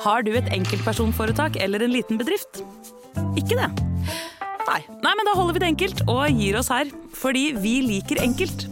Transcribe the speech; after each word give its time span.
Har 0.00 0.24
du 0.24 0.30
et 0.32 0.48
enkeltpersonforetak 0.54 1.58
eller 1.60 1.84
en 1.84 1.92
liten 1.92 2.20
bedrift? 2.20 2.62
Ikke 3.36 3.58
det? 3.58 3.68
Nei. 4.64 4.80
Nei, 5.04 5.12
men 5.18 5.26
da 5.28 5.34
holder 5.36 5.56
vi 5.56 5.60
det 5.60 5.68
enkelt 5.74 6.00
og 6.08 6.22
gir 6.40 6.56
oss 6.60 6.70
her. 6.72 6.88
Fordi 7.20 7.50
vi 7.60 7.80
liker 7.84 8.22
enkelt. 8.24 8.64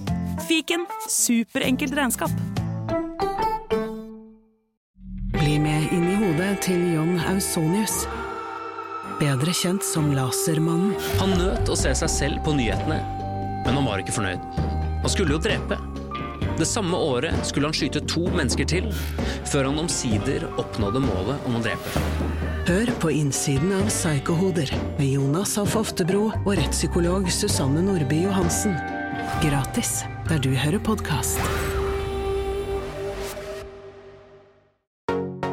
Fiken 0.49 0.87
superenkelt 1.05 1.93
regnskap. 1.99 2.33
Bli 5.37 5.59
med 5.61 5.93
inn 5.93 6.09
i 6.09 6.17
hodet 6.23 6.55
til 6.65 6.81
John 6.95 7.19
Ausonius. 7.29 8.07
Bedre 9.21 9.53
kjent 9.53 9.85
som 9.85 10.09
Lasermannen. 10.17 10.97
Han 11.21 11.37
nøt 11.37 11.69
å 11.69 11.77
se 11.77 11.93
seg 11.99 12.15
selv 12.15 12.45
på 12.47 12.57
nyhetene, 12.57 13.03
men 13.67 13.75
han 13.75 13.85
var 13.85 14.01
ikke 14.01 14.17
fornøyd. 14.17 14.45
Han 15.03 15.13
skulle 15.13 15.37
jo 15.37 15.43
drepe. 15.43 15.77
Det 16.59 16.67
samme 16.67 16.97
året 16.97 17.47
skulle 17.47 17.69
han 17.69 17.75
skyte 17.77 18.01
to 18.11 18.25
mennesker 18.35 18.67
til, 18.67 18.89
før 19.47 19.69
han 19.69 19.79
omsider 19.79 20.43
oppnådde 20.59 21.05
målet 21.05 21.45
om 21.47 21.55
å 21.55 21.61
drepe. 21.63 22.01
Hør 22.67 22.91
på 22.99 23.13
innsiden 23.15 23.71
av 23.77 23.87
Psykohoder 23.87 24.73
med 24.99 25.07
Jonas 25.07 25.55
Alf 25.63 25.77
Oftebro 25.79 26.25
og 26.33 26.51
rettspsykolog 26.59 27.31
Susanne 27.31 27.85
Nordby 27.87 28.25
Johansen. 28.25 28.75
Gratis 29.45 30.01
der 30.27 30.43
du 30.43 30.51
hører 30.51 30.83
podkast. 30.83 31.39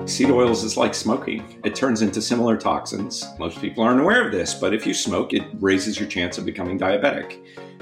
Seed 0.09 0.31
oils 0.33 0.63
is 0.63 0.75
like 0.75 0.95
smoking. 0.95 1.44
It 1.63 1.75
turns 1.75 2.02
into 2.02 2.22
similar 2.22 2.58
toxins. 2.58 3.25
Most 3.38 3.61
people 3.61 3.83
aren't 3.83 4.02
aware 4.02 4.25
of 4.25 4.31
this, 4.31 4.55
but 4.55 4.73
if 4.73 4.88
you 4.88 4.94
smoke, 4.94 5.33
it 5.33 5.44
raises 5.61 5.99
your 5.99 6.09
chance 6.09 6.39
of 6.39 6.45
becoming 6.45 6.80
diabetic. 6.80 7.38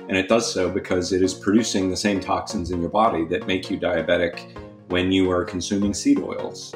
And 0.10 0.18
it 0.18 0.28
does 0.28 0.52
so 0.52 0.70
because 0.70 1.14
it 1.14 1.22
is 1.22 1.34
producing 1.34 1.90
the 1.90 1.96
same 1.96 2.20
toxins 2.20 2.72
in 2.72 2.82
your 2.82 2.90
body 2.92 3.26
that 3.26 3.48
make 3.48 3.70
you 3.70 3.80
diabetic 3.80 4.36
when 4.90 5.12
you 5.12 5.32
are 5.32 5.46
consuming 5.46 5.94
seed 5.94 6.20
oils. 6.20 6.74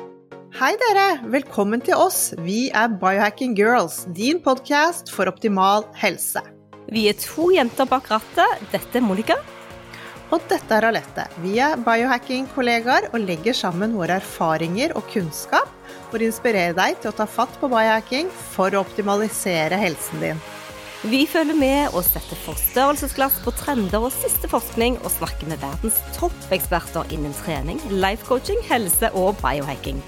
Hei 0.58 0.72
dere, 0.80 1.20
velkommen 1.28 1.84
til 1.84 2.00
oss. 2.00 2.32
Vi 2.40 2.70
er 2.72 2.88
Biohacking 2.88 3.54
Girls, 3.58 4.06
din 4.16 4.40
podkast 4.42 5.12
for 5.12 5.28
optimal 5.28 5.86
helse. 6.00 6.42
Vi 6.88 7.10
er 7.12 7.20
to 7.20 7.52
jenter 7.52 7.86
bak 7.86 8.08
rattet. 8.10 8.64
Dette 8.72 8.98
er 8.98 9.04
Monica. 9.04 9.36
Og 10.32 10.42
dette 10.50 10.74
er 10.76 10.88
Alette. 10.88 11.28
Vi 11.44 11.60
er 11.64 11.78
biohacking-kollegaer 11.84 13.12
og 13.14 13.24
legger 13.28 13.56
sammen 13.56 13.96
våre 13.96 14.18
erfaringer 14.22 14.96
og 14.96 15.08
kunnskap 15.12 15.72
for 16.10 16.20
å 16.20 16.28
inspirere 16.28 16.76
deg 16.76 17.00
til 17.00 17.12
å 17.12 17.18
ta 17.20 17.28
fatt 17.28 17.60
på 17.60 17.70
biohacking 17.72 18.32
for 18.56 18.72
å 18.72 18.84
optimalisere 18.88 19.80
helsen 19.80 20.24
din. 20.24 20.48
Vi 21.06 21.28
følger 21.30 21.54
med 21.54 21.94
og 21.94 22.02
setter 22.08 22.40
forstørrelsesglass 22.42 23.36
på 23.44 23.52
trender 23.54 24.02
og 24.02 24.16
siste 24.16 24.50
forskning, 24.50 24.96
og 25.06 25.12
snakker 25.14 25.46
med 25.46 25.62
verdens 25.62 26.00
toppeksperter 26.16 27.14
innen 27.14 27.36
trening, 27.38 27.78
life 27.92 28.26
coaching, 28.26 28.58
helse 28.66 29.12
og 29.14 29.38
biohacking. 29.44 30.00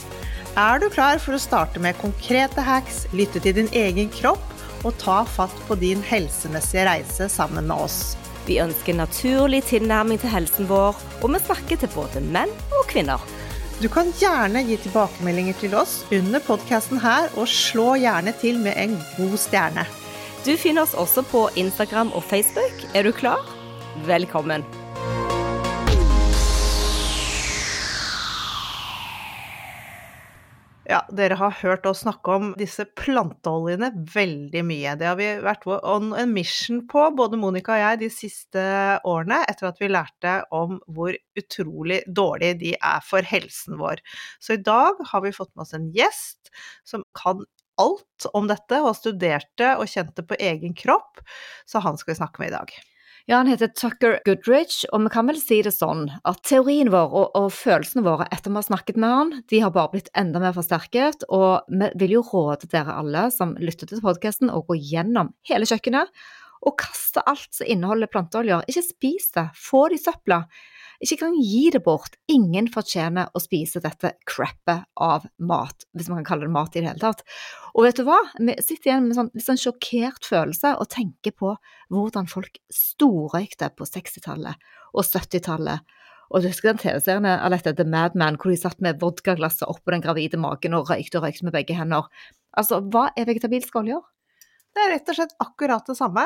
Er 0.57 0.81
du 0.81 0.87
klar 0.89 1.21
for 1.21 1.37
å 1.37 1.41
starte 1.41 1.77
med 1.83 1.99
konkrete 2.01 2.65
hacks, 2.65 3.03
lytte 3.13 3.37
til 3.43 3.59
din 3.59 3.69
egen 3.69 4.09
kropp 4.09 4.41
og 4.81 4.97
ta 4.97 5.19
fatt 5.29 5.53
på 5.67 5.77
din 5.77 6.01
helsemessige 6.01 6.87
reise 6.89 7.29
sammen 7.29 7.69
med 7.69 7.85
oss? 7.85 8.17
Vi 8.49 8.57
ønsker 8.57 8.97
naturlig 8.97 9.61
tilnærming 9.69 10.17
til 10.17 10.33
helsen 10.33 10.65
vår, 10.71 10.97
og 11.21 11.35
vi 11.35 11.45
snakker 11.45 11.83
til 11.83 11.93
både 11.93 12.25
menn 12.33 12.49
og 12.73 12.89
kvinner. 12.89 13.21
Du 13.77 13.85
kan 13.93 14.09
gjerne 14.17 14.65
gi 14.65 14.81
tilbakemeldinger 14.81 15.61
til 15.61 15.77
oss 15.77 15.99
under 16.09 16.41
podkasten 16.49 16.97
her, 17.05 17.29
og 17.37 17.45
slå 17.45 17.93
gjerne 18.01 18.33
til 18.41 18.57
med 18.65 18.73
en 18.73 18.97
god 19.19 19.37
stjerne. 19.37 19.85
Du 20.45 20.53
finner 20.57 20.85
oss 20.85 20.93
også 20.95 21.19
på 21.27 21.39
Instagram 21.59 22.13
og 22.15 22.23
Facebook. 22.23 22.83
Er 22.95 23.03
du 23.03 23.11
klar? 23.11 23.41
Velkommen. 24.07 24.63
Ja, 30.87 31.01
dere 31.11 31.35
har 31.37 31.57
hørt 31.59 31.83
oss 31.85 32.05
snakke 32.05 32.37
om 32.39 32.47
disse 32.57 32.87
planteoljene 32.97 33.91
veldig 34.13 34.63
mye. 34.65 34.95
Det 34.97 35.09
har 35.11 35.19
vi 35.19 35.27
vært 35.43 35.67
on 35.67 36.15
a 36.15 36.23
mission 36.25 36.85
på, 36.87 37.03
både 37.19 37.37
Monica 37.37 37.75
og 37.75 37.83
jeg, 37.83 38.01
de 38.05 38.11
siste 38.13 38.63
årene, 39.03 39.43
etter 39.51 39.69
at 39.73 39.83
vi 39.83 39.91
lærte 39.91 40.39
om 40.55 40.79
hvor 40.87 41.19
utrolig 41.37 41.99
dårlig 42.07 42.55
de 42.63 42.73
er 42.79 43.03
for 43.05 43.27
helsen 43.27 43.75
vår. 43.83 43.99
Så 44.39 44.55
i 44.55 44.63
dag 44.63 45.03
har 45.11 45.27
vi 45.27 45.35
fått 45.35 45.51
med 45.51 45.67
oss 45.67 45.75
en 45.75 45.91
gjest 45.93 46.49
som 46.87 47.03
kan 47.11 47.43
alt 47.79 48.29
om 48.35 48.49
dette, 48.49 48.81
og 48.83 48.97
studerte 48.97 49.73
og 49.79 49.89
kjente 49.89 50.25
på 50.25 50.37
egen 50.39 50.75
kropp, 50.77 51.23
så 51.69 51.81
han 51.83 51.99
skal 51.99 52.13
vi 52.13 52.21
snakke 52.21 52.43
med 52.43 52.51
i 52.51 52.57
dag. 52.57 52.79
Ja, 53.29 53.37
han 53.37 53.49
heter 53.51 53.69
Tucker 53.77 54.15
Goodrich, 54.25 54.87
og 54.89 55.03
vi 55.03 55.11
kan 55.13 55.27
vel 55.29 55.37
si 55.37 55.59
det 55.61 55.75
sånn 55.75 56.07
at 56.25 56.39
teorien 56.49 56.89
vår 56.89 57.11
og, 57.13 57.35
og, 57.37 57.51
følelsene 57.53 58.01
våre 58.01 58.25
etter 58.33 58.49
vi 58.49 58.57
har 58.57 58.65
snakket 58.65 58.97
med 58.97 59.13
han, 59.13 59.33
de 59.51 59.59
har 59.61 59.73
bare 59.75 59.91
blitt 59.93 60.09
enda 60.17 60.41
mer 60.41 60.55
forsterket, 60.55 61.27
og 61.29 61.67
vi 61.69 61.91
vil 62.01 62.15
jo 62.17 62.23
råde 62.31 62.71
dere 62.71 62.95
alle 62.97 63.27
som 63.35 63.53
lytter 63.61 63.91
til 63.91 64.01
podkasten, 64.01 64.49
å 64.49 64.63
gå 64.65 64.79
gjennom 64.81 65.29
hele 65.49 65.69
kjøkkenet 65.69 66.09
og 66.65 66.75
kaste 66.81 67.21
alt 67.29 67.53
som 67.53 67.69
inneholder 67.69 68.09
planteoljer. 68.11 68.65
Ikke 68.65 68.83
spis 68.87 69.29
det, 69.37 69.45
få 69.55 69.85
det 69.91 69.99
i 69.99 70.03
søpla. 70.07 70.41
Ikke 70.99 71.21
kan 71.21 71.35
gi 71.39 71.69
det 71.71 71.79
bort. 71.85 72.17
Ingen 72.31 72.67
fortjener 72.71 73.29
å 73.31 73.39
spise 73.39 73.79
dette 73.83 74.11
crappet 74.27 74.83
av 74.99 75.27
mat, 75.39 75.85
hvis 75.95 76.09
man 76.11 76.21
kan 76.21 76.33
kalle 76.33 76.49
det 76.49 76.55
mat 76.55 76.75
i 76.75 76.81
det 76.81 76.89
hele 76.89 77.03
tatt. 77.03 77.23
Og 77.71 77.87
vet 77.87 78.01
du 78.01 78.03
hva? 78.07 78.17
Vi 78.35 78.57
sitter 78.59 78.91
igjen 78.91 79.07
med 79.07 79.13
en 79.13 79.19
sånn, 79.21 79.45
sånn 79.45 79.61
sjokkert 79.61 80.27
følelse 80.27 80.73
og 80.75 80.91
tenker 80.91 81.35
på 81.39 81.53
hvordan 81.93 82.27
folk 82.31 82.59
storrøykte 82.73 83.71
på 83.79 83.87
60-tallet 83.87 84.69
og 84.91 85.07
70-tallet. 85.07 85.95
Og 86.29 86.43
du 86.43 86.49
husker 86.51 86.73
den 86.73 86.81
TV-serien 86.81 87.25
Alette, 87.31 87.73
The 87.73 87.87
Madman, 87.87 88.37
hvor 88.37 88.51
de 88.51 88.59
satt 88.59 88.83
med 88.85 88.99
vodkaglasset 89.01 89.65
oppå 89.71 89.95
den 89.95 90.03
gravide 90.03 90.37
magen 90.37 90.75
og 90.77 90.91
røykte 90.91 91.17
og 91.17 91.25
røykte 91.25 91.47
med 91.47 91.55
begge 91.55 91.77
hender. 91.79 92.11
Altså, 92.59 92.83
hva 92.91 93.07
er 93.17 93.29
vegetabilske 93.29 93.81
oljer? 93.81 94.03
Det 94.79 94.85
er 94.85 94.93
rett 94.93 95.09
og 95.11 95.17
slett 95.17 95.33
akkurat 95.43 95.89
det 95.89 95.93
samme. 95.97 96.21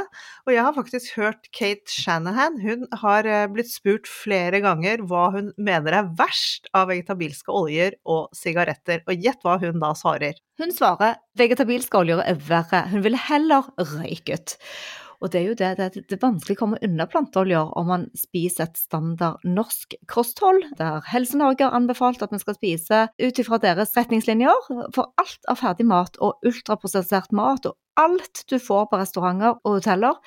Og 0.45 0.51
jeg 0.53 0.61
har 0.61 0.75
faktisk 0.75 1.15
hørt 1.17 1.47
Kate 1.57 1.89
Shanahan. 1.89 2.59
Hun 2.61 2.83
har 3.01 3.25
eh, 3.25 3.47
blitt 3.49 3.71
spurt 3.71 4.05
flere 4.05 4.59
ganger 4.61 5.01
hva 5.09 5.23
hun 5.33 5.49
mener 5.57 5.97
er 5.97 6.11
verst 6.19 6.69
av 6.77 6.91
vegetabilske 6.91 7.49
oljer 7.49 7.97
og 8.05 8.29
sigaretter. 8.37 9.01
Og 9.09 9.25
gjett 9.25 9.41
hva 9.41 9.57
hun 9.63 9.81
da 9.81 9.95
svarer. 9.97 10.37
Hun 10.61 10.69
svarer 10.75 11.17
vegetabilske 11.39 11.97
oljer 11.97 12.21
er 12.21 12.37
verre. 12.45 12.83
Hun 12.93 13.01
ville 13.07 13.23
heller 13.25 13.73
røyket. 13.81 14.59
Og 15.23 15.31
det 15.31 15.39
er 15.39 15.45
jo 15.47 15.55
det, 15.57 15.69
det, 15.79 16.03
det 16.11 16.17
er 16.17 16.21
vanskelig 16.21 16.57
å 16.57 16.59
komme 16.59 16.81
unna 16.83 17.07
planteoljer 17.09 17.69
om 17.79 17.87
man 17.89 18.09
spiser 18.19 18.67
et 18.67 18.77
standard 18.77 19.41
norsk 19.47 19.95
kosthold, 20.11 20.65
der 20.77 20.99
Helse 21.07 21.39
Norge 21.39 21.63
har 21.63 21.77
anbefalt 21.77 22.21
at 22.21 22.33
man 22.35 22.43
skal 22.43 22.57
spise 22.57 23.05
ut 23.07 23.39
ifra 23.39 23.61
deres 23.63 23.95
retningslinjer. 23.95 24.67
For 24.93 25.13
alt 25.23 25.47
av 25.49 25.63
ferdig 25.63 25.87
mat 25.87 26.19
og 26.19 26.43
ultraprosessert 26.45 27.31
mat 27.33 27.71
og 27.71 27.79
alt 27.99 28.43
du 28.49 28.57
får 28.59 28.87
på 28.89 28.99
restauranter 29.01 29.59
og 29.63 29.77
hoteller, 29.79 30.19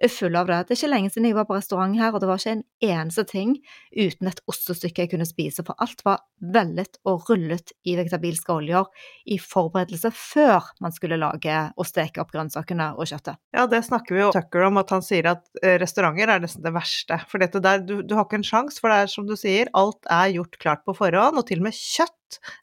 er 0.00 0.12
full 0.12 0.36
av 0.38 0.48
det. 0.48 0.58
Det 0.66 0.74
er 0.74 0.80
ikke 0.80 0.92
lenge 0.94 1.12
siden 1.12 1.28
jeg 1.28 1.36
var 1.36 1.46
på 1.48 1.56
restaurant 1.56 1.96
her, 1.98 2.14
og 2.14 2.22
det 2.22 2.28
var 2.30 2.40
ikke 2.40 2.54
en 2.56 2.64
eneste 2.86 3.24
ting 3.28 3.54
uten 3.92 4.30
et 4.30 4.42
ostestykke 4.50 5.04
jeg 5.04 5.12
kunne 5.14 5.28
spise, 5.28 5.64
for 5.66 5.78
alt 5.82 6.04
var 6.06 6.22
vellet 6.40 6.96
og 7.08 7.28
rullet 7.28 7.74
i 7.84 7.96
vegetabilske 7.98 8.54
oljer 8.54 8.88
i 9.28 9.36
forberedelse 9.42 10.12
før 10.16 10.70
man 10.80 10.94
skulle 10.96 11.20
lage 11.20 11.58
og 11.76 11.88
steke 11.88 12.22
opp 12.22 12.32
grønnsakene 12.32 12.92
og 12.96 13.10
kjøttet. 13.10 13.40
Ja, 13.56 13.66
det 13.70 13.82
snakker 13.88 14.16
vi 14.16 14.24
jo 14.24 14.30
Tucker 14.34 14.68
om, 14.70 14.80
at 14.80 14.94
han 14.94 15.04
sier 15.04 15.32
at 15.34 15.44
eh, 15.62 15.76
restauranter 15.82 16.32
er 16.32 16.44
nesten 16.44 16.64
det 16.64 16.74
verste. 16.74 17.20
For 17.30 17.42
dette 17.42 17.62
der, 17.64 17.84
du, 17.84 18.00
du 18.00 18.16
har 18.16 18.26
ikke 18.28 18.40
en 18.40 18.46
sjanse, 18.46 18.80
for 18.80 18.92
det 18.92 19.02
er 19.04 19.12
som 19.12 19.28
du 19.28 19.36
sier, 19.38 19.70
alt 19.76 20.08
er 20.08 20.32
gjort 20.36 20.58
klart 20.62 20.86
på 20.88 20.96
forhånd, 20.96 21.40
og 21.40 21.46
til 21.48 21.60
og 21.60 21.68
med 21.68 21.76
kjøtt 21.76 22.16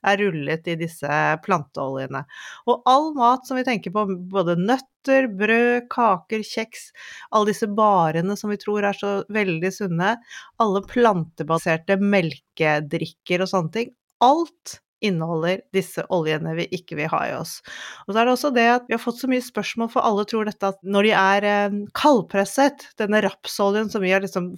er 0.08 0.22
rullet 0.22 0.70
i 0.72 0.78
disse 0.80 1.22
planteoljene. 1.44 2.24
Og 2.72 2.88
all 2.90 3.12
mat 3.18 3.48
som 3.48 3.60
vi 3.60 3.66
tenker 3.68 3.94
på, 3.94 4.06
både 4.32 4.58
nøtter, 5.08 5.28
brød, 5.38 5.88
kaker, 5.90 6.44
kjeks, 6.44 6.92
alle 7.32 7.52
disse 7.52 7.68
barene 7.68 8.36
som 8.38 8.52
vi 8.52 8.58
tror 8.60 8.88
er 8.88 8.98
så 8.98 9.14
veldig 9.34 9.72
sunne, 9.74 10.16
alle 10.60 10.84
plantebaserte 10.88 11.98
melkedrikker 12.02 13.44
og 13.44 13.52
sånne 13.52 13.74
ting, 13.74 13.96
alt 14.24 14.80
inneholder 15.04 15.62
disse 15.76 16.04
oljene 16.14 16.56
vi 16.58 16.68
ikke 16.78 16.98
vil 17.00 17.10
ha 17.12 17.22
i 17.28 17.34
oss. 17.38 17.60
Og 18.06 18.14
så 18.14 18.22
er 18.22 18.28
det 18.28 18.34
også 18.34 18.52
det 18.56 18.66
at 18.72 18.88
vi 18.88 18.96
har 18.96 19.02
fått 19.02 19.22
så 19.22 19.30
mye 19.30 19.44
spørsmål, 19.44 19.92
for 19.94 20.08
alle 20.08 20.26
tror 20.30 20.48
dette 20.50 20.72
at 20.74 20.80
når 20.84 21.08
de 21.08 21.14
er 21.18 21.48
eh, 21.48 21.80
kaldpresset, 21.98 22.88
denne 23.02 23.22
rapsoljen 23.26 23.92
som 23.94 24.04
vi 24.04 24.14
har 24.14 24.24
liksom 24.24 24.54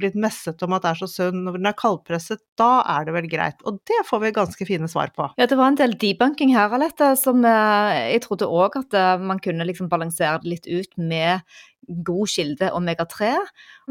blitt 0.00 0.18
messet 0.18 0.62
om 0.66 0.76
at 0.76 0.88
er 0.88 0.98
så 0.98 1.08
sunn, 1.10 1.44
når 1.46 1.58
den 1.58 1.70
er 1.70 1.78
kaldpresset, 1.78 2.42
da 2.60 2.72
er 2.96 3.06
det 3.06 3.16
vel 3.16 3.28
greit. 3.30 3.60
Og 3.68 3.80
det 3.88 4.00
får 4.08 4.24
vi 4.24 4.34
ganske 4.36 4.68
fine 4.68 4.90
svar 4.90 5.12
på. 5.14 5.28
Ja, 5.40 5.48
det 5.50 5.58
var 5.60 5.72
en 5.72 5.78
del 5.80 5.96
debunking 6.00 6.54
her, 6.56 6.74
Alette, 6.74 7.14
som 7.20 7.44
eh, 7.46 8.00
jeg 8.14 8.24
trodde 8.26 8.50
òg 8.50 8.80
at 8.80 8.98
eh, 8.98 9.14
man 9.22 9.42
kunne 9.42 9.66
liksom 9.68 9.90
balansere 9.92 10.40
det 10.42 10.56
litt 10.56 10.70
ut 10.70 10.98
med 10.98 11.44
god 12.06 12.30
kilde 12.30 12.70
omega-3. 12.76 13.32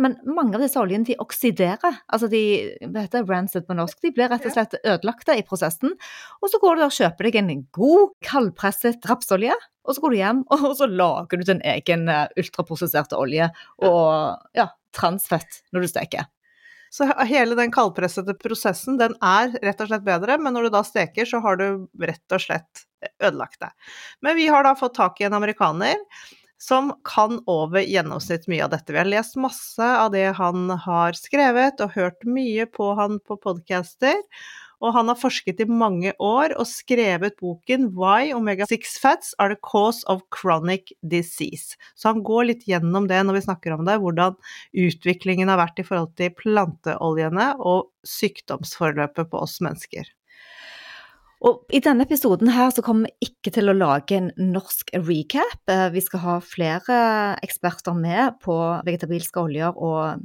Men 0.01 0.17
mange 0.27 0.57
av 0.57 0.63
disse 0.65 0.79
oljene 0.81 1.07
de 1.07 1.17
oksiderer. 1.21 1.99
Altså 2.07 2.29
de 2.31 2.43
hva 2.85 3.05
heter 3.05 3.25
rancid 3.29 3.67
på 3.67 3.77
norsk. 3.77 3.99
De 4.03 4.13
blir 4.15 4.31
rett 4.31 4.45
og 4.47 4.55
slett 4.55 4.77
ødelagte 4.81 5.37
i 5.39 5.45
prosessen. 5.47 5.95
Og 6.41 6.51
så 6.51 6.61
går 6.63 6.79
du 6.79 6.85
og 6.87 6.95
kjøper 6.97 7.29
deg 7.29 7.39
en 7.41 7.65
god, 7.75 8.13
kaldpresset 8.25 9.09
rapsolje. 9.09 9.57
Og 9.83 9.95
så 9.95 10.03
går 10.03 10.13
du 10.13 10.19
hjem 10.21 10.45
og 10.53 10.69
så 10.79 10.87
lager 10.89 11.39
du 11.39 11.47
din 11.47 11.63
egen 11.73 12.07
eh, 12.11 12.29
ultraprosesserte 12.39 13.19
olje 13.19 13.49
og 13.83 14.55
ja, 14.57 14.69
transfett 14.95 15.63
når 15.73 15.85
du 15.85 15.91
steker. 15.91 16.31
Så 16.93 17.07
hele 17.25 17.55
den 17.57 17.71
kaldpressede 17.73 18.35
prosessen, 18.37 18.99
den 18.99 19.15
er 19.25 19.55
rett 19.65 19.79
og 19.81 19.87
slett 19.89 20.03
bedre, 20.05 20.35
men 20.37 20.53
når 20.53 20.67
du 20.67 20.75
da 20.75 20.83
steker, 20.85 21.25
så 21.25 21.39
har 21.41 21.57
du 21.57 21.87
rett 22.05 22.35
og 22.35 22.43
slett 22.43 22.83
ødelagt 23.17 23.57
det. 23.63 23.71
Men 24.21 24.37
vi 24.37 24.45
har 24.45 24.61
da 24.61 24.75
fått 24.77 24.93
tak 24.99 25.17
i 25.17 25.25
en 25.25 25.33
amerikaner 25.33 25.97
som 26.63 26.93
kan 27.07 27.41
over 27.49 27.83
gjennomsnitt 27.83 28.47
mye 28.51 28.63
av 28.65 28.71
dette. 28.71 28.93
Vi 28.93 29.01
har 29.01 29.09
lest 29.09 29.35
masse 29.39 29.83
av 29.83 30.13
det 30.13 30.29
han 30.37 30.69
har 30.85 31.17
skrevet, 31.17 31.81
og 31.83 31.97
hørt 31.97 32.23
mye 32.23 32.67
på 32.71 32.93
han 32.99 33.19
på 33.27 33.37
podcaster. 33.43 34.21
Og 34.83 34.91
han 34.95 35.07
har 35.07 35.19
forsket 35.19 35.61
i 35.63 35.67
mange 35.67 36.11
år 36.19 36.55
og 36.59 36.67
skrevet 36.67 37.37
boken 37.39 37.87
'Why 37.95 38.33
omega-6 38.35 38.97
fats 38.99 39.35
are 39.39 39.55
the 39.55 39.61
cause 39.63 40.03
of 40.11 40.23
chronic 40.35 40.91
disease'. 41.03 41.77
Så 41.95 42.11
han 42.11 42.23
går 42.23 42.49
litt 42.51 42.67
gjennom 42.67 43.07
det 43.07 43.21
når 43.23 43.39
vi 43.39 43.45
snakker 43.47 43.75
om 43.75 43.85
det, 43.87 43.99
hvordan 43.99 44.35
utviklingen 44.75 45.47
har 45.47 45.61
vært 45.63 45.79
i 45.79 45.87
forhold 45.87 46.15
til 46.19 46.35
planteoljene 46.35 47.53
og 47.59 47.91
sykdomsforløpet 48.03 49.31
på 49.31 49.39
oss 49.39 49.61
mennesker. 49.63 50.03
Og 51.43 51.65
I 51.75 51.81
denne 51.83 52.05
episoden 52.07 52.53
her 52.55 52.71
så 52.71 52.83
kommer 52.85 53.09
vi 53.09 53.27
ikke 53.27 53.51
til 53.51 53.67
å 53.67 53.75
lage 53.75 54.15
en 54.15 54.29
norsk 54.39 54.93
recap. 54.95 55.59
Eh, 55.67 55.89
vi 55.91 56.03
skal 56.03 56.23
ha 56.23 56.35
flere 56.39 56.99
eksperter 57.43 57.97
med 57.97 58.39
på 58.43 58.55
vegetabilske 58.87 59.43
oljer 59.43 59.75
og 59.75 60.23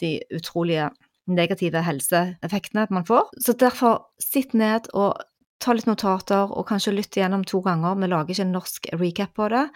de 0.00 0.18
utrolige 0.30 0.92
negative 1.30 1.82
helseeffektene 1.86 2.86
man 2.90 3.06
får. 3.06 3.28
Så 3.42 3.54
derfor, 3.58 4.06
sitt 4.22 4.54
ned 4.54 4.88
og 4.94 5.18
ta 5.60 5.74
litt 5.76 5.88
notater, 5.88 6.50
og 6.56 6.66
kanskje 6.70 6.94
lytte 6.94 7.20
igjennom 7.20 7.42
to 7.48 7.60
ganger. 7.64 7.98
Vi 8.00 8.08
lager 8.08 8.34
ikke 8.34 8.46
en 8.46 8.54
norsk 8.54 8.88
recap 8.96 9.34
på 9.36 9.48
det, 9.52 9.66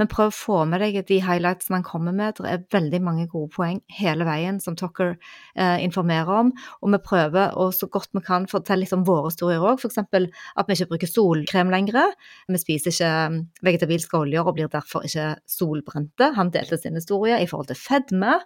men 0.00 0.08
prøv 0.12 0.30
å 0.30 0.34
få 0.34 0.58
med 0.68 0.80
deg 0.82 0.98
de 1.08 1.18
highlightsene 1.24 1.78
han 1.78 1.86
kommer 1.86 2.16
med. 2.16 2.38
Det 2.38 2.48
er 2.50 2.64
veldig 2.72 3.00
mange 3.04 3.26
gode 3.32 3.52
poeng 3.54 3.82
hele 3.98 4.26
veien 4.28 4.60
som 4.62 4.76
Tucker 4.78 5.14
eh, 5.14 5.84
informerer 5.84 6.32
om, 6.40 6.52
og 6.80 6.94
vi 6.94 7.02
prøver 7.04 7.56
å 7.56 7.68
så 7.74 7.88
godt 7.92 8.16
vi 8.16 8.24
kan 8.24 8.48
fortelle 8.50 8.84
litt 8.84 8.96
om 8.96 9.04
våre 9.06 9.30
historier 9.30 9.64
òg, 9.64 9.82
f.eks. 9.84 10.00
at 10.00 10.68
vi 10.68 10.78
ikke 10.78 10.90
bruker 10.94 11.12
solkrem 11.12 11.72
lenger. 11.72 12.16
Vi 12.48 12.62
spiser 12.62 12.94
ikke 12.94 13.14
mm, 13.32 13.40
vegetabilske 13.68 14.20
oljer 14.20 14.46
og 14.46 14.56
blir 14.56 14.72
derfor 14.72 15.04
ikke 15.08 15.34
solbrente. 15.50 16.32
Han 16.36 16.52
delte 16.54 16.80
sin 16.80 16.96
historie 16.96 17.40
i 17.42 17.48
forhold 17.50 17.72
til 17.72 17.80
fedme. 17.80 18.38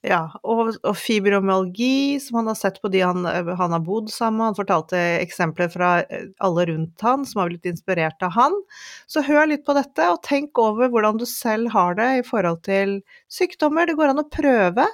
Ja, 0.00 0.30
og, 0.48 0.78
og 0.80 0.94
fibromyalgi, 0.96 2.16
som 2.24 2.38
han 2.38 2.46
har 2.48 2.56
sett 2.56 2.78
på 2.80 2.88
de 2.88 3.02
han, 3.04 3.26
han 3.26 3.74
har 3.74 3.82
bodd 3.84 4.08
sammen 4.08 4.38
med. 4.38 4.46
Han 4.48 4.56
fortalte 4.56 4.96
eksempler 5.18 5.68
fra 5.68 5.90
eh, 6.06 6.30
alle 6.40 6.64
rundt 6.70 7.04
han 7.04 7.26
som 7.28 7.42
har 7.42 7.50
blitt 7.50 7.68
inspirert 7.68 8.24
av 8.24 8.32
han. 8.32 8.56
Så 9.04 9.20
hør 9.26 9.50
litt 9.50 9.66
på 9.66 9.74
dette, 9.76 10.06
og 10.08 10.22
tenk 10.24 10.56
over 10.62 10.88
hvordan 10.88 11.20
du 11.20 11.26
selv 11.28 11.68
har 11.74 11.98
det 11.98 12.08
i 12.16 12.24
forhold 12.24 12.62
til 12.64 12.94
sykdommer. 13.28 13.90
Det 13.90 13.98
går 13.98 14.14
an 14.14 14.22
å 14.22 14.28
prøve. 14.32 14.86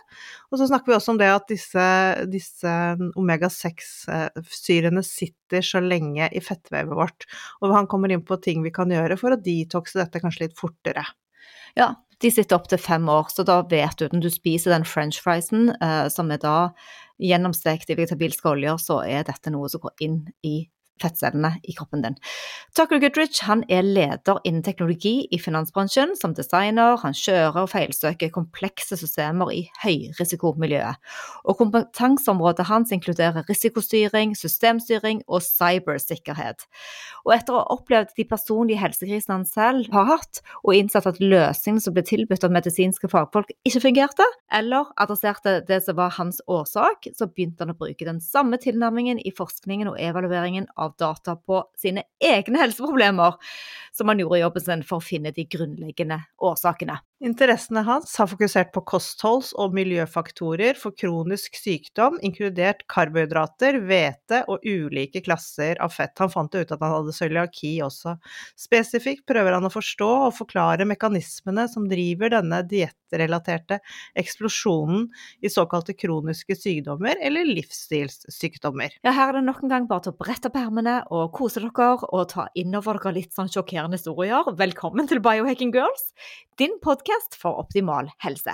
Og 0.50 0.58
så 0.58 0.66
snakker 0.72 0.90
vi 0.90 0.96
også 0.98 1.14
om 1.14 1.20
det 1.22 1.30
at 1.36 1.46
disse, 1.54 1.86
disse 2.32 2.72
omega-6-syrene 3.14 5.04
sitter 5.06 5.62
så 5.70 5.84
lenge 5.84 6.26
i 6.34 6.42
fettvevet 6.42 6.98
vårt. 6.98 7.28
Og 7.62 7.76
han 7.78 7.86
kommer 7.86 8.10
inn 8.10 8.26
på 8.26 8.40
ting 8.42 8.66
vi 8.66 8.74
kan 8.74 8.90
gjøre 8.90 9.20
for 9.22 9.36
å 9.36 9.38
detoxe 9.38 10.02
dette 10.02 10.24
kanskje 10.24 10.48
litt 10.48 10.58
fortere. 10.58 11.06
Ja, 11.78 11.92
de 12.22 12.30
sitter 12.32 12.56
opptil 12.56 12.80
fem 12.80 13.08
år, 13.12 13.28
så 13.32 13.44
da 13.46 13.60
vet 13.68 13.98
du 14.00 14.06
når 14.12 14.24
du 14.24 14.30
spiser 14.32 14.72
den 14.72 14.86
french 14.88 15.20
friesen, 15.24 15.70
eh, 15.82 16.06
som 16.12 16.30
er 16.32 16.40
da 16.42 16.56
gjennomstekt 17.22 17.90
i 17.90 17.96
vegetabilske 17.98 18.48
oljer, 18.52 18.80
så 18.80 19.02
er 19.04 19.26
dette 19.28 19.52
noe 19.52 19.68
som 19.72 19.82
går 19.84 20.06
inn 20.06 20.22
i 20.46 20.56
fettcellene 21.02 21.56
i 21.64 21.74
kroppen 21.76 22.04
din. 22.04 22.16
Tucker 22.76 23.00
Goodrich 23.02 23.42
han 23.46 23.64
er 23.72 23.84
leder 23.86 24.40
innen 24.44 24.64
teknologi 24.66 25.26
i 25.30 25.38
finansbransjen. 25.40 26.14
Som 26.16 26.34
designer, 26.36 26.96
han 27.02 27.16
kjører 27.16 27.62
og 27.64 27.70
feilsøker 27.72 28.32
komplekse 28.34 28.98
systemer 29.00 29.52
i 29.54 29.66
høyrisikomiljøet. 29.82 31.00
Og 31.44 31.58
kompetanseområdet 31.60 32.68
hans 32.70 32.92
inkluderer 32.94 33.46
risikostyring, 33.48 34.36
systemstyring 34.38 35.22
og 35.26 35.44
cybersikkerhet. 35.44 36.66
Og 37.26 37.34
etter 37.34 37.54
å 37.54 37.62
ha 37.62 37.76
opplevd 37.76 38.14
de 38.16 38.26
personlige 38.28 38.80
helsekrisene 38.80 39.40
han 39.40 39.46
selv 39.48 39.90
har 39.94 40.08
hatt, 40.12 40.42
og 40.62 40.76
innsett 40.76 41.08
at 41.08 41.20
løsningene 41.22 41.82
som 41.82 41.96
ble 41.96 42.04
tilbudt 42.06 42.46
av 42.46 42.54
medisinske 42.54 43.10
fagfolk 43.10 43.50
ikke 43.66 43.82
fungerte, 43.88 44.26
eller 44.54 44.92
adresserte 45.00 45.58
det 45.66 45.80
som 45.84 45.98
var 45.98 46.14
hans 46.18 46.38
årsak, 46.46 47.10
så 47.16 47.28
begynte 47.30 47.64
han 47.64 47.74
å 47.74 47.78
bruke 47.78 48.06
den 48.06 48.20
samme 48.22 48.60
tilnærmingen 48.62 49.18
i 49.18 49.34
forskningen 49.34 49.90
og 49.90 50.00
evalueringen 50.02 50.68
av 50.76 50.85
av 50.86 50.94
data 50.98 51.36
på 51.36 51.62
sine 51.78 52.06
egne 52.22 52.62
helseproblemer, 52.64 53.36
som 53.92 54.08
han 54.12 54.22
gjorde 54.22 54.40
i 54.40 54.44
jobben 54.44 54.66
sin 54.66 54.86
for 54.86 55.02
å 55.02 55.06
finne 55.06 55.34
de 55.36 55.46
grunnleggende 55.50 56.22
årsakene. 56.38 57.00
Interessene 57.24 57.80
hans 57.80 58.10
har 58.20 58.28
fokusert 58.28 58.74
på 58.74 58.82
kostholds- 58.84 59.54
og 59.56 59.72
miljøfaktorer 59.72 60.76
for 60.76 60.92
kronisk 60.92 61.54
sykdom, 61.56 62.18
inkludert 62.20 62.82
karbohydrater, 62.92 63.78
hvete 63.88 64.42
og 64.52 64.60
ulike 64.68 65.22
klasser 65.24 65.80
av 65.80 65.94
fett. 65.94 66.12
Han 66.20 66.28
fant 66.28 66.52
ut 66.52 66.74
at 66.74 66.76
han 66.76 66.92
hadde 66.92 67.14
cøliaki 67.16 67.70
også. 67.86 68.18
Spesifikt 68.60 69.24
prøver 69.24 69.56
han 69.56 69.64
å 69.64 69.72
forstå 69.72 70.10
og 70.26 70.34
forklare 70.36 70.84
mekanismene 70.84 71.64
som 71.72 71.86
driver 71.88 72.34
denne 72.34 72.60
diettrelaterte 72.68 73.80
eksplosjonen 74.20 75.08
i 75.40 75.48
såkalte 75.48 75.96
kroniske 75.96 76.52
sykdommer 76.52 77.16
eller 77.24 77.48
livsstilssykdommer. 77.48 79.00
Ja, 79.08 79.16
her 79.16 79.32
er 79.32 79.40
det 79.40 79.46
nok 79.48 79.64
en 79.64 79.72
gang 79.72 79.88
bare 79.88 80.04
til 80.04 80.12
å 80.12 80.20
brette 80.20 80.52
opp 80.52 80.60
ermene 80.60 80.98
og 81.08 81.32
kose 81.32 81.64
dere 81.64 81.94
og 82.12 82.28
ta 82.34 82.50
innover 82.52 83.00
dere 83.00 83.16
litt 83.22 83.32
sånn 83.32 83.48
sjokkerende 83.48 83.96
historier. 83.96 84.52
Velkommen 84.60 85.08
til 85.08 85.24
Biohacking 85.24 85.72
Girls, 85.72 86.10
din 86.60 86.76
podkast 86.84 87.05
podkast 87.06 87.34
for 87.36 87.64
optimal 87.64 88.08
helse. 88.18 88.46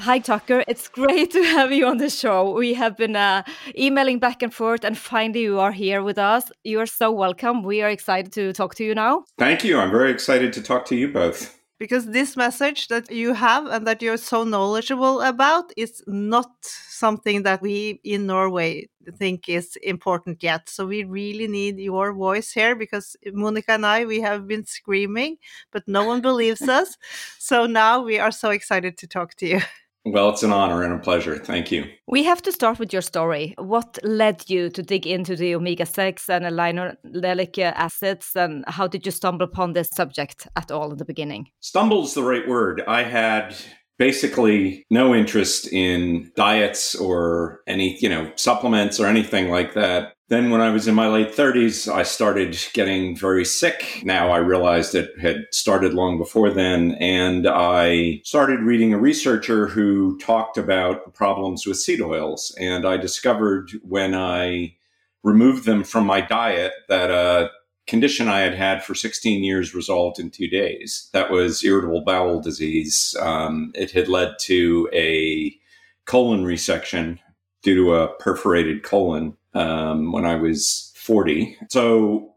Hi, 0.00 0.20
Tucker. 0.20 0.62
It's 0.68 0.88
great 0.88 1.30
to 1.32 1.42
have 1.42 1.72
you 1.72 1.86
on 1.86 1.98
the 1.98 2.10
show. 2.10 2.52
We 2.52 2.74
have 2.74 2.96
been 2.96 3.16
uh, 3.16 3.42
emailing 3.76 4.20
back 4.20 4.42
and 4.42 4.54
forth, 4.54 4.84
and 4.84 4.96
finally, 4.96 5.42
you 5.42 5.58
are 5.58 5.72
here 5.72 6.02
with 6.02 6.18
us. 6.18 6.52
You 6.64 6.80
are 6.80 6.86
so 6.86 7.10
welcome. 7.10 7.62
We 7.62 7.82
are 7.82 7.90
excited 7.90 8.32
to 8.34 8.52
talk 8.52 8.74
to 8.76 8.84
you 8.84 8.94
now. 8.94 9.24
Thank 9.38 9.64
you. 9.64 9.78
I'm 9.78 9.90
very 9.90 10.12
excited 10.12 10.52
to 10.52 10.62
talk 10.62 10.84
to 10.86 10.96
you 10.96 11.08
both 11.08 11.58
because 11.78 12.06
this 12.06 12.36
message 12.36 12.88
that 12.88 13.10
you 13.10 13.34
have 13.34 13.66
and 13.66 13.86
that 13.86 14.02
you're 14.02 14.16
so 14.16 14.44
knowledgeable 14.44 15.20
about 15.20 15.72
is 15.76 16.02
not 16.06 16.50
something 16.62 17.44
that 17.44 17.62
we 17.62 18.00
in 18.04 18.26
Norway 18.26 18.88
think 19.12 19.48
is 19.48 19.76
important 19.82 20.42
yet. 20.42 20.68
So 20.68 20.86
we 20.86 21.04
really 21.04 21.46
need 21.46 21.78
your 21.78 22.12
voice 22.12 22.52
here 22.52 22.74
because 22.74 23.16
Monica 23.32 23.72
and 23.72 23.86
I 23.86 24.04
we 24.04 24.20
have 24.20 24.46
been 24.46 24.66
screaming, 24.66 25.36
but 25.72 25.86
no 25.86 26.04
one 26.04 26.20
believes 26.20 26.62
us. 26.68 26.96
So 27.38 27.66
now 27.66 28.02
we 28.02 28.18
are 28.18 28.32
so 28.32 28.50
excited 28.50 28.98
to 28.98 29.06
talk 29.06 29.34
to 29.36 29.46
you. 29.46 29.60
Well, 30.04 30.30
it's 30.30 30.42
an 30.42 30.52
honor 30.52 30.82
and 30.82 30.94
a 30.94 30.98
pleasure. 30.98 31.36
Thank 31.36 31.70
you. 31.70 31.84
We 32.06 32.22
have 32.24 32.40
to 32.42 32.52
start 32.52 32.78
with 32.78 32.92
your 32.92 33.02
story. 33.02 33.54
What 33.58 33.98
led 34.02 34.48
you 34.48 34.70
to 34.70 34.82
dig 34.82 35.06
into 35.06 35.36
the 35.36 35.54
omega 35.54 35.84
6 35.84 36.30
and 36.30 36.44
linolenic 36.46 37.58
acids, 37.58 38.32
and 38.34 38.64
how 38.68 38.86
did 38.86 39.04
you 39.04 39.12
stumble 39.12 39.44
upon 39.44 39.72
this 39.72 39.88
subject 39.88 40.48
at 40.56 40.70
all 40.70 40.92
in 40.92 40.98
the 40.98 41.04
beginning? 41.04 41.48
Stumble 41.60 42.04
is 42.04 42.14
the 42.14 42.22
right 42.22 42.48
word. 42.48 42.82
I 42.86 43.02
had 43.02 43.54
basically 43.98 44.86
no 44.90 45.14
interest 45.14 45.66
in 45.72 46.32
diets 46.36 46.94
or 46.94 47.60
any, 47.66 47.98
you 48.00 48.08
know, 48.08 48.30
supplements 48.36 48.98
or 48.98 49.06
anything 49.06 49.50
like 49.50 49.74
that. 49.74 50.14
Then, 50.28 50.50
when 50.50 50.60
I 50.60 50.70
was 50.70 50.86
in 50.86 50.94
my 50.94 51.08
late 51.08 51.34
30s, 51.34 51.90
I 51.90 52.02
started 52.02 52.58
getting 52.74 53.16
very 53.16 53.46
sick. 53.46 54.02
Now 54.04 54.30
I 54.30 54.36
realized 54.36 54.94
it 54.94 55.18
had 55.18 55.46
started 55.52 55.94
long 55.94 56.18
before 56.18 56.50
then. 56.50 56.92
And 57.00 57.46
I 57.48 58.20
started 58.24 58.60
reading 58.60 58.92
a 58.92 58.98
researcher 58.98 59.68
who 59.68 60.18
talked 60.18 60.58
about 60.58 61.14
problems 61.14 61.66
with 61.66 61.78
seed 61.78 62.02
oils. 62.02 62.54
And 62.60 62.86
I 62.86 62.98
discovered 62.98 63.70
when 63.82 64.14
I 64.14 64.74
removed 65.22 65.64
them 65.64 65.82
from 65.82 66.04
my 66.04 66.20
diet 66.20 66.72
that 66.88 67.10
a 67.10 67.50
condition 67.88 68.28
I 68.28 68.40
had 68.40 68.54
had 68.54 68.84
for 68.84 68.94
16 68.94 69.42
years 69.42 69.74
resolved 69.74 70.20
in 70.20 70.30
two 70.30 70.46
days. 70.46 71.08
That 71.12 71.30
was 71.30 71.64
irritable 71.64 72.02
bowel 72.02 72.40
disease. 72.40 73.16
Um, 73.20 73.72
it 73.74 73.90
had 73.90 74.08
led 74.08 74.38
to 74.42 74.88
a 74.92 75.56
colon 76.04 76.44
resection 76.44 77.18
due 77.62 77.74
to 77.74 77.94
a 77.94 78.14
perforated 78.18 78.82
colon 78.82 79.36
um, 79.54 80.12
when 80.12 80.24
I 80.24 80.36
was 80.36 80.92
40. 80.96 81.56
So 81.70 82.34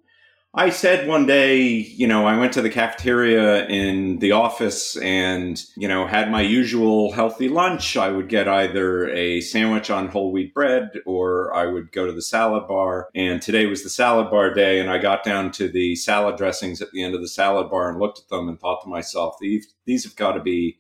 I 0.54 0.70
said 0.70 1.08
one 1.08 1.26
day, 1.26 1.64
you 1.64 2.06
know, 2.08 2.26
I 2.26 2.38
went 2.38 2.52
to 2.54 2.62
the 2.62 2.70
cafeteria 2.70 3.66
in 3.68 4.20
the 4.20 4.34
office 4.34 4.98
and, 4.98 5.64
you 5.78 5.88
know, 5.88 6.06
had 6.06 6.30
my 6.30 6.42
usual 6.42 7.14
healthy 7.14 7.48
lunch. 7.48 7.96
I 7.96 8.10
would 8.10 8.28
get 8.28 8.50
either 8.50 9.08
a 9.12 9.40
sandwich 9.40 9.90
on 9.90 10.10
whole 10.10 10.34
wheat 10.34 10.54
bread 10.54 10.92
or 11.06 11.54
I 11.54 11.68
would 11.68 11.94
go 11.94 12.06
to 12.06 12.12
the 12.12 12.22
salad 12.22 12.68
bar. 12.68 13.08
And 13.16 13.42
today 13.42 13.66
was 13.66 13.84
the 13.84 13.90
salad 13.90 14.30
bar 14.30 14.54
day. 14.54 14.82
And 14.82 14.90
I 14.90 14.98
got 14.98 15.24
down 15.24 15.52
to 15.52 15.70
the 15.70 15.96
salad 15.96 16.36
dressings 16.36 16.82
at 16.82 16.92
the 16.92 17.02
end 17.02 17.16
of 17.16 17.22
the 17.22 17.30
salad 17.30 17.70
bar 17.70 17.90
and 17.90 17.98
looked 17.98 18.20
at 18.20 18.28
them 18.28 18.50
and 18.50 18.60
thought 18.60 18.82
to 18.84 18.90
myself, 18.90 19.38
these, 19.40 19.74
these 19.86 20.04
have 20.04 20.18
got 20.18 20.34
to 20.34 20.42
be 20.42 20.80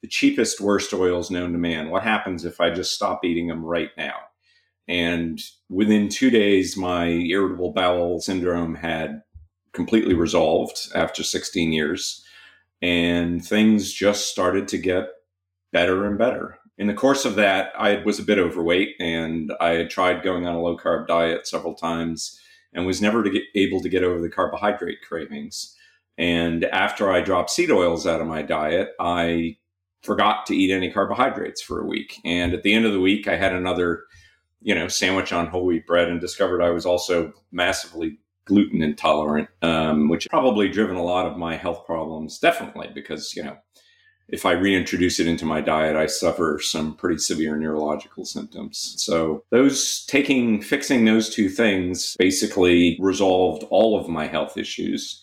the 0.00 0.08
cheapest, 0.08 0.62
worst 0.62 0.94
oils 0.94 1.30
known 1.30 1.52
to 1.52 1.58
man. 1.58 1.90
What 1.90 2.04
happens 2.04 2.46
if 2.46 2.58
I 2.58 2.70
just 2.70 2.94
stop 2.94 3.22
eating 3.22 3.48
them 3.48 3.66
right 3.66 3.90
now? 3.98 4.14
And 4.90 5.40
within 5.68 6.08
two 6.08 6.30
days, 6.30 6.76
my 6.76 7.06
irritable 7.06 7.72
bowel 7.72 8.20
syndrome 8.20 8.74
had 8.74 9.22
completely 9.72 10.14
resolved 10.14 10.90
after 10.96 11.22
16 11.22 11.72
years. 11.72 12.24
And 12.82 13.44
things 13.44 13.92
just 13.92 14.28
started 14.30 14.66
to 14.68 14.78
get 14.78 15.10
better 15.72 16.06
and 16.06 16.18
better. 16.18 16.58
In 16.76 16.88
the 16.88 16.94
course 16.94 17.24
of 17.24 17.36
that, 17.36 17.72
I 17.78 18.02
was 18.04 18.18
a 18.18 18.24
bit 18.24 18.38
overweight 18.38 18.96
and 18.98 19.52
I 19.60 19.74
had 19.74 19.90
tried 19.90 20.24
going 20.24 20.46
on 20.46 20.56
a 20.56 20.60
low 20.60 20.76
carb 20.76 21.06
diet 21.06 21.46
several 21.46 21.74
times 21.74 22.40
and 22.72 22.84
was 22.84 23.00
never 23.00 23.22
to 23.22 23.40
able 23.54 23.80
to 23.82 23.88
get 23.88 24.02
over 24.02 24.20
the 24.20 24.30
carbohydrate 24.30 25.02
cravings. 25.06 25.76
And 26.18 26.64
after 26.64 27.12
I 27.12 27.20
dropped 27.20 27.50
seed 27.50 27.70
oils 27.70 28.06
out 28.06 28.20
of 28.20 28.26
my 28.26 28.42
diet, 28.42 28.90
I 28.98 29.58
forgot 30.02 30.46
to 30.46 30.56
eat 30.56 30.72
any 30.72 30.90
carbohydrates 30.90 31.62
for 31.62 31.80
a 31.80 31.86
week. 31.86 32.18
And 32.24 32.54
at 32.54 32.62
the 32.62 32.72
end 32.72 32.86
of 32.86 32.92
the 32.92 33.00
week, 33.00 33.28
I 33.28 33.36
had 33.36 33.52
another, 33.52 34.04
you 34.62 34.74
know, 34.74 34.88
sandwich 34.88 35.32
on 35.32 35.46
whole 35.46 35.64
wheat 35.64 35.86
bread 35.86 36.08
and 36.08 36.20
discovered 36.20 36.62
I 36.62 36.70
was 36.70 36.86
also 36.86 37.32
massively 37.50 38.18
gluten 38.44 38.82
intolerant, 38.82 39.48
um, 39.62 40.08
which 40.08 40.28
probably 40.28 40.68
driven 40.68 40.96
a 40.96 41.02
lot 41.02 41.26
of 41.26 41.36
my 41.36 41.56
health 41.56 41.86
problems. 41.86 42.38
Definitely 42.38 42.90
because 42.94 43.34
you 43.36 43.42
know, 43.42 43.56
if 44.28 44.46
I 44.46 44.52
reintroduce 44.52 45.18
it 45.18 45.26
into 45.26 45.44
my 45.44 45.60
diet, 45.60 45.96
I 45.96 46.06
suffer 46.06 46.58
some 46.62 46.94
pretty 46.94 47.18
severe 47.18 47.56
neurological 47.56 48.24
symptoms. 48.24 48.94
So 48.98 49.44
those 49.50 50.04
taking 50.06 50.60
fixing 50.62 51.04
those 51.04 51.30
two 51.30 51.48
things 51.48 52.16
basically 52.18 52.98
resolved 53.00 53.64
all 53.70 53.98
of 53.98 54.08
my 54.08 54.26
health 54.26 54.56
issues 54.56 55.22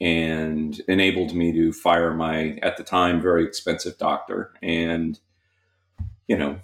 and 0.00 0.80
enabled 0.88 1.34
me 1.34 1.52
to 1.52 1.72
fire 1.72 2.14
my 2.14 2.58
at 2.62 2.76
the 2.76 2.84
time 2.84 3.20
very 3.20 3.44
expensive 3.44 3.98
doctor 3.98 4.52
and 4.62 5.18
you 6.28 6.36
know 6.36 6.58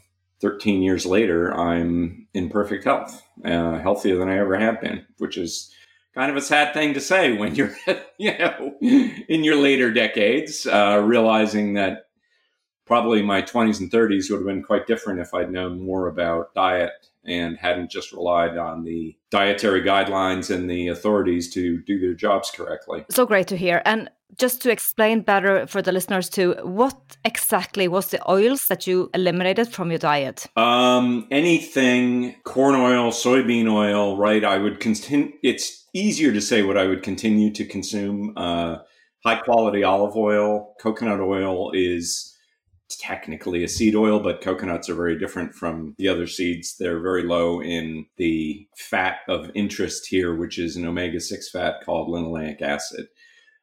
13 0.45 0.83
years 0.83 1.07
later 1.07 1.59
i'm 1.59 2.27
in 2.35 2.51
perfect 2.51 2.85
health 2.85 3.23
uh, 3.47 3.79
healthier 3.79 4.19
than 4.19 4.29
i 4.29 4.37
ever 4.37 4.59
have 4.59 4.79
been 4.83 5.05
which 5.17 5.39
is 5.39 5.75
kind 6.15 6.31
of 6.31 6.37
a 6.37 6.41
sad 6.41 6.73
thing 6.73 6.95
to 6.95 7.01
say 7.01 7.33
when 7.33 7.55
you're, 7.55 7.75
you 8.19 8.37
know, 8.39 8.75
in 8.81 9.45
your 9.45 9.57
later 9.57 9.93
decades, 9.93 10.67
uh, 10.67 11.03
realizing 11.05 11.75
that 11.75 12.04
probably 12.87 13.23
my 13.23 13.43
20s 13.43 13.81
and 13.81 13.91
30s 13.91 14.31
would 14.31 14.39
have 14.39 14.47
been 14.47 14.63
quite 14.63 14.87
different 14.87 15.21
if 15.21 15.35
I'd 15.35 15.51
known 15.51 15.81
more 15.81 16.09
about 16.09 16.55
diet 16.55 16.93
and 17.27 17.57
hadn't 17.57 17.91
just 17.91 18.13
relied 18.13 18.57
on 18.59 18.85
the 18.85 19.17
dietary 19.31 19.83
guidelines 19.83 20.55
and 20.55 20.69
the 20.69 20.89
authorities 20.89 21.53
to 21.55 21.81
do 21.83 21.99
their 21.99 22.15
jobs 22.15 22.51
correctly. 22.51 23.05
So 23.11 23.25
great 23.25 23.49
to 23.49 23.57
hear. 23.57 23.81
And 23.85 24.11
just 24.39 24.63
to 24.63 24.71
explain 24.71 25.21
better 25.21 25.67
for 25.67 25.81
the 25.81 25.93
listeners 25.93 26.29
too, 26.29 26.55
what 26.63 27.17
exactly 27.25 27.89
was 27.89 28.09
the 28.09 28.31
oils 28.31 28.67
that 28.69 28.87
you 28.87 29.11
eliminated 29.15 29.73
from 29.73 29.91
your 29.91 29.99
diet? 29.99 30.47
Um, 30.57 31.27
anything 31.31 32.35
corn 32.45 32.75
oil, 32.75 33.11
soybean 33.11 33.73
oil, 33.73 34.17
right? 34.17 34.45
I 34.45 34.59
would 34.59 34.81
continue. 34.81 35.33
It's 35.43 35.87
easier 35.95 36.33
to 36.33 36.41
say 36.41 36.63
what 36.63 36.77
I 36.77 36.87
would 36.87 37.03
continue 37.03 37.53
to 37.53 37.65
consume. 37.65 38.35
Uh, 38.37 38.79
high 39.25 39.37
quality 39.37 39.85
olive 39.85 40.17
oil, 40.17 40.75
coconut 40.81 41.21
oil 41.21 41.71
is 41.73 42.34
technically 42.97 43.65
a 43.65 43.69
seed 43.69 43.95
oil, 43.95 44.21
but 44.21 44.41
coconuts 44.41 44.89
are 44.89 44.95
very 44.95 45.19
different 45.19 45.55
from 45.55 45.95
the 45.99 46.09
other 46.09 46.27
seeds. 46.27 46.77
They're 46.77 47.01
very 47.01 47.23
low 47.23 47.61
in 47.61 48.07
the 48.17 48.67
fat 48.77 49.19
of 49.29 49.51
interest 49.55 50.07
here, 50.07 50.35
which 50.35 50.59
is 50.59 50.77
an 50.77 50.87
omega 50.87 51.21
6 51.21 51.51
fat 51.51 51.85
called 51.85 52.09
linoleic 52.09 52.63
acid. 52.63 53.09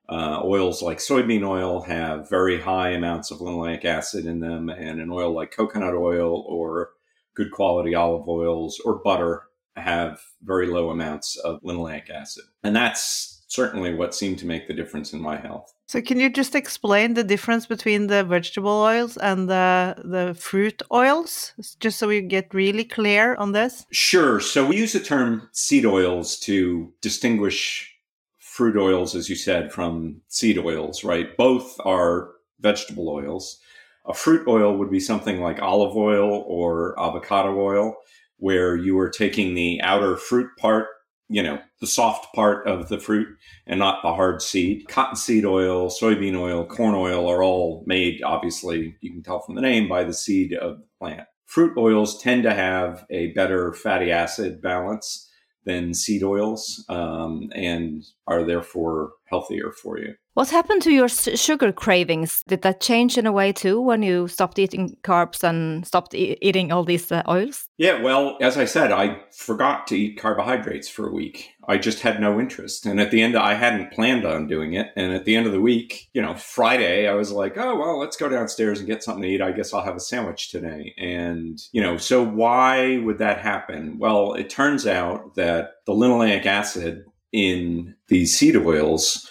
Uh, 0.10 0.42
oils 0.44 0.82
like 0.82 0.98
soybean 0.98 1.48
oil 1.48 1.82
have 1.84 2.30
very 2.30 2.60
high 2.60 2.90
amounts 2.90 3.32
of 3.32 3.40
linoleic 3.40 3.86
acid 3.86 4.26
in 4.26 4.40
them, 4.40 4.70
and 4.70 5.00
an 5.00 5.10
oil 5.12 5.34
like 5.34 5.52
coconut 5.52 5.94
oil 5.94 6.44
or 6.48 6.90
good 7.34 7.52
quality 7.52 7.96
olive 7.96 8.28
oils 8.28 8.82
or 8.84 9.02
butter 9.04 9.44
have 9.78 10.20
very 10.44 10.68
low 10.68 10.90
amounts 10.90 11.38
of 11.38 11.62
linoleic 11.64 12.10
acid. 12.10 12.44
And 12.64 12.76
that's 12.76 13.31
certainly 13.52 13.94
what 13.94 14.16
seemed 14.16 14.40
to 14.40 14.46
make 14.46 14.66
the 14.68 14.74
difference 14.74 15.12
in 15.12 15.22
my 15.22 15.36
health. 15.36 15.74
So 15.88 16.02
can 16.02 16.22
you 16.22 16.30
just 16.30 16.56
explain 16.56 17.16
the 17.16 17.24
difference 17.24 17.66
between 17.66 18.08
the 18.08 18.24
vegetable 18.24 18.72
oils 18.72 19.18
and 19.18 19.50
the 19.50 19.96
the 20.06 20.34
fruit 20.34 20.82
oils 20.90 21.54
just 21.82 22.00
so 22.00 22.08
we 22.08 22.22
get 22.22 22.54
really 22.54 22.86
clear 22.86 23.36
on 23.36 23.52
this? 23.52 23.86
Sure. 23.92 24.40
So 24.40 24.66
we 24.66 24.78
use 24.78 24.94
the 24.94 25.02
term 25.02 25.50
seed 25.52 25.86
oils 25.86 26.40
to 26.48 26.94
distinguish 27.02 27.94
fruit 28.38 28.78
oils, 28.78 29.16
as 29.16 29.30
you 29.30 29.36
said, 29.36 29.74
from 29.74 30.22
seed 30.30 30.58
oils, 30.58 31.04
right? 31.04 31.36
Both 31.36 31.76
are 31.84 32.30
vegetable 32.62 33.10
oils. 33.10 33.60
A 34.06 34.14
fruit 34.14 34.48
oil 34.48 34.78
would 34.78 34.92
be 34.92 35.00
something 35.02 35.42
like 35.42 35.62
olive 35.62 35.98
oil 35.98 36.46
or 36.48 36.98
avocado 36.98 37.60
oil, 37.60 37.96
where 38.38 38.78
you 38.78 38.98
are 39.00 39.10
taking 39.10 39.56
the 39.56 39.82
outer 39.82 40.16
fruit 40.16 40.50
part, 40.58 40.88
you 41.32 41.42
know, 41.42 41.58
the 41.80 41.88
soft 41.88 42.36
part 42.36 42.68
of 42.68 42.90
the 42.90 43.00
fruit 43.00 43.28
and 43.66 43.80
not 43.80 44.02
the 44.04 44.14
hard 44.14 44.42
seed. 44.42 44.86
Cottonseed 44.90 45.46
oil, 45.46 45.90
soybean 45.90 46.38
oil, 46.38 46.66
corn 46.66 46.94
oil 46.94 47.26
are 47.30 47.42
all 47.42 47.84
made, 47.88 48.22
obviously, 48.22 48.98
you 49.00 49.12
can 49.12 49.24
tell 49.24 49.40
from 49.40 49.56
the 49.56 49.62
name, 49.62 49.88
by 49.88 50.04
the 50.04 50.14
seed 50.14 50.54
of 50.54 50.80
the 50.80 50.86
plant. 51.00 51.28
Fruit 51.46 51.78
oils 51.78 52.22
tend 52.22 52.44
to 52.44 52.54
have 52.54 53.06
a 53.10 53.32
better 53.32 53.72
fatty 53.72 54.12
acid 54.12 54.62
balance 54.62 55.30
than 55.66 55.94
seed 55.94 56.22
oils 56.22 56.84
um, 56.90 57.50
and 57.56 58.04
are 58.28 58.44
therefore 58.44 59.14
healthier 59.32 59.72
for 59.72 59.98
you. 59.98 60.14
What 60.34 60.50
happened 60.50 60.82
to 60.84 60.92
your 60.92 61.10
sugar 61.10 61.74
cravings? 61.74 62.44
Did 62.48 62.62
that 62.62 62.80
change 62.80 63.18
in 63.18 63.26
a 63.26 63.34
way 63.34 63.52
too 63.52 63.82
when 63.82 64.02
you 64.02 64.30
stopped 64.30 64.60
eating 64.60 64.96
carbs 65.04 65.44
and 65.44 65.86
stopped 65.86 66.14
e 66.14 66.38
eating 66.42 66.72
all 66.72 66.86
these 66.86 67.12
uh, 67.12 67.24
oils? 67.28 67.68
Yeah, 67.78 68.02
well, 68.02 68.38
as 68.40 68.58
I 68.58 68.64
said, 68.64 68.94
I 68.94 69.22
forgot 69.36 69.88
to 69.88 69.98
eat 69.98 70.22
carbohydrates 70.22 70.88
for 70.88 71.10
a 71.10 71.14
week. 71.14 71.50
I 71.68 71.78
just 71.78 72.00
had 72.00 72.22
no 72.22 72.40
interest. 72.40 72.86
And 72.86 73.02
at 73.02 73.12
the 73.12 73.22
end, 73.22 73.36
I 73.36 73.56
hadn't 73.56 73.92
planned 73.92 74.26
on 74.26 74.48
doing 74.48 74.74
it. 74.74 74.88
And 74.96 75.14
at 75.14 75.26
the 75.26 75.36
end 75.36 75.48
of 75.48 75.52
the 75.52 75.60
week, 75.60 76.10
you 76.14 76.22
know, 76.22 76.36
Friday, 76.36 77.08
I 77.10 77.14
was 77.14 77.32
like, 77.32 77.58
oh, 77.58 77.76
well, 77.76 78.00
let's 78.00 78.18
go 78.18 78.30
downstairs 78.30 78.80
and 78.80 78.88
get 78.88 79.04
something 79.04 79.24
to 79.24 79.30
eat. 79.30 79.42
I 79.42 79.52
guess 79.52 79.74
I'll 79.74 79.84
have 79.84 79.98
a 79.98 80.00
sandwich 80.00 80.50
today. 80.50 80.94
And, 80.98 81.60
you 81.74 81.82
know, 81.82 81.98
so 81.98 82.24
why 82.24 82.98
would 83.00 83.18
that 83.18 83.40
happen? 83.40 84.00
Well, 84.00 84.34
it 84.34 84.50
turns 84.50 84.88
out 84.88 85.36
that 85.36 85.74
the 85.86 85.94
linoleic 85.94 86.46
acid 86.46 87.04
in 87.32 87.96
these 88.08 88.38
seed 88.38 88.56
oils 88.56 89.30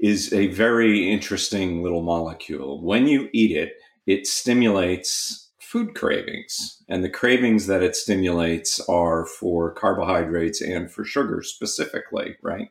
is 0.00 0.32
a 0.32 0.48
very 0.48 1.10
interesting 1.10 1.82
little 1.82 2.02
molecule. 2.02 2.82
When 2.82 3.06
you 3.06 3.28
eat 3.32 3.56
it, 3.56 3.74
it 4.06 4.26
stimulates 4.26 5.50
food 5.60 5.94
cravings. 5.94 6.82
And 6.88 7.02
the 7.02 7.10
cravings 7.10 7.66
that 7.66 7.82
it 7.82 7.96
stimulates 7.96 8.80
are 8.88 9.26
for 9.26 9.72
carbohydrates 9.72 10.60
and 10.60 10.90
for 10.90 11.04
sugar 11.04 11.42
specifically, 11.42 12.36
right? 12.42 12.68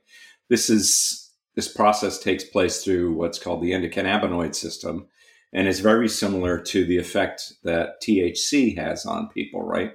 This 0.50 0.70
is 0.70 1.32
this 1.55 1.67
process 1.70 2.20
takes 2.20 2.44
place 2.44 2.84
through 2.84 3.13
what's 3.13 3.39
called 3.39 3.62
the 3.62 3.72
endocannabinoid 3.72 4.55
system 4.55 5.08
and 5.53 5.67
is 5.67 5.79
very 5.79 6.10
similar 6.10 6.60
to 6.60 6.84
the 6.84 6.98
effect 6.98 7.53
that 7.63 8.01
THC 8.01 8.77
has 8.77 9.05
on 9.05 9.29
people, 9.29 9.63
right? 9.63 9.94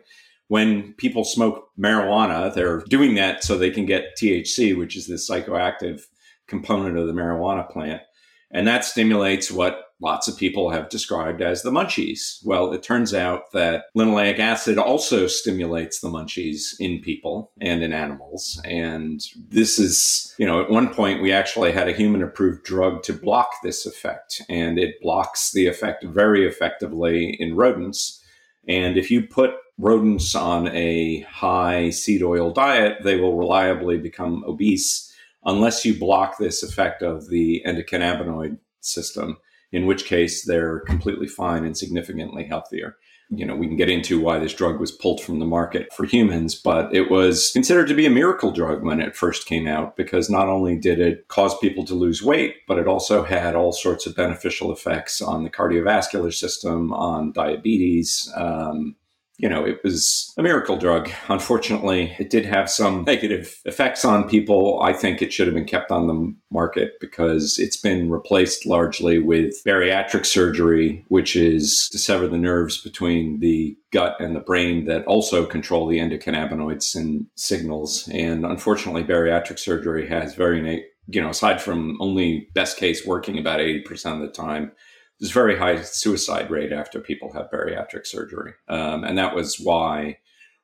When 0.50 0.94
people 0.94 1.22
smoke 1.22 1.68
marijuana, 1.78 2.52
they're 2.52 2.80
doing 2.88 3.14
that 3.14 3.44
so 3.44 3.56
they 3.56 3.70
can 3.70 3.86
get 3.86 4.16
THC, 4.20 4.76
which 4.76 4.96
is 4.96 5.06
this 5.06 5.30
psychoactive 5.30 6.02
component 6.48 6.98
of 6.98 7.06
the 7.06 7.12
marijuana 7.12 7.70
plant. 7.70 8.02
And 8.50 8.66
that 8.66 8.84
stimulates 8.84 9.52
what 9.52 9.84
lots 10.00 10.26
of 10.26 10.36
people 10.36 10.70
have 10.70 10.88
described 10.88 11.40
as 11.40 11.62
the 11.62 11.70
munchies. 11.70 12.44
Well, 12.44 12.72
it 12.72 12.82
turns 12.82 13.14
out 13.14 13.52
that 13.52 13.84
linoleic 13.96 14.40
acid 14.40 14.76
also 14.76 15.28
stimulates 15.28 16.00
the 16.00 16.08
munchies 16.08 16.74
in 16.80 17.00
people 17.00 17.52
and 17.60 17.84
in 17.84 17.92
animals. 17.92 18.60
And 18.64 19.20
this 19.50 19.78
is, 19.78 20.34
you 20.36 20.46
know, 20.46 20.60
at 20.60 20.70
one 20.70 20.92
point 20.92 21.22
we 21.22 21.30
actually 21.30 21.70
had 21.70 21.88
a 21.88 21.92
human 21.92 22.24
approved 22.24 22.64
drug 22.64 23.04
to 23.04 23.12
block 23.12 23.50
this 23.62 23.86
effect, 23.86 24.42
and 24.48 24.80
it 24.80 25.00
blocks 25.00 25.52
the 25.52 25.68
effect 25.68 26.02
very 26.02 26.44
effectively 26.44 27.36
in 27.38 27.54
rodents. 27.54 28.19
And 28.68 28.96
if 28.96 29.10
you 29.10 29.26
put 29.26 29.54
rodents 29.78 30.34
on 30.34 30.68
a 30.68 31.20
high 31.22 31.90
seed 31.90 32.22
oil 32.22 32.52
diet, 32.52 32.98
they 33.02 33.16
will 33.16 33.36
reliably 33.36 33.98
become 33.98 34.44
obese 34.46 35.12
unless 35.44 35.84
you 35.84 35.98
block 35.98 36.36
this 36.38 36.62
effect 36.62 37.02
of 37.02 37.28
the 37.30 37.62
endocannabinoid 37.66 38.58
system, 38.80 39.38
in 39.72 39.86
which 39.86 40.04
case 40.04 40.44
they're 40.44 40.80
completely 40.80 41.26
fine 41.26 41.64
and 41.64 41.76
significantly 41.76 42.44
healthier. 42.44 42.96
You 43.30 43.46
know, 43.46 43.54
we 43.54 43.68
can 43.68 43.76
get 43.76 43.88
into 43.88 44.20
why 44.20 44.38
this 44.38 44.54
drug 44.54 44.80
was 44.80 44.90
pulled 44.90 45.20
from 45.20 45.38
the 45.38 45.46
market 45.46 45.92
for 45.94 46.04
humans, 46.04 46.54
but 46.54 46.92
it 46.94 47.10
was 47.10 47.50
considered 47.52 47.86
to 47.88 47.94
be 47.94 48.04
a 48.04 48.10
miracle 48.10 48.50
drug 48.50 48.82
when 48.82 49.00
it 49.00 49.14
first 49.14 49.46
came 49.46 49.68
out 49.68 49.96
because 49.96 50.28
not 50.28 50.48
only 50.48 50.76
did 50.76 50.98
it 50.98 51.28
cause 51.28 51.56
people 51.58 51.84
to 51.84 51.94
lose 51.94 52.22
weight, 52.22 52.56
but 52.66 52.78
it 52.78 52.88
also 52.88 53.22
had 53.22 53.54
all 53.54 53.72
sorts 53.72 54.06
of 54.06 54.16
beneficial 54.16 54.72
effects 54.72 55.22
on 55.22 55.44
the 55.44 55.50
cardiovascular 55.50 56.34
system, 56.34 56.92
on 56.92 57.30
diabetes, 57.32 58.32
um, 58.34 58.96
you 59.40 59.48
know, 59.48 59.64
it 59.64 59.82
was 59.82 60.34
a 60.36 60.42
miracle 60.42 60.76
drug. 60.76 61.10
Unfortunately, 61.28 62.14
it 62.18 62.28
did 62.28 62.44
have 62.44 62.68
some 62.68 63.04
negative 63.04 63.58
effects 63.64 64.04
on 64.04 64.28
people. 64.28 64.78
I 64.82 64.92
think 64.92 65.22
it 65.22 65.32
should 65.32 65.46
have 65.46 65.54
been 65.54 65.64
kept 65.64 65.90
on 65.90 66.06
the 66.06 66.34
market 66.50 67.00
because 67.00 67.58
it's 67.58 67.78
been 67.78 68.10
replaced 68.10 68.66
largely 68.66 69.18
with 69.18 69.64
bariatric 69.64 70.26
surgery, 70.26 71.06
which 71.08 71.36
is 71.36 71.88
to 71.90 71.98
sever 71.98 72.28
the 72.28 72.36
nerves 72.36 72.82
between 72.82 73.40
the 73.40 73.74
gut 73.92 74.14
and 74.20 74.36
the 74.36 74.40
brain 74.40 74.84
that 74.84 75.06
also 75.06 75.46
control 75.46 75.86
the 75.86 76.00
endocannabinoids 76.00 76.94
and 76.94 77.24
signals. 77.34 78.08
And 78.12 78.44
unfortunately, 78.44 79.04
bariatric 79.04 79.58
surgery 79.58 80.06
has 80.06 80.34
very, 80.34 80.84
you 81.06 81.20
know, 81.22 81.30
aside 81.30 81.62
from 81.62 81.96
only 81.98 82.50
best 82.52 82.76
case 82.76 83.06
working 83.06 83.38
about 83.38 83.60
80% 83.60 84.16
of 84.16 84.20
the 84.20 84.28
time, 84.28 84.72
there's 85.20 85.32
very 85.32 85.56
high 85.56 85.82
suicide 85.82 86.50
rate 86.50 86.72
after 86.72 86.98
people 86.98 87.32
have 87.32 87.50
bariatric 87.50 88.06
surgery. 88.06 88.54
Um, 88.68 89.04
and 89.04 89.18
that 89.18 89.34
was 89.34 89.60
why 89.60 90.18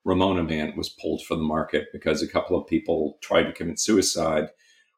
Rimonabant 0.07 0.77
was 0.77 0.89
pulled 0.89 1.23
from 1.25 1.39
the 1.39 1.45
market 1.45 1.89
because 1.93 2.23
a 2.23 2.29
couple 2.29 2.59
of 2.59 2.67
people 2.67 3.19
tried 3.21 3.45
to 3.45 3.53
commit 3.53 3.79
suicide. 3.79 4.49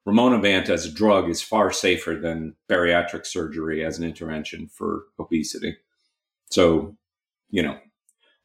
Rimonabant 0.06 0.68
as 0.68 0.86
a 0.86 0.92
drug 0.92 1.28
is 1.28 1.42
far 1.42 1.72
safer 1.72 2.14
than 2.14 2.54
bariatric 2.68 3.26
surgery 3.26 3.84
as 3.84 3.98
an 3.98 4.04
intervention 4.04 4.68
for 4.68 5.06
obesity. 5.18 5.76
So, 6.50 6.96
you 7.50 7.62
know, 7.62 7.78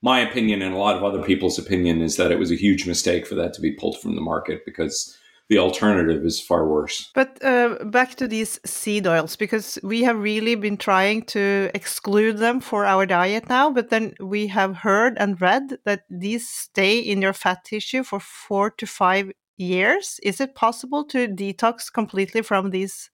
my 0.02 0.20
opinion 0.20 0.62
and 0.64 0.74
a 0.74 0.80
lot 0.80 0.96
of 0.96 1.04
other 1.04 1.24
people's 1.24 1.60
opinion 1.60 2.02
is 2.02 2.18
that 2.18 2.32
it 2.32 2.40
was 2.40 2.52
a 2.52 2.56
huge 2.56 2.88
mistake 2.88 3.28
for 3.28 3.36
that 3.36 3.54
to 3.54 3.62
be 3.62 3.72
pulled 3.72 4.00
from 4.00 4.16
the 4.16 4.22
market 4.22 4.66
because 4.66 5.18
the 5.54 5.60
alternative 5.60 6.26
is 6.26 6.42
far 6.42 6.68
worse. 6.68 7.12
But 7.14 7.38
uh, 7.44 7.84
back 7.86 8.16
to 8.16 8.28
these 8.28 8.60
seed 8.66 9.06
oils, 9.06 9.36
because 9.36 9.78
we 9.84 10.02
have 10.04 10.18
really 10.18 10.56
been 10.56 10.78
trying 10.78 11.22
to 11.38 11.70
exclude 11.76 12.40
them 12.40 12.60
for 12.60 12.86
our 12.86 13.06
diet 13.06 13.50
now, 13.50 13.70
but 13.70 13.90
then 13.90 14.14
we 14.20 14.48
have 14.48 14.78
heard 14.78 15.14
and 15.18 15.40
read 15.40 15.78
that 15.86 16.02
these 16.10 16.50
stay 16.50 16.98
in 16.98 17.22
your 17.22 17.34
fat 17.34 17.64
tissue 17.66 18.04
for 18.04 18.20
four 18.20 18.72
to 18.72 18.88
five 18.88 19.32
years. 19.58 20.20
Is 20.24 20.42
it 20.42 20.56
possible 20.56 21.04
to 21.06 21.28
detox 21.28 21.92
completely 21.92 22.42
from 22.42 22.70
these 22.70 23.10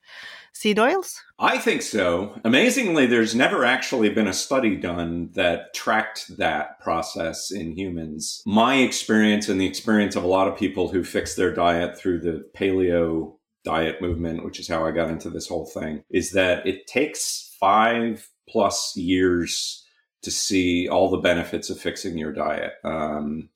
seed 0.53 0.79
oils? 0.79 1.21
I 1.37 1.57
think 1.57 1.81
so. 1.81 2.39
Amazingly, 2.43 3.05
there's 3.05 3.35
never 3.35 3.65
actually 3.65 4.09
been 4.09 4.27
a 4.27 4.33
study 4.33 4.75
done 4.75 5.29
that 5.33 5.73
tracked 5.73 6.37
that 6.37 6.79
process 6.79 7.51
in 7.51 7.77
humans. 7.77 8.41
My 8.45 8.75
experience 8.75 9.49
and 9.49 9.59
the 9.59 9.67
experience 9.67 10.15
of 10.15 10.23
a 10.23 10.27
lot 10.27 10.47
of 10.47 10.57
people 10.57 10.89
who 10.89 11.03
fix 11.03 11.35
their 11.35 11.53
diet 11.53 11.97
through 11.97 12.21
the 12.21 12.45
paleo 12.55 13.35
diet 13.63 14.01
movement, 14.01 14.43
which 14.45 14.59
is 14.59 14.67
how 14.67 14.85
I 14.85 14.91
got 14.91 15.09
into 15.09 15.29
this 15.29 15.47
whole 15.47 15.65
thing, 15.65 16.03
is 16.09 16.31
that 16.31 16.65
it 16.65 16.87
takes 16.87 17.55
five 17.59 18.29
plus 18.47 18.95
years 18.95 19.85
to 20.21 20.31
see 20.31 20.87
all 20.87 21.09
the 21.09 21.17
benefits 21.17 21.69
of 21.69 21.79
fixing 21.79 22.17
your 22.17 22.33
diet. 22.33 22.73
Um, 22.83 23.49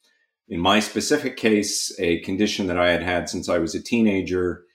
in 0.53 0.60
my 0.60 0.79
specific 0.79 1.36
case, 1.36 1.91
a 1.98 2.19
condition 2.19 2.67
that 2.67 2.77
I 2.77 2.91
had 2.91 3.01
had 3.01 3.27
since 3.27 3.50
I 3.50 3.57
was 3.57 3.74
a 3.74 3.81
teenager 3.81 4.65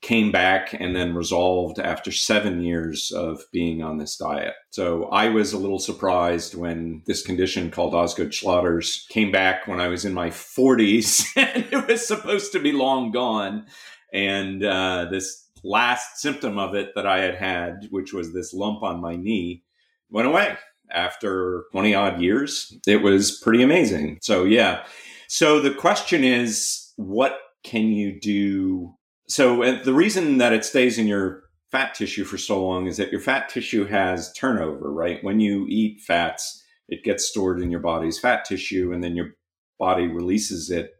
came 0.00 0.32
back 0.32 0.72
and 0.72 0.96
then 0.96 1.14
resolved 1.14 1.78
after 1.78 2.10
seven 2.10 2.62
years 2.62 3.12
of 3.14 3.42
being 3.52 3.82
on 3.82 3.98
this 3.98 4.16
diet. 4.16 4.54
So 4.70 5.04
I 5.10 5.28
was 5.28 5.52
a 5.52 5.58
little 5.58 5.78
surprised 5.78 6.54
when 6.54 7.02
this 7.04 7.22
condition 7.22 7.70
called 7.70 7.94
Osgood 7.94 8.30
Schlatters 8.30 9.06
came 9.10 9.30
back 9.30 9.66
when 9.66 9.78
I 9.78 9.88
was 9.88 10.06
in 10.06 10.14
my 10.14 10.30
40s 10.30 11.26
and 11.36 11.66
it 11.70 11.86
was 11.86 12.06
supposed 12.06 12.52
to 12.52 12.58
be 12.58 12.72
long 12.72 13.10
gone. 13.10 13.66
And 14.14 14.64
uh, 14.64 15.08
this 15.10 15.50
last 15.62 16.18
symptom 16.18 16.58
of 16.58 16.74
it 16.74 16.92
that 16.94 17.06
I 17.06 17.20
had 17.20 17.34
had, 17.34 17.88
which 17.90 18.14
was 18.14 18.32
this 18.32 18.54
lump 18.54 18.82
on 18.82 19.02
my 19.02 19.16
knee, 19.16 19.64
went 20.08 20.28
away 20.28 20.56
after 20.90 21.64
20 21.72 21.94
odd 21.94 22.22
years. 22.22 22.74
It 22.86 23.02
was 23.02 23.38
pretty 23.38 23.62
amazing. 23.62 24.20
So, 24.22 24.44
yeah. 24.44 24.86
So 25.28 25.60
the 25.60 25.74
question 25.74 26.24
is, 26.24 26.92
what 26.96 27.38
can 27.64 27.88
you 27.88 28.18
do 28.20 28.96
so 29.28 29.62
uh, 29.62 29.82
the 29.82 29.94
reason 29.94 30.38
that 30.38 30.52
it 30.52 30.64
stays 30.64 30.98
in 30.98 31.06
your 31.06 31.42
fat 31.70 31.94
tissue 31.94 32.24
for 32.24 32.38
so 32.38 32.64
long 32.64 32.86
is 32.86 32.96
that 32.96 33.10
your 33.10 33.20
fat 33.20 33.48
tissue 33.48 33.84
has 33.86 34.32
turnover, 34.32 34.92
right? 34.92 35.22
When 35.22 35.40
you 35.40 35.66
eat 35.68 36.00
fats, 36.00 36.62
it 36.88 37.02
gets 37.02 37.24
stored 37.24 37.60
in 37.60 37.70
your 37.70 37.80
body's 37.80 38.20
fat 38.20 38.44
tissue 38.44 38.92
and 38.92 39.02
then 39.02 39.16
your 39.16 39.30
body 39.78 40.06
releases 40.06 40.70
it 40.70 40.92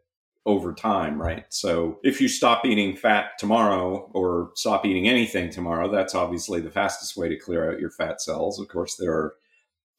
over 0.45 0.73
time, 0.73 1.21
right? 1.21 1.45
So 1.49 1.99
if 2.03 2.21
you 2.21 2.27
stop 2.27 2.65
eating 2.65 2.95
fat 2.95 3.31
tomorrow 3.37 4.09
or 4.13 4.51
stop 4.55 4.85
eating 4.85 5.07
anything 5.07 5.49
tomorrow, 5.49 5.89
that's 5.89 6.15
obviously 6.15 6.61
the 6.61 6.71
fastest 6.71 7.17
way 7.17 7.29
to 7.29 7.37
clear 7.37 7.71
out 7.71 7.79
your 7.79 7.91
fat 7.91 8.21
cells. 8.21 8.59
Of 8.59 8.67
course, 8.67 8.95
there 8.95 9.11
are 9.11 9.35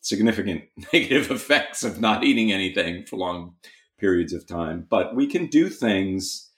significant 0.01 0.65
negative 0.93 1.31
effects 1.31 1.83
of 1.83 2.01
not 2.01 2.25
eating 2.25 2.53
anything 2.53 3.05
for 3.05 3.17
long 3.17 3.55
periods 3.99 4.33
of 4.33 4.47
time, 4.47 4.87
but 4.89 5.15
we 5.15 5.27
can 5.27 5.47
do 5.47 5.69
things 5.69 6.51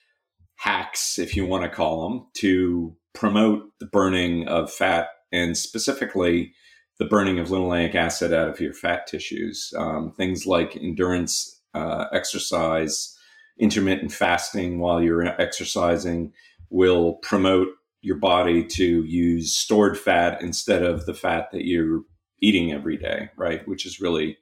hacks, 0.56 1.18
if 1.18 1.34
you 1.34 1.46
want 1.46 1.64
to 1.64 1.70
call 1.70 2.08
them, 2.08 2.26
to 2.34 2.94
promote 3.14 3.62
the 3.80 3.86
burning 3.86 4.46
of 4.46 4.72
fat 4.72 5.08
and 5.32 5.56
specifically 5.56 6.52
the 6.98 7.06
burning 7.06 7.38
of 7.38 7.48
linoleic 7.48 7.94
acid 7.94 8.32
out 8.32 8.48
of 8.48 8.60
your 8.60 8.74
fat 8.74 9.06
tissues. 9.06 9.72
Um, 9.76 10.12
things 10.12 10.46
like 10.46 10.76
endurance 10.76 11.60
uh, 11.72 12.04
exercise, 12.12 13.16
intermittent 13.58 14.12
fasting 14.12 14.80
while 14.80 15.02
you're 15.02 15.24
exercising 15.40 16.32
will 16.68 17.14
promote 17.14 17.68
your 18.02 18.16
body 18.16 18.64
to 18.64 19.04
use 19.04 19.56
stored 19.56 19.98
fat 19.98 20.40
instead 20.42 20.82
of 20.82 21.06
the 21.06 21.14
fat 21.14 21.50
that 21.52 21.64
you're 21.66 22.02
eating 22.40 22.72
every 22.72 22.96
day, 22.96 23.30
right? 23.36 23.66
Which 23.66 23.86
is 23.86 24.00
really 24.00 24.38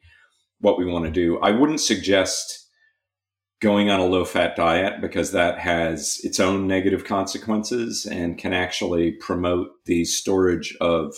what 0.61 0.79
we 0.79 0.85
want 0.85 1.05
to 1.05 1.11
do. 1.11 1.39
I 1.39 1.51
wouldn't 1.51 1.81
suggest 1.81 2.68
going 3.61 3.91
on 3.91 4.01
a 4.01 4.07
low 4.07 4.25
fat 4.25 4.55
diet 4.55 5.01
because 5.01 5.33
that 5.33 5.59
has 5.59 6.21
its 6.23 6.39
own 6.39 6.67
negative 6.67 7.05
consequences 7.05 8.07
and 8.07 8.39
can 8.39 8.53
actually 8.53 9.13
promote 9.13 9.71
the 9.87 10.05
storage 10.05 10.77
of 10.81 11.15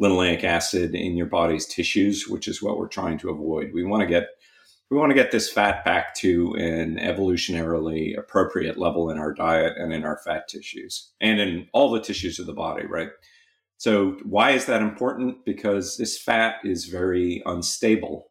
linoleic 0.00 0.44
acid 0.44 0.94
in 0.94 1.16
your 1.16 1.26
body's 1.26 1.66
tissues, 1.66 2.28
which 2.28 2.46
is 2.46 2.62
what 2.62 2.78
we're 2.78 2.88
trying 2.88 3.18
to 3.18 3.30
avoid. 3.30 3.72
We 3.74 3.84
want 3.84 4.02
to 4.02 4.06
get 4.06 4.28
we 4.90 4.96
want 4.96 5.10
to 5.10 5.14
get 5.14 5.30
this 5.30 5.50
fat 5.50 5.84
back 5.84 6.16
to 6.16 6.52
an 6.54 6.96
evolutionarily 6.96 8.18
appropriate 8.18 8.76
level 8.76 9.08
in 9.08 9.18
our 9.18 9.32
diet 9.32 9.74
and 9.76 9.92
in 9.92 10.04
our 10.04 10.18
fat 10.24 10.48
tissues 10.48 11.12
and 11.20 11.40
in 11.40 11.68
all 11.72 11.92
the 11.92 12.00
tissues 12.00 12.40
of 12.40 12.46
the 12.46 12.52
body, 12.52 12.86
right? 12.86 13.10
So, 13.78 14.16
why 14.24 14.50
is 14.50 14.66
that 14.66 14.82
important? 14.82 15.44
Because 15.44 15.96
this 15.96 16.20
fat 16.20 16.56
is 16.64 16.86
very 16.86 17.40
unstable. 17.46 18.30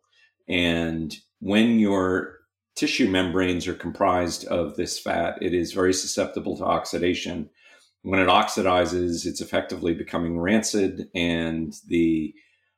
And 0.50 1.16
when 1.40 1.80
you're 1.80 2.39
tissue 2.76 3.10
membranes 3.10 3.68
are 3.68 3.74
comprised 3.74 4.46
of 4.46 4.76
this 4.76 5.00
fat. 5.00 5.38
It 5.42 5.54
is 5.54 5.74
very 5.74 5.94
susceptible 5.94 6.58
to 6.58 6.66
oxidation. 6.66 7.50
When 8.04 8.20
it 8.20 8.28
oxidizes, 8.28 9.26
it's 9.26 9.42
effectively 9.42 9.94
becoming 9.94 10.40
rancid, 10.40 11.10
and 11.14 11.76
the 11.88 12.34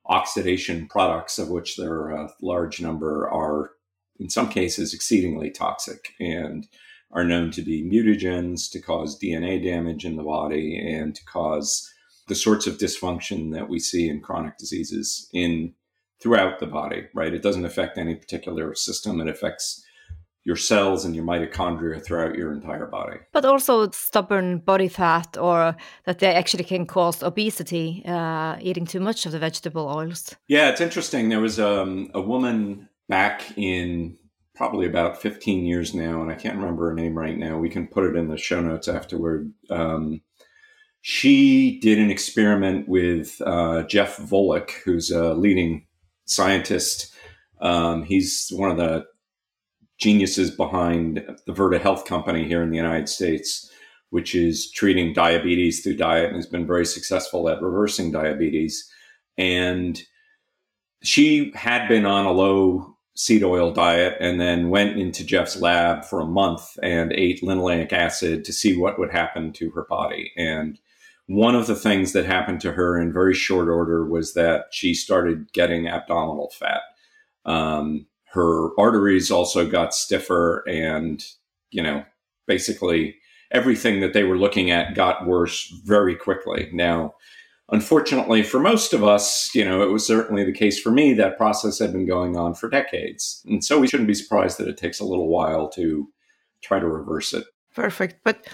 oxidation 0.07 0.87
products, 0.87 1.37
of 1.37 1.49
which 1.49 1.77
there 1.77 1.93
are 1.93 2.11
a 2.11 2.29
large 2.41 2.81
number, 2.81 3.29
are 3.29 3.71
in 4.19 4.29
some 4.29 4.49
cases 4.49 4.93
exceedingly 4.93 5.51
toxic 5.51 6.13
and 6.19 6.67
are 7.11 7.23
known 7.23 7.51
to 7.51 7.61
be 7.61 7.83
mutagens, 7.83 8.71
to 8.71 8.79
cause 8.79 9.19
DNA 9.19 9.63
damage 9.63 10.05
in 10.05 10.15
the 10.15 10.23
body, 10.23 10.77
and 10.77 11.15
to 11.15 11.25
cause 11.25 11.91
the 12.27 12.35
sorts 12.35 12.65
of 12.65 12.77
dysfunction 12.77 13.53
that 13.53 13.67
we 13.67 13.79
see 13.79 14.07
in 14.07 14.21
chronic 14.21 14.57
diseases 14.57 15.29
in 15.33 15.73
throughout 16.21 16.59
the 16.59 16.67
body, 16.67 17.07
right? 17.13 17.33
It 17.33 17.41
doesn't 17.41 17.65
affect 17.65 17.97
any 17.97 18.15
particular 18.15 18.75
system. 18.75 19.19
It 19.19 19.27
affects 19.27 19.83
your 20.43 20.55
cells 20.55 21.05
and 21.05 21.15
your 21.15 21.23
mitochondria 21.23 22.03
throughout 22.03 22.35
your 22.35 22.51
entire 22.51 22.87
body. 22.87 23.17
But 23.31 23.45
also 23.45 23.89
stubborn 23.91 24.59
body 24.59 24.87
fat, 24.87 25.37
or 25.37 25.75
that 26.05 26.19
they 26.19 26.33
actually 26.33 26.63
can 26.63 26.85
cause 26.85 27.21
obesity, 27.21 28.03
uh, 28.07 28.57
eating 28.59 28.85
too 28.85 28.99
much 28.99 29.25
of 29.25 29.31
the 29.31 29.39
vegetable 29.39 29.87
oils. 29.87 30.35
Yeah, 30.47 30.69
it's 30.69 30.81
interesting. 30.81 31.29
There 31.29 31.39
was 31.39 31.59
um, 31.59 32.09
a 32.13 32.21
woman 32.21 32.89
back 33.07 33.55
in 33.55 34.17
probably 34.55 34.87
about 34.87 35.21
15 35.21 35.65
years 35.65 35.93
now, 35.93 36.21
and 36.21 36.31
I 36.31 36.35
can't 36.35 36.57
remember 36.57 36.89
her 36.89 36.95
name 36.95 37.17
right 37.17 37.37
now. 37.37 37.57
We 37.57 37.69
can 37.69 37.87
put 37.87 38.05
it 38.05 38.15
in 38.15 38.27
the 38.27 38.37
show 38.37 38.61
notes 38.61 38.87
afterward. 38.87 39.51
Um, 39.69 40.21
she 41.01 41.79
did 41.79 41.97
an 41.97 42.11
experiment 42.11 42.87
with 42.87 43.41
uh, 43.45 43.83
Jeff 43.83 44.17
Volek, 44.17 44.71
who's 44.85 45.09
a 45.09 45.33
leading 45.33 45.85
scientist. 46.31 47.13
Um, 47.61 48.03
he's 48.03 48.49
one 48.55 48.71
of 48.71 48.77
the 48.77 49.05
geniuses 49.99 50.49
behind 50.49 51.23
the 51.45 51.53
Virta 51.53 51.79
Health 51.79 52.05
Company 52.05 52.47
here 52.47 52.63
in 52.63 52.71
the 52.71 52.77
United 52.77 53.07
States, 53.07 53.69
which 54.09 54.33
is 54.33 54.71
treating 54.71 55.13
diabetes 55.13 55.83
through 55.83 55.97
diet 55.97 56.27
and 56.27 56.35
has 56.35 56.47
been 56.47 56.65
very 56.65 56.85
successful 56.85 57.47
at 57.49 57.61
reversing 57.61 58.11
diabetes. 58.11 58.89
And 59.37 60.01
she 61.03 61.51
had 61.53 61.87
been 61.87 62.05
on 62.05 62.25
a 62.25 62.31
low 62.31 62.97
seed 63.13 63.43
oil 63.43 63.71
diet 63.71 64.15
and 64.19 64.39
then 64.39 64.69
went 64.69 64.97
into 64.97 65.23
Jeff's 65.23 65.59
lab 65.59 66.05
for 66.05 66.19
a 66.19 66.25
month 66.25 66.77
and 66.81 67.11
ate 67.11 67.41
linoleic 67.41 67.91
acid 67.93 68.43
to 68.45 68.53
see 68.53 68.75
what 68.75 68.97
would 68.97 69.11
happen 69.11 69.51
to 69.53 69.69
her 69.71 69.85
body. 69.89 70.31
And 70.37 70.79
one 71.31 71.55
of 71.55 71.67
the 71.67 71.75
things 71.75 72.11
that 72.11 72.25
happened 72.25 72.59
to 72.61 72.73
her 72.73 72.99
in 72.99 73.13
very 73.13 73.33
short 73.33 73.69
order 73.69 74.05
was 74.05 74.33
that 74.33 74.65
she 74.71 74.93
started 74.93 75.51
getting 75.53 75.87
abdominal 75.87 76.49
fat. 76.49 76.81
Um, 77.45 78.07
her 78.33 78.77
arteries 78.79 79.31
also 79.31 79.69
got 79.69 79.93
stiffer 79.93 80.63
and 80.67 81.23
you 81.69 81.81
know 81.81 82.03
basically 82.47 83.15
everything 83.51 83.99
that 83.99 84.13
they 84.13 84.23
were 84.23 84.37
looking 84.37 84.71
at 84.71 84.95
got 84.95 85.25
worse 85.25 85.73
very 85.83 86.15
quickly 86.15 86.69
now 86.71 87.13
unfortunately 87.71 88.41
for 88.41 88.59
most 88.59 88.93
of 88.93 89.03
us 89.03 89.53
you 89.53 89.65
know 89.65 89.81
it 89.81 89.91
was 89.91 90.05
certainly 90.05 90.45
the 90.45 90.53
case 90.53 90.79
for 90.79 90.91
me 90.91 91.13
that 91.13 91.37
process 91.37 91.79
had 91.79 91.91
been 91.91 92.07
going 92.07 92.37
on 92.37 92.53
for 92.53 92.69
decades 92.69 93.43
and 93.45 93.63
so 93.63 93.79
we 93.79 93.87
shouldn't 93.87 94.07
be 94.07 94.13
surprised 94.13 94.57
that 94.57 94.67
it 94.67 94.77
takes 94.77 94.99
a 94.99 95.05
little 95.05 95.27
while 95.27 95.67
to 95.69 96.07
try 96.61 96.79
to 96.79 96.87
reverse 96.87 97.33
it 97.33 97.45
Perfect. 97.73 98.17
But 98.23 98.47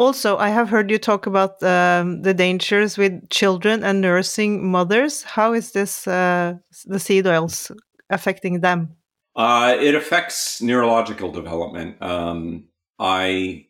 also, 0.00 0.38
I 0.38 0.48
have 0.48 0.70
heard 0.70 0.90
you 0.90 0.98
talk 0.98 1.26
about 1.26 1.62
um, 1.62 2.22
the 2.22 2.32
dangers 2.32 2.96
with 2.96 3.28
children 3.28 3.84
and 3.84 4.00
nursing 4.00 4.66
mothers. 4.70 5.22
How 5.22 5.52
is 5.52 5.72
this, 5.72 6.08
uh, 6.08 6.54
the 6.86 6.98
seed 6.98 7.26
oils 7.26 7.70
affecting 8.08 8.60
them? 8.60 8.96
Uh, 9.36 9.76
it 9.78 9.94
affects 9.94 10.62
neurological 10.62 11.30
development. 11.30 12.00
Um, 12.02 12.64
I 12.98 13.66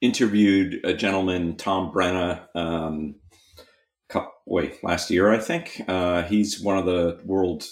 interviewed 0.00 0.84
a 0.84 0.94
gentleman, 0.94 1.56
Tom 1.56 1.92
Brenna, 1.92 2.46
um, 2.54 3.16
wait, 4.46 4.82
last 4.84 5.10
year, 5.10 5.32
I 5.32 5.38
think. 5.38 5.82
Uh, 5.88 6.22
he's 6.22 6.60
one 6.60 6.78
of 6.78 6.86
the 6.86 7.20
world 7.24 7.64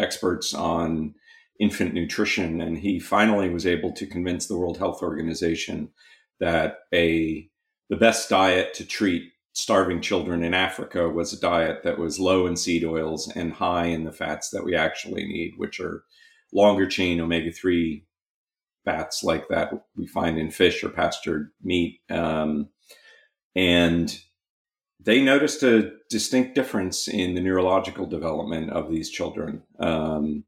experts 0.00 0.52
on 0.52 1.14
infant 1.60 1.94
nutrition, 1.94 2.60
and 2.60 2.78
he 2.78 2.98
finally 2.98 3.50
was 3.50 3.66
able 3.66 3.92
to 3.92 4.06
convince 4.06 4.46
the 4.46 4.58
World 4.58 4.78
Health 4.78 5.00
Organization 5.00 5.90
that 6.40 6.78
a 6.92 7.48
the 7.88 7.96
best 7.96 8.28
diet 8.28 8.74
to 8.74 8.84
treat 8.84 9.32
starving 9.52 10.02
children 10.02 10.42
in 10.42 10.52
Africa 10.52 11.08
was 11.08 11.32
a 11.32 11.40
diet 11.40 11.82
that 11.82 11.98
was 11.98 12.20
low 12.20 12.46
in 12.46 12.56
seed 12.56 12.84
oils 12.84 13.30
and 13.34 13.54
high 13.54 13.86
in 13.86 14.04
the 14.04 14.12
fats 14.12 14.50
that 14.50 14.64
we 14.64 14.74
actually 14.74 15.24
need, 15.24 15.54
which 15.56 15.80
are 15.80 16.04
longer 16.52 16.86
chain 16.86 17.20
omega 17.20 17.50
3 17.50 18.04
fats 18.84 19.22
like 19.22 19.48
that 19.48 19.72
we 19.96 20.06
find 20.06 20.38
in 20.38 20.50
fish 20.50 20.84
or 20.84 20.90
pastured 20.90 21.50
meat. 21.62 22.00
Um, 22.10 22.68
and 23.54 24.18
they 25.00 25.22
noticed 25.22 25.62
a 25.62 25.92
distinct 26.10 26.54
difference 26.54 27.08
in 27.08 27.34
the 27.34 27.40
neurological 27.40 28.06
development 28.06 28.70
of 28.70 28.90
these 28.90 29.10
children. 29.10 29.62
Um, 29.78 30.44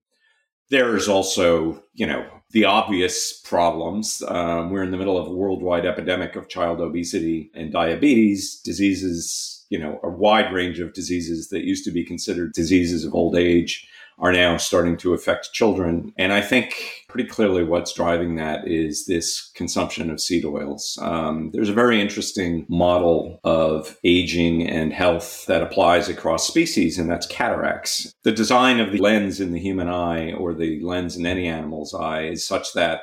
there's 0.70 1.08
also, 1.08 1.82
you 1.94 2.06
know, 2.06 2.26
the 2.50 2.64
obvious 2.64 3.40
problems. 3.40 4.22
Um, 4.26 4.70
we're 4.70 4.82
in 4.82 4.90
the 4.90 4.96
middle 4.96 5.18
of 5.18 5.26
a 5.26 5.34
worldwide 5.34 5.86
epidemic 5.86 6.36
of 6.36 6.48
child 6.48 6.80
obesity 6.80 7.50
and 7.54 7.72
diabetes, 7.72 8.60
diseases, 8.60 9.66
you 9.68 9.78
know, 9.78 10.00
a 10.02 10.08
wide 10.08 10.52
range 10.52 10.80
of 10.80 10.94
diseases 10.94 11.48
that 11.48 11.64
used 11.64 11.84
to 11.84 11.90
be 11.90 12.04
considered 12.04 12.52
diseases 12.52 13.04
of 13.04 13.14
old 13.14 13.36
age 13.36 13.86
are 14.18 14.32
now 14.32 14.56
starting 14.56 14.96
to 14.96 15.14
affect 15.14 15.52
children. 15.52 16.12
And 16.16 16.32
I 16.32 16.40
think 16.40 16.97
pretty 17.08 17.28
clearly 17.28 17.64
what's 17.64 17.94
driving 17.94 18.36
that 18.36 18.68
is 18.68 19.06
this 19.06 19.50
consumption 19.54 20.10
of 20.10 20.20
seed 20.20 20.44
oils. 20.44 20.98
Um, 21.00 21.50
there's 21.52 21.70
a 21.70 21.74
very 21.74 22.00
interesting 22.00 22.66
model 22.68 23.40
of 23.44 23.98
aging 24.04 24.68
and 24.68 24.92
health 24.92 25.46
that 25.46 25.62
applies 25.62 26.08
across 26.08 26.46
species, 26.46 26.98
and 26.98 27.10
that's 27.10 27.26
cataracts. 27.26 28.12
The 28.24 28.32
design 28.32 28.78
of 28.78 28.92
the 28.92 28.98
lens 28.98 29.40
in 29.40 29.52
the 29.52 29.60
human 29.60 29.88
eye 29.88 30.32
or 30.32 30.52
the 30.52 30.80
lens 30.84 31.16
in 31.16 31.24
any 31.24 31.48
animal's 31.48 31.94
eye 31.94 32.24
is 32.24 32.46
such 32.46 32.74
that 32.74 33.02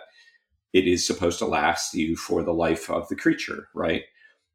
it 0.72 0.88
is 0.88 1.08
supposed 1.08 1.40
to 1.40 1.46
last 1.46 1.96
you 1.96 2.16
for 2.16 2.44
the 2.44 2.54
life 2.54 2.90
of 2.92 3.08
the 3.08 3.16
creature, 3.16 3.70
right? 3.74 4.04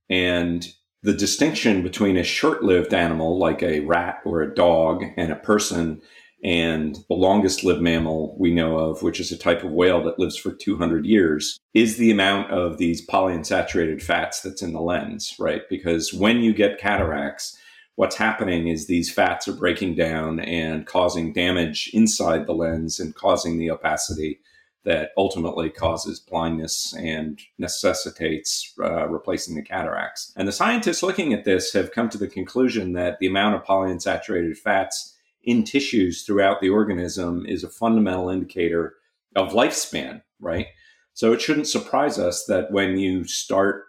And 0.09 0.69
the 1.03 1.15
distinction 1.15 1.83
between 1.83 2.17
a 2.17 2.23
short 2.23 2.63
lived 2.63 2.95
animal 2.95 3.39
like 3.39 3.63
a 3.63 3.81
rat 3.81 4.21
or 4.25 4.43
a 4.43 4.55
dog 4.55 5.03
and 5.17 5.33
a 5.33 5.37
person 5.37 6.03
and 6.43 6.97
the 7.09 7.15
longest 7.15 7.65
lived 7.65 7.83
mammal 7.83 8.35
we 8.39 8.53
know 8.53 8.79
of, 8.79 9.03
which 9.03 9.21
is 9.21 9.31
a 9.31 9.39
type 9.39 9.63
of 9.63 9.73
whale 9.73 10.03
that 10.05 10.19
lives 10.19 10.37
for 10.37 10.53
200 10.53 11.05
years, 11.05 11.59
is 11.75 11.97
the 11.97 12.11
amount 12.11 12.51
of 12.51 12.79
these 12.79 13.07
polyunsaturated 13.07 14.03
fats 14.03 14.41
that's 14.41 14.63
in 14.63 14.73
the 14.73 14.81
lens, 14.81 15.35
right? 15.39 15.63
Because 15.69 16.13
when 16.15 16.39
you 16.39 16.55
get 16.55 16.81
cataracts, 16.81 17.59
what's 17.97 18.17
happening 18.17 18.69
is 18.69 18.87
these 18.87 19.13
fats 19.13 19.47
are 19.47 19.53
breaking 19.53 19.95
down 19.95 20.41
and 20.41 20.87
causing 20.87 21.33
damage 21.33 21.91
inside 21.93 22.47
the 22.47 22.55
lens 22.55 22.99
and 22.99 23.15
causing 23.15 23.59
the 23.59 23.71
opacity 23.71 24.41
that 24.85 25.11
ultimately 25.19 25.69
causes 25.69 26.19
blindness 26.19 26.95
and 26.97 27.39
necessitates 27.59 28.73
uh, 28.83 29.07
replacing 29.09 29.55
the 29.55 29.63
cataracts. 29.63 30.33
And 30.37 30.49
the 30.49 30.53
scientists 30.53 31.03
looking 31.03 31.35
at 31.35 31.45
this 31.45 31.75
have 31.75 31.93
come 31.93 32.09
to 32.09 32.19
the 32.19 32.29
conclusion 32.29 32.95
that 32.95 33.19
the 33.19 33.27
amount 33.27 33.57
of 33.57 33.65
polyunsaturated 33.65 34.57
fats 34.57 35.19
in 35.43 35.65
tissues 35.65 36.23
throughout 36.23 36.61
the 36.61 36.69
organism 36.69 37.47
is 37.47 37.65
a 37.65 37.69
fundamental 37.69 38.29
indicator 38.29 38.95
of 39.37 39.53
lifespan, 39.53 40.23
right? 40.41 40.67
So 41.15 41.33
it 41.33 41.41
shouldn't 41.41 41.69
surprise 41.69 42.19
us 42.19 42.45
that 42.47 42.71
when 42.71 42.99
you 42.99 43.25
start 43.25 43.85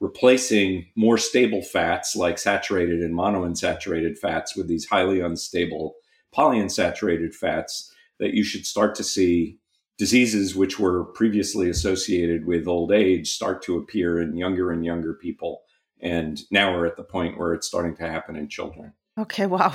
replacing 0.00 0.86
more 0.94 1.16
stable 1.16 1.62
fats 1.62 2.14
like 2.14 2.38
saturated 2.38 3.00
and 3.00 3.14
monounsaturated 3.14 4.18
fats 4.18 4.56
with 4.56 4.68
these 4.68 4.86
highly 4.86 5.20
unstable 5.20 5.94
polyunsaturated 6.36 7.34
fats, 7.34 7.92
that 8.18 8.34
you 8.34 8.44
should 8.44 8.66
start 8.66 8.94
to 8.94 9.04
see 9.04 9.58
diseases 9.98 10.54
which 10.54 10.78
were 10.78 11.04
previously 11.04 11.70
associated 11.70 12.46
with 12.46 12.68
old 12.68 12.92
age 12.92 13.30
start 13.30 13.62
to 13.62 13.78
appear 13.78 14.20
in 14.20 14.36
younger 14.36 14.70
and 14.70 14.84
younger 14.84 15.14
people. 15.14 15.62
And 16.00 16.38
now 16.50 16.74
we're 16.74 16.86
at 16.86 16.96
the 16.96 17.02
point 17.02 17.38
where 17.38 17.54
it's 17.54 17.66
starting 17.66 17.96
to 17.96 18.08
happen 18.08 18.36
in 18.36 18.48
children. 18.48 18.92
Okay, 19.18 19.46
wow. 19.54 19.74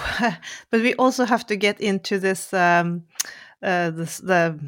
but 0.70 0.82
we 0.82 0.94
also 0.96 1.26
have 1.26 1.46
to 1.48 1.56
get 1.56 1.80
into 1.82 2.20
this, 2.20 2.54
um, 2.54 3.04
uh, 3.64 3.90
this 3.92 4.18
the 4.18 4.60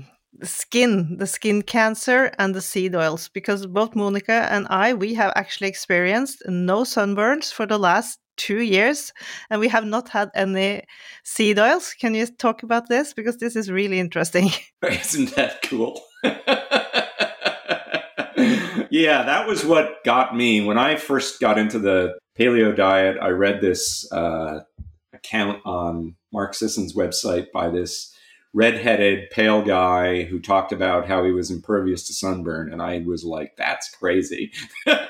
skin, 0.41 1.17
the 1.17 1.27
skin 1.27 1.61
cancer 1.61 2.31
and 2.39 2.55
the 2.55 2.61
seed 2.61 2.95
oils, 2.95 3.29
because 3.29 3.67
both 3.67 3.95
Monica 3.95 4.47
and 4.51 4.67
I, 4.69 4.93
we 4.93 5.13
have 5.13 5.31
actually 5.35 5.67
experienced 5.67 6.41
no 6.47 6.83
sunburns 6.83 7.53
for 7.53 7.67
the 7.67 7.77
last 7.77 8.19
two 8.35 8.61
years, 8.61 9.13
and 9.49 9.59
we 9.59 9.67
have 9.67 9.85
not 9.85 10.09
had 10.09 10.29
any 10.33 10.81
seed 11.23 11.59
oils. 11.59 11.93
Can 11.99 12.15
you 12.15 12.25
talk 12.25 12.63
about 12.63 12.89
this? 12.89 13.13
Because 13.13 13.37
this 13.37 13.55
is 13.55 13.71
really 13.71 13.99
interesting. 13.99 14.49
Isn't 14.81 15.35
that 15.35 15.61
cool? 15.61 16.01
yeah, 18.89 19.23
that 19.23 19.45
was 19.47 19.63
what 19.63 20.03
got 20.03 20.35
me 20.35 20.65
when 20.65 20.79
I 20.79 20.95
first 20.95 21.39
got 21.39 21.59
into 21.59 21.77
the 21.77 22.17
paleo 22.37 22.75
diet. 22.75 23.17
I 23.21 23.29
read 23.29 23.61
this 23.61 24.11
uh, 24.11 24.61
account 25.13 25.61
on 25.65 26.15
Mark 26.31 26.53
Sisson's 26.53 26.95
website 26.95 27.51
by 27.51 27.69
this 27.69 28.15
redheaded 28.53 29.29
pale 29.31 29.63
guy 29.63 30.23
who 30.23 30.39
talked 30.39 30.71
about 30.71 31.07
how 31.07 31.23
he 31.23 31.31
was 31.31 31.49
impervious 31.49 32.05
to 32.07 32.13
sunburn, 32.13 32.71
and 32.71 32.81
I 32.81 32.99
was 32.99 33.23
like, 33.23 33.55
"That's 33.57 33.89
crazy." 33.89 34.51
and 34.85 35.01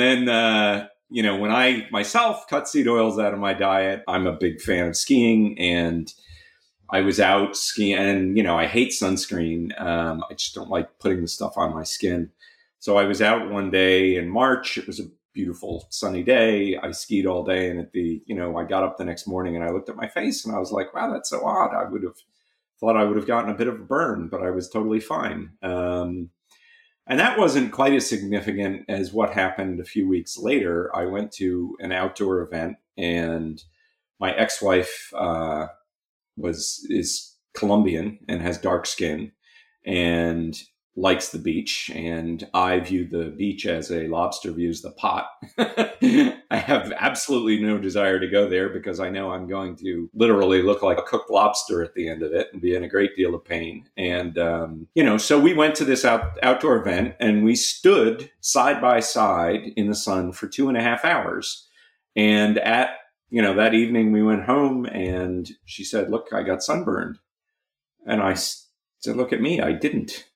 then, 0.00 0.28
uh, 0.28 0.88
you 1.10 1.22
know, 1.22 1.36
when 1.36 1.52
I 1.52 1.86
myself 1.90 2.46
cut 2.48 2.68
seed 2.68 2.88
oils 2.88 3.18
out 3.18 3.34
of 3.34 3.40
my 3.40 3.54
diet, 3.54 4.02
I'm 4.08 4.26
a 4.26 4.36
big 4.36 4.60
fan 4.60 4.88
of 4.88 4.96
skiing 4.96 5.58
and. 5.58 6.12
I 6.94 7.00
was 7.00 7.18
out 7.18 7.56
skiing, 7.56 7.96
and 7.96 8.36
you 8.36 8.42
know, 8.42 8.58
I 8.58 8.66
hate 8.66 8.90
sunscreen. 8.90 9.72
Um, 9.80 10.22
I 10.30 10.34
just 10.34 10.54
don't 10.54 10.68
like 10.68 10.98
putting 10.98 11.22
the 11.22 11.26
stuff 11.26 11.56
on 11.56 11.72
my 11.72 11.84
skin. 11.84 12.30
So 12.80 12.98
I 12.98 13.04
was 13.04 13.22
out 13.22 13.48
one 13.48 13.70
day 13.70 14.16
in 14.16 14.28
March. 14.28 14.76
It 14.76 14.86
was 14.86 15.00
a 15.00 15.04
beautiful 15.32 15.86
sunny 15.90 16.22
day. 16.22 16.76
I 16.76 16.90
skied 16.92 17.26
all 17.26 17.44
day, 17.44 17.70
and 17.70 17.80
at 17.80 17.92
the 17.92 18.22
you 18.26 18.34
know 18.34 18.56
I 18.56 18.64
got 18.64 18.84
up 18.84 18.96
the 18.96 19.04
next 19.04 19.26
morning 19.26 19.56
and 19.56 19.64
I 19.64 19.70
looked 19.70 19.88
at 19.88 19.96
my 19.96 20.08
face 20.08 20.44
and 20.44 20.54
I 20.54 20.58
was 20.58 20.72
like, 20.72 20.94
wow, 20.94 21.12
that's 21.12 21.30
so 21.30 21.44
odd. 21.44 21.74
I 21.74 21.84
would 21.84 22.02
have 22.02 22.16
thought 22.80 22.96
I 22.96 23.04
would 23.04 23.16
have 23.16 23.26
gotten 23.26 23.50
a 23.50 23.56
bit 23.56 23.68
of 23.68 23.74
a 23.74 23.84
burn, 23.84 24.28
but 24.28 24.42
I 24.42 24.50
was 24.50 24.68
totally 24.68 25.00
fine. 25.00 25.50
Um, 25.62 26.30
and 27.06 27.18
that 27.18 27.38
wasn't 27.38 27.72
quite 27.72 27.94
as 27.94 28.08
significant 28.08 28.84
as 28.88 29.12
what 29.12 29.32
happened 29.32 29.80
a 29.80 29.84
few 29.84 30.08
weeks 30.08 30.38
later. 30.38 30.94
I 30.94 31.06
went 31.06 31.32
to 31.32 31.76
an 31.80 31.92
outdoor 31.92 32.40
event, 32.42 32.76
and 32.96 33.62
my 34.20 34.32
ex-wife 34.34 35.12
uh, 35.16 35.66
was 36.36 36.86
is 36.88 37.36
Colombian 37.54 38.18
and 38.28 38.40
has 38.40 38.58
dark 38.58 38.86
skin, 38.86 39.32
and 39.84 40.60
likes 40.94 41.30
the 41.30 41.38
beach 41.38 41.90
and 41.94 42.46
I 42.52 42.78
view 42.80 43.06
the 43.06 43.30
beach 43.30 43.64
as 43.64 43.90
a 43.90 44.08
lobster 44.08 44.52
views 44.52 44.82
the 44.82 44.90
pot. 44.90 45.26
I 45.58 46.36
have 46.50 46.92
absolutely 46.98 47.60
no 47.60 47.78
desire 47.78 48.20
to 48.20 48.28
go 48.28 48.46
there 48.48 48.68
because 48.68 49.00
I 49.00 49.08
know 49.08 49.30
I'm 49.30 49.48
going 49.48 49.76
to 49.76 50.10
literally 50.12 50.60
look 50.60 50.82
like 50.82 50.98
a 50.98 51.02
cooked 51.02 51.30
lobster 51.30 51.82
at 51.82 51.94
the 51.94 52.08
end 52.08 52.22
of 52.22 52.32
it 52.32 52.48
and 52.52 52.60
be 52.60 52.74
in 52.74 52.84
a 52.84 52.88
great 52.88 53.16
deal 53.16 53.34
of 53.34 53.44
pain. 53.44 53.88
And, 53.96 54.36
um, 54.36 54.86
you 54.94 55.02
know, 55.02 55.16
so 55.16 55.40
we 55.40 55.54
went 55.54 55.74
to 55.76 55.86
this 55.86 56.04
out, 56.04 56.38
outdoor 56.42 56.76
event 56.76 57.14
and 57.20 57.42
we 57.42 57.56
stood 57.56 58.30
side 58.40 58.80
by 58.82 59.00
side 59.00 59.72
in 59.76 59.88
the 59.88 59.94
sun 59.94 60.32
for 60.32 60.46
two 60.46 60.68
and 60.68 60.76
a 60.76 60.82
half 60.82 61.06
hours. 61.06 61.66
And 62.16 62.58
at, 62.58 62.90
you 63.30 63.40
know, 63.40 63.54
that 63.54 63.72
evening 63.72 64.12
we 64.12 64.22
went 64.22 64.44
home 64.44 64.84
and 64.84 65.50
she 65.64 65.84
said, 65.84 66.10
look, 66.10 66.28
I 66.34 66.42
got 66.42 66.62
sunburned. 66.62 67.18
And 68.04 68.20
I 68.20 68.34
said, 68.34 69.16
look 69.16 69.32
at 69.32 69.40
me, 69.40 69.62
I 69.62 69.72
didn't 69.72 70.26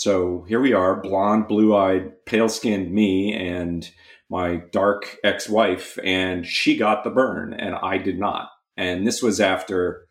so 0.00 0.46
here 0.48 0.60
we 0.60 0.72
are, 0.72 0.98
blonde, 0.98 1.46
blue 1.46 1.76
eyed, 1.76 2.24
pale 2.24 2.48
skinned 2.48 2.90
me 2.90 3.34
and 3.34 3.86
my 4.30 4.62
dark 4.72 5.18
ex 5.22 5.46
wife, 5.46 5.98
and 6.02 6.46
she 6.46 6.78
got 6.78 7.04
the 7.04 7.10
burn 7.10 7.52
and 7.52 7.74
I 7.74 7.98
did 7.98 8.18
not. 8.18 8.48
And 8.78 9.06
this 9.06 9.22
was 9.22 9.42
after 9.42 10.06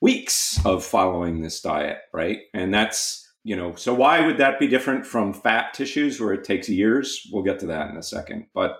weeks 0.00 0.58
of 0.66 0.84
following 0.84 1.42
this 1.42 1.60
diet, 1.60 1.98
right? 2.12 2.38
And 2.54 2.74
that's, 2.74 3.24
you 3.44 3.54
know, 3.54 3.76
so 3.76 3.94
why 3.94 4.26
would 4.26 4.38
that 4.38 4.58
be 4.58 4.66
different 4.66 5.06
from 5.06 5.32
fat 5.32 5.74
tissues 5.74 6.20
where 6.20 6.32
it 6.32 6.42
takes 6.42 6.68
years? 6.68 7.24
We'll 7.32 7.44
get 7.44 7.60
to 7.60 7.66
that 7.66 7.88
in 7.88 7.96
a 7.96 8.02
second. 8.02 8.46
But 8.52 8.78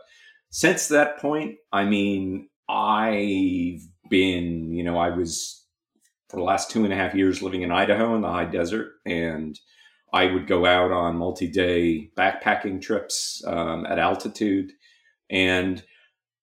since 0.51 0.89
that 0.89 1.19
point, 1.19 1.59
I 1.73 1.85
mean, 1.85 2.49
I've 2.69 3.87
been, 4.11 4.73
you 4.73 4.83
know, 4.83 4.99
I 4.99 5.11
was 5.11 5.65
for 6.29 6.39
the 6.39 6.43
last 6.43 6.73
two 6.73 6.83
and 6.83 6.93
a 6.93 6.97
half 6.97 7.15
years 7.15 7.41
living 7.41 7.63
in 7.63 7.71
Idaho 7.71 8.17
in 8.17 8.23
the 8.23 8.33
high 8.33 8.47
desert 8.47 8.95
and 9.07 9.57
I 10.13 10.27
would 10.27 10.47
go 10.47 10.67
out 10.67 10.91
on 10.91 11.17
multi 11.17 11.47
day 11.47 12.11
backpacking 12.17 12.83
trips 12.83 13.43
um, 13.47 13.87
at 13.87 13.99
altitude. 13.99 14.73
And, 15.31 15.83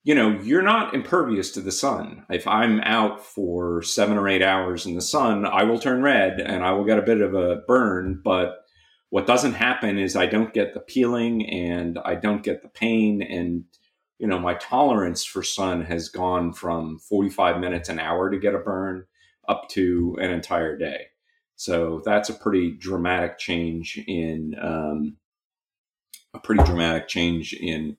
you 0.04 0.16
know, 0.16 0.40
you're 0.42 0.62
not 0.62 0.94
impervious 0.94 1.52
to 1.52 1.62
the 1.62 1.72
sun. 1.72 2.26
If 2.30 2.48
I'm 2.48 2.80
out 2.82 3.24
for 3.24 3.82
seven 3.82 4.18
or 4.18 4.30
eight 4.30 4.42
hours 4.42 4.86
in 4.86 4.96
the 4.96 5.02
sun, 5.02 5.46
I 5.46 5.64
will 5.64 5.80
turn 5.80 6.02
red 6.02 6.40
and 6.40 6.64
I 6.64 6.72
will 6.72 6.86
get 6.86 7.00
a 7.00 7.04
bit 7.04 7.22
of 7.22 7.34
a 7.34 7.58
burn. 7.68 8.22
But 8.24 8.60
what 9.10 9.28
doesn't 9.28 9.54
happen 9.54 9.98
is 9.98 10.16
I 10.16 10.26
don't 10.26 10.54
get 10.54 10.74
the 10.74 10.80
peeling 10.80 11.48
and 11.50 12.00
I 12.04 12.16
don't 12.16 12.44
get 12.44 12.62
the 12.62 12.70
pain. 12.70 13.22
And, 13.22 13.66
you 14.18 14.28
know, 14.28 14.40
my 14.40 14.54
tolerance 14.56 15.26
for 15.26 15.44
sun 15.44 15.84
has 15.84 16.10
gone 16.10 16.54
from 16.54 17.00
45 17.00 17.60
minutes 17.60 17.90
an 17.90 18.00
hour 18.00 18.30
to 18.30 18.40
get 18.40 18.56
a 18.56 18.60
burn 18.60 19.06
up 19.48 19.70
to 19.70 20.18
an 20.22 20.32
entire 20.32 20.78
day. 20.78 21.08
So 21.58 22.02
that's 22.06 22.30
a 22.30 22.34
pretty 22.34 22.72
dramatic 22.72 23.40
change 23.40 24.00
in 24.08 24.56
um, 24.62 25.18
a 26.34 26.40
pretty 26.40 26.64
dramatic 26.64 27.08
change 27.08 27.54
in 27.54 27.98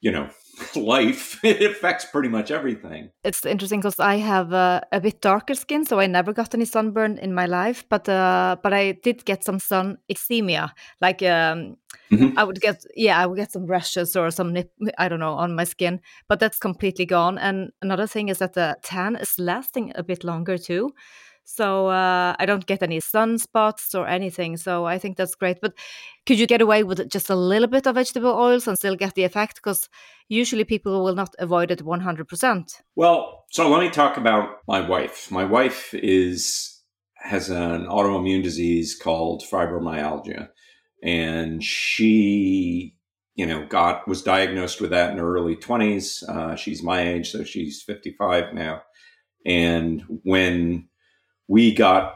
you 0.00 0.10
know 0.10 0.30
life. 0.76 1.38
it 1.44 1.62
affects 1.62 2.06
pretty 2.06 2.30
much 2.30 2.50
everything. 2.50 3.10
It's 3.22 3.44
interesting 3.44 3.80
because 3.80 4.00
I 4.00 4.16
have 4.16 4.54
uh, 4.54 4.80
a 4.92 5.00
bit 5.00 5.20
darker 5.20 5.54
skin, 5.54 5.84
so 5.84 6.00
I 6.00 6.06
never 6.06 6.32
got 6.32 6.54
any 6.54 6.64
sunburn 6.64 7.18
in 7.18 7.34
my 7.34 7.44
life. 7.44 7.84
But 7.88 8.08
uh, 8.08 8.56
but 8.62 8.72
I 8.72 8.92
did 8.92 9.24
get 9.24 9.44
some 9.44 9.58
sun 9.58 9.98
eczema, 10.08 10.72
like. 11.00 11.22
Um, 11.22 11.76
mm-hmm. 12.10 12.38
I 12.38 12.44
would 12.44 12.60
get, 12.60 12.84
yeah, 12.96 13.20
I 13.20 13.26
would 13.26 13.36
get 13.36 13.52
some 13.52 13.66
rashes 13.66 14.16
or 14.16 14.30
some 14.30 14.52
nip, 14.52 14.72
I 14.98 15.08
don't 15.08 15.20
know, 15.20 15.34
on 15.34 15.54
my 15.54 15.64
skin, 15.64 16.00
but 16.28 16.40
that's 16.40 16.58
completely 16.58 17.04
gone. 17.04 17.36
And 17.38 17.72
another 17.82 18.06
thing 18.06 18.28
is 18.28 18.38
that 18.38 18.54
the 18.54 18.76
tan 18.82 19.16
is 19.16 19.38
lasting 19.38 19.92
a 19.94 20.02
bit 20.02 20.24
longer 20.24 20.56
too. 20.56 20.90
So 21.52 21.88
uh, 21.88 22.36
I 22.38 22.46
don't 22.46 22.64
get 22.64 22.80
any 22.80 23.00
sunspots 23.00 23.98
or 23.98 24.06
anything. 24.06 24.56
So 24.56 24.84
I 24.84 24.98
think 24.98 25.16
that's 25.16 25.34
great. 25.34 25.60
But 25.60 25.74
could 26.24 26.38
you 26.38 26.46
get 26.46 26.60
away 26.60 26.84
with 26.84 27.10
just 27.10 27.28
a 27.28 27.34
little 27.34 27.66
bit 27.66 27.88
of 27.88 27.96
vegetable 27.96 28.30
oils 28.30 28.68
and 28.68 28.78
still 28.78 28.94
get 28.94 29.14
the 29.14 29.24
effect? 29.24 29.56
Because 29.56 29.88
usually 30.28 30.62
people 30.62 31.02
will 31.02 31.16
not 31.16 31.34
avoid 31.40 31.72
it 31.72 31.84
100%. 31.84 32.80
Well, 32.94 33.46
so 33.50 33.68
let 33.68 33.80
me 33.80 33.90
talk 33.90 34.16
about 34.16 34.58
my 34.68 34.80
wife. 34.80 35.28
My 35.32 35.44
wife 35.44 35.92
is 35.92 36.76
has 37.16 37.50
an 37.50 37.86
autoimmune 37.86 38.44
disease 38.44 38.96
called 38.96 39.42
fibromyalgia, 39.42 40.48
and 41.02 41.62
she 41.62 42.96
you 43.34 43.44
know 43.44 43.66
got 43.66 44.06
was 44.06 44.22
diagnosed 44.22 44.80
with 44.80 44.90
that 44.90 45.10
in 45.10 45.18
her 45.18 45.36
early 45.36 45.56
20s 45.56 46.28
uh, 46.28 46.56
she's 46.56 46.82
my 46.82 47.00
age 47.00 47.30
so 47.30 47.44
she's 47.44 47.82
55 47.82 48.52
now 48.54 48.82
and 49.46 50.02
when 50.24 50.89
we 51.50 51.74
got 51.74 52.14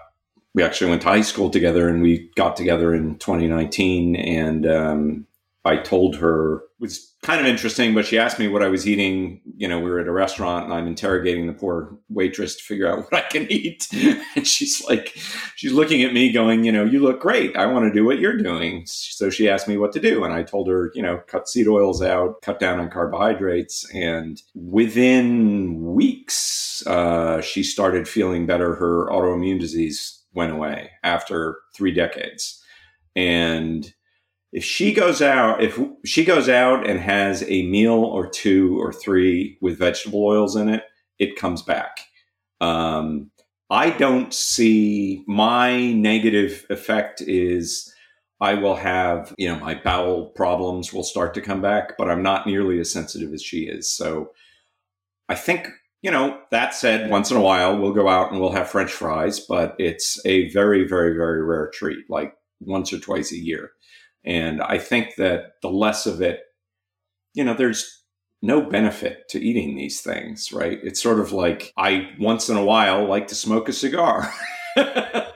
we 0.54 0.62
actually 0.62 0.88
went 0.88 1.02
to 1.02 1.08
high 1.08 1.20
school 1.20 1.50
together 1.50 1.88
and 1.88 2.00
we 2.00 2.30
got 2.36 2.56
together 2.56 2.94
in 2.94 3.18
2019 3.18 4.14
and 4.14 4.64
um, 4.64 5.26
i 5.64 5.76
told 5.76 6.16
her 6.16 6.56
it 6.56 6.62
was 6.80 7.14
kind 7.22 7.40
of 7.40 7.46
interesting 7.46 7.94
but 7.94 8.04
she 8.04 8.18
asked 8.18 8.38
me 8.38 8.48
what 8.48 8.62
i 8.62 8.68
was 8.68 8.86
eating. 8.86 9.40
You 9.56 9.68
know 9.68 9.78
we 9.78 9.90
were 9.90 10.00
at 10.00 10.08
a 10.08 10.12
restaurant 10.12 10.64
and 10.64 10.74
i'm 10.74 10.86
interrogating 10.86 11.46
the 11.46 11.52
poor 11.52 11.98
waitress 12.08 12.56
to 12.56 12.62
figure 12.62 12.88
out 12.88 12.98
what 13.10 13.14
i 13.14 13.20
can 13.28 13.50
eat. 13.50 13.88
And 14.36 14.46
she's 14.46 14.84
like 14.88 15.16
she's 15.56 15.72
looking 15.72 16.02
at 16.02 16.12
me 16.12 16.32
going 16.32 16.64
you 16.64 16.72
know 16.72 16.84
you 16.84 17.00
look 17.00 17.20
great. 17.20 17.56
I 17.56 17.66
want 17.66 17.84
to 17.86 17.92
do 17.92 18.04
what 18.04 18.18
you're 18.18 18.36
doing. 18.36 18.82
So 18.86 19.30
she 19.30 19.48
asked 19.48 19.68
me 19.68 19.78
what 19.78 19.92
to 19.92 20.00
do 20.00 20.24
and 20.24 20.34
i 20.34 20.42
told 20.42 20.68
her 20.68 20.90
you 20.94 21.02
know 21.02 21.18
cut 21.26 21.48
seed 21.48 21.68
oils 21.68 22.02
out 22.02 22.42
cut 22.42 22.58
down 22.58 22.80
on 22.80 22.90
carbohydrates. 22.90 23.88
And 23.94 24.40
within 24.54 25.80
weeks 25.94 26.84
uh, 26.86 27.40
she 27.40 27.62
started 27.62 28.08
feeling 28.08 28.46
better. 28.46 28.74
Her 28.74 29.08
autoimmune 29.10 29.60
disease 29.60 30.22
went 30.34 30.52
away 30.52 30.90
after 31.02 31.58
three 31.74 31.92
decades. 31.92 32.62
And 33.16 33.92
if 34.54 34.64
she 34.64 34.92
goes 34.94 35.20
out 35.20 35.62
if 35.62 35.78
she 36.06 36.24
goes 36.24 36.48
out 36.48 36.88
and 36.88 37.00
has 37.00 37.42
a 37.48 37.66
meal 37.66 38.04
or 38.04 38.26
two 38.26 38.80
or 38.80 38.92
three 38.92 39.58
with 39.60 39.78
vegetable 39.78 40.24
oils 40.24 40.56
in 40.56 40.68
it 40.68 40.84
it 41.18 41.36
comes 41.36 41.60
back. 41.60 41.98
Um, 42.60 43.30
i 43.70 43.90
don't 43.90 44.32
see 44.32 45.24
my 45.26 45.92
negative 45.92 46.66
effect 46.70 47.20
is 47.22 47.92
i 48.40 48.54
will 48.54 48.76
have 48.76 49.34
you 49.38 49.48
know 49.48 49.58
my 49.58 49.74
bowel 49.74 50.26
problems 50.26 50.92
will 50.92 51.02
start 51.02 51.34
to 51.34 51.40
come 51.40 51.60
back 51.60 51.96
but 51.98 52.10
i'm 52.10 52.22
not 52.22 52.46
nearly 52.46 52.78
as 52.78 52.92
sensitive 52.92 53.32
as 53.32 53.42
she 53.42 53.64
is. 53.64 53.90
So 53.90 54.30
i 55.28 55.34
think 55.34 55.68
you 56.02 56.10
know 56.10 56.38
that 56.52 56.74
said 56.74 57.10
once 57.10 57.30
in 57.30 57.36
a 57.36 57.42
while 57.42 57.76
we'll 57.76 57.92
go 57.92 58.08
out 58.08 58.30
and 58.30 58.40
we'll 58.40 58.52
have 58.52 58.70
french 58.70 58.92
fries 58.92 59.40
but 59.40 59.74
it's 59.78 60.24
a 60.24 60.48
very 60.50 60.86
very 60.86 61.16
very 61.16 61.42
rare 61.42 61.70
treat 61.74 62.08
like 62.08 62.34
once 62.60 62.92
or 62.92 63.00
twice 63.00 63.32
a 63.32 63.38
year 63.38 63.72
and 64.24 64.62
I 64.62 64.78
think 64.78 65.16
that 65.16 65.52
the 65.62 65.70
less 65.70 66.06
of 66.06 66.22
it, 66.22 66.40
you 67.34 67.44
know, 67.44 67.54
there's 67.54 68.04
no 68.44 68.60
benefit 68.60 69.28
to 69.30 69.40
eating 69.40 69.74
these 69.74 70.00
things, 70.02 70.52
right? 70.52 70.78
It's 70.82 71.02
sort 71.02 71.18
of 71.18 71.32
like 71.32 71.72
I 71.76 72.10
once 72.18 72.48
in 72.48 72.56
a 72.56 72.64
while 72.64 73.06
like 73.06 73.28
to 73.28 73.34
smoke 73.34 73.68
a 73.68 73.72
cigar. 73.72 74.32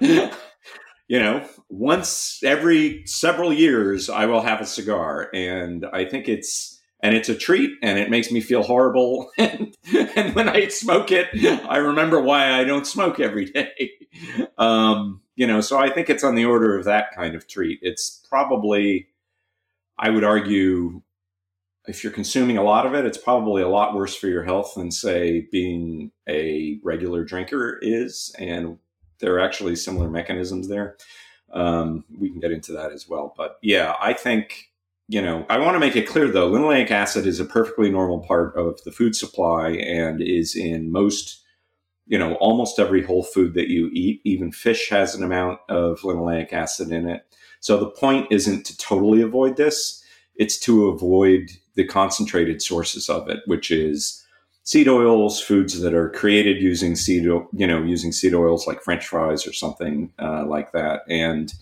you 0.00 1.18
know, 1.18 1.46
once 1.70 2.40
every 2.44 3.02
several 3.06 3.52
years 3.52 4.10
I 4.10 4.26
will 4.26 4.42
have 4.42 4.60
a 4.60 4.66
cigar 4.66 5.30
and 5.34 5.86
I 5.92 6.04
think 6.04 6.28
it's 6.28 6.80
and 7.02 7.14
it's 7.14 7.28
a 7.28 7.34
treat 7.34 7.70
and 7.82 7.98
it 7.98 8.10
makes 8.10 8.30
me 8.30 8.40
feel 8.40 8.62
horrible 8.62 9.30
and, 9.38 9.74
when 10.34 10.48
I 10.48 10.68
smoke 10.68 11.10
it 11.10 11.28
I 11.68 11.78
remember 11.78 12.20
why 12.20 12.52
I 12.52 12.64
don't 12.64 12.86
smoke 12.86 13.20
every 13.20 13.46
day. 13.46 13.92
Um, 14.58 15.20
you 15.38 15.46
know, 15.46 15.60
so 15.60 15.78
I 15.78 15.88
think 15.88 16.10
it's 16.10 16.24
on 16.24 16.34
the 16.34 16.44
order 16.44 16.76
of 16.76 16.84
that 16.86 17.14
kind 17.14 17.36
of 17.36 17.46
treat. 17.46 17.78
It's 17.80 18.26
probably, 18.28 19.06
I 19.96 20.10
would 20.10 20.24
argue, 20.24 21.00
if 21.86 22.02
you're 22.02 22.12
consuming 22.12 22.58
a 22.58 22.64
lot 22.64 22.86
of 22.86 22.94
it, 22.94 23.06
it's 23.06 23.18
probably 23.18 23.62
a 23.62 23.68
lot 23.68 23.94
worse 23.94 24.16
for 24.16 24.26
your 24.26 24.42
health 24.42 24.72
than, 24.74 24.90
say, 24.90 25.46
being 25.52 26.10
a 26.28 26.80
regular 26.82 27.22
drinker 27.22 27.78
is. 27.80 28.34
And 28.36 28.78
there 29.20 29.32
are 29.36 29.38
actually 29.38 29.76
similar 29.76 30.10
mechanisms 30.10 30.66
there. 30.66 30.96
Um, 31.52 32.04
we 32.18 32.30
can 32.30 32.40
get 32.40 32.50
into 32.50 32.72
that 32.72 32.90
as 32.90 33.08
well. 33.08 33.32
But 33.36 33.58
yeah, 33.62 33.94
I 34.00 34.14
think, 34.14 34.72
you 35.06 35.22
know, 35.22 35.46
I 35.48 35.58
want 35.58 35.76
to 35.76 35.80
make 35.80 35.94
it 35.94 36.08
clear 36.08 36.26
though, 36.26 36.50
linoleic 36.50 36.90
acid 36.90 37.28
is 37.28 37.38
a 37.38 37.44
perfectly 37.44 37.92
normal 37.92 38.18
part 38.26 38.56
of 38.56 38.82
the 38.82 38.90
food 38.90 39.14
supply 39.14 39.70
and 39.70 40.20
is 40.20 40.56
in 40.56 40.90
most 40.90 41.44
you 42.08 42.18
know, 42.18 42.34
almost 42.36 42.78
every 42.78 43.02
whole 43.02 43.22
food 43.22 43.54
that 43.54 43.68
you 43.68 43.90
eat, 43.92 44.20
even 44.24 44.50
fish 44.50 44.88
has 44.90 45.14
an 45.14 45.22
amount 45.22 45.60
of 45.68 46.00
linoleic 46.00 46.52
acid 46.52 46.90
in 46.90 47.08
it. 47.08 47.22
So 47.60 47.78
the 47.78 47.90
point 47.90 48.26
isn't 48.30 48.64
to 48.66 48.76
totally 48.78 49.20
avoid 49.20 49.56
this, 49.56 50.02
it's 50.36 50.58
to 50.60 50.88
avoid 50.88 51.50
the 51.74 51.84
concentrated 51.84 52.62
sources 52.62 53.08
of 53.08 53.28
it, 53.28 53.40
which 53.46 53.70
is 53.70 54.24
seed 54.62 54.88
oils, 54.88 55.40
foods 55.40 55.80
that 55.80 55.94
are 55.94 56.10
created 56.10 56.62
using 56.62 56.96
seed, 56.96 57.24
you 57.24 57.66
know, 57.66 57.82
using 57.82 58.12
seed 58.12 58.34
oils 58.34 58.66
like 58.66 58.82
French 58.82 59.06
fries 59.06 59.46
or 59.46 59.52
something 59.52 60.12
uh, 60.18 60.44
like 60.46 60.72
that, 60.72 61.02
and 61.08 61.54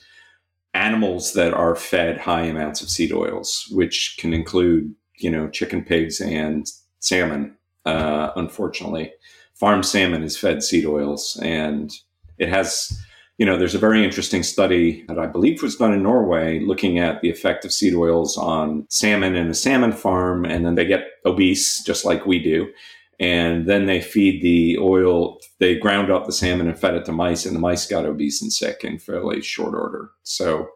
animals 0.75 1.33
that 1.33 1.55
are 1.55 1.75
fed 1.75 2.19
high 2.19 2.43
amounts 2.43 2.83
of 2.83 2.91
seed 2.91 3.13
oils, 3.13 3.67
which 3.71 4.17
can 4.19 4.35
include, 4.35 4.95
you 5.17 5.31
know, 5.31 5.49
chicken, 5.49 5.83
pigs, 5.83 6.21
and 6.21 6.67
salmon. 7.01 7.57
Uh, 7.85 8.33
unfortunately, 8.37 9.13
farm 9.59 9.83
salmon 9.83 10.23
is 10.23 10.37
fed 10.37 10.62
seed 10.62 10.87
oils. 10.87 11.38
And 11.42 11.92
it 12.38 12.49
has 12.49 12.99
you 13.38 13.45
know 13.45 13.59
there's 13.59 13.75
a 13.75 13.79
very 13.79 14.03
interesting 14.03 14.42
study 14.42 15.05
that 15.09 15.19
i 15.19 15.27
believe 15.27 15.62
was 15.62 15.77
done 15.77 15.92
in 15.92 16.03
norway 16.03 16.59
looking 16.59 16.99
at 16.99 17.21
the 17.21 17.29
effect 17.29 17.66
of 17.66 17.73
seed 17.73 17.95
oils 17.95 18.38
on 18.38 18.87
salmon 18.88 19.35
in 19.35 19.49
a 19.49 19.55
salmon 19.55 19.92
farm. 19.92 20.45
And 20.45 20.64
then 20.64 20.75
they 20.75 20.87
get 20.87 21.07
obese 21.25 21.83
just 21.83 22.05
like 22.05 22.27
we 22.27 22.42
do. 22.42 22.71
And 23.19 23.66
then 23.66 23.87
they 23.87 24.01
feed 24.03 24.42
the 24.42 24.79
oil 24.79 25.38
they 25.59 25.77
ground 25.77 26.11
up 26.11 26.27
the 26.27 26.33
salmon 26.33 26.69
and 26.69 26.79
fed 26.79 26.95
it 26.95 27.07
to 27.07 27.12
mice 27.12 27.47
and 27.47 27.57
the 27.57 27.61
mice 27.61 27.87
got 27.87 28.05
obese 28.05 28.42
and 28.42 28.53
sick 28.53 28.85
in 28.85 28.99
fairly 28.99 29.40
short 29.42 29.75
order. 29.75 30.11
So 30.23 30.69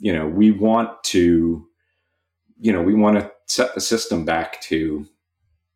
you 0.00 0.12
know 0.12 0.26
we 0.26 0.50
want 0.50 1.02
to 1.04 1.66
you 2.60 2.72
know 2.72 2.82
we 2.82 2.94
want 2.94 3.18
to 3.18 3.30
set 3.46 3.74
the 3.74 3.80
system 3.80 4.24
back 4.24 4.60
to 4.62 5.06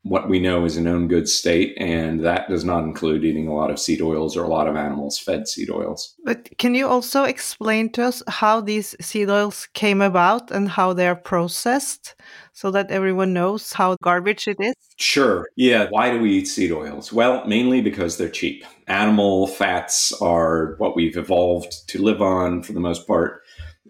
what 0.03 0.29
we 0.29 0.41
know 0.41 0.65
is 0.65 0.77
a 0.77 0.81
known 0.81 1.07
good 1.07 1.29
state, 1.29 1.75
and 1.79 2.25
that 2.25 2.49
does 2.49 2.65
not 2.65 2.85
include 2.85 3.25
eating 3.25 3.47
a 3.47 3.55
lot 3.55 3.71
of 3.71 3.79
seed 3.79 4.03
oils 4.03 4.37
or 4.37 4.43
a 4.43 4.49
lot 4.49 4.67
of 4.67 4.75
animals 4.75 5.19
fed 5.19 5.47
seed 5.47 5.71
oils. 5.71 6.17
But 6.25 6.57
can 6.59 6.75
you 6.75 6.89
also 6.89 7.25
explain 7.25 7.91
to 7.93 8.05
us 8.05 8.23
how 8.27 8.61
these 8.61 8.97
seed 9.01 9.31
oils 9.31 9.69
came 9.75 10.03
about 10.03 10.51
and 10.51 10.69
how 10.69 10.93
they're 10.93 11.15
processed 11.15 12.17
so 12.53 12.71
that 12.73 12.91
everyone 12.91 13.33
knows 13.33 13.73
how 13.73 13.97
garbage 14.03 14.49
it 14.49 14.57
is? 14.61 14.75
Sure. 14.97 15.47
Yeah. 15.57 15.87
Why 15.91 16.11
do 16.11 16.21
we 16.21 16.33
eat 16.33 16.49
seed 16.49 16.73
oils? 16.73 17.13
Well, 17.13 17.47
mainly 17.47 17.81
because 17.81 18.17
they're 18.17 18.29
cheap. 18.29 18.65
Animal 18.89 19.47
fats 19.47 20.13
are 20.21 20.75
what 20.79 20.97
we've 20.97 21.17
evolved 21.17 21.89
to 21.89 22.03
live 22.03 22.21
on 22.21 22.63
for 22.63 22.73
the 22.73 22.81
most 22.81 23.07
part 23.07 23.42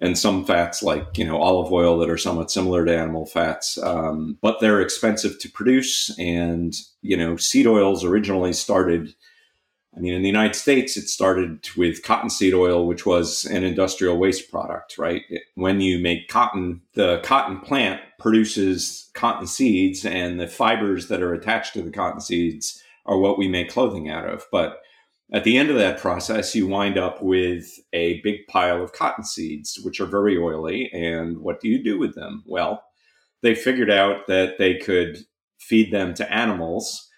and 0.02 0.18
some 0.18 0.44
fats 0.44 0.82
like 0.82 1.16
you 1.16 1.24
know 1.24 1.40
olive 1.40 1.72
oil 1.72 1.96
that 1.98 2.10
are 2.10 2.18
somewhat 2.18 2.50
similar 2.50 2.84
to 2.84 2.94
animal 2.94 3.24
fats 3.24 3.78
um, 3.78 4.36
but 4.42 4.60
they're 4.60 4.82
expensive 4.82 5.38
to 5.38 5.48
produce 5.48 6.14
and 6.18 6.74
you 7.00 7.16
know 7.16 7.36
seed 7.36 7.66
oils 7.66 8.04
originally 8.04 8.52
started 8.52 9.14
I 9.94 10.00
mean, 10.00 10.14
in 10.14 10.22
the 10.22 10.28
United 10.28 10.54
States, 10.54 10.96
it 10.96 11.08
started 11.08 11.68
with 11.76 12.02
cottonseed 12.02 12.54
oil, 12.54 12.86
which 12.86 13.04
was 13.04 13.44
an 13.44 13.62
industrial 13.62 14.16
waste 14.16 14.50
product, 14.50 14.96
right? 14.96 15.22
When 15.54 15.82
you 15.82 15.98
make 15.98 16.28
cotton, 16.28 16.80
the 16.94 17.20
cotton 17.22 17.60
plant 17.60 18.00
produces 18.18 19.10
cotton 19.12 19.46
seeds, 19.46 20.06
and 20.06 20.40
the 20.40 20.46
fibers 20.46 21.08
that 21.08 21.22
are 21.22 21.34
attached 21.34 21.74
to 21.74 21.82
the 21.82 21.90
cotton 21.90 22.22
seeds 22.22 22.82
are 23.04 23.18
what 23.18 23.36
we 23.36 23.48
make 23.48 23.68
clothing 23.68 24.08
out 24.08 24.26
of. 24.26 24.46
But 24.50 24.80
at 25.32 25.44
the 25.44 25.56
end 25.56 25.70
of 25.70 25.76
that 25.76 25.98
process, 25.98 26.54
you 26.54 26.66
wind 26.66 26.98
up 26.98 27.22
with 27.22 27.66
a 27.92 28.20
big 28.20 28.46
pile 28.48 28.82
of 28.82 28.92
cotton 28.92 29.24
seeds, 29.24 29.80
which 29.82 30.00
are 30.00 30.06
very 30.06 30.36
oily. 30.36 30.90
And 30.92 31.38
what 31.38 31.60
do 31.60 31.68
you 31.68 31.82
do 31.82 31.98
with 31.98 32.14
them? 32.14 32.44
Well, 32.46 32.82
they 33.42 33.54
figured 33.54 33.90
out 33.90 34.26
that 34.28 34.58
they 34.58 34.76
could 34.76 35.18
feed 35.58 35.92
them 35.92 36.12
to 36.14 36.32
animals 36.32 37.08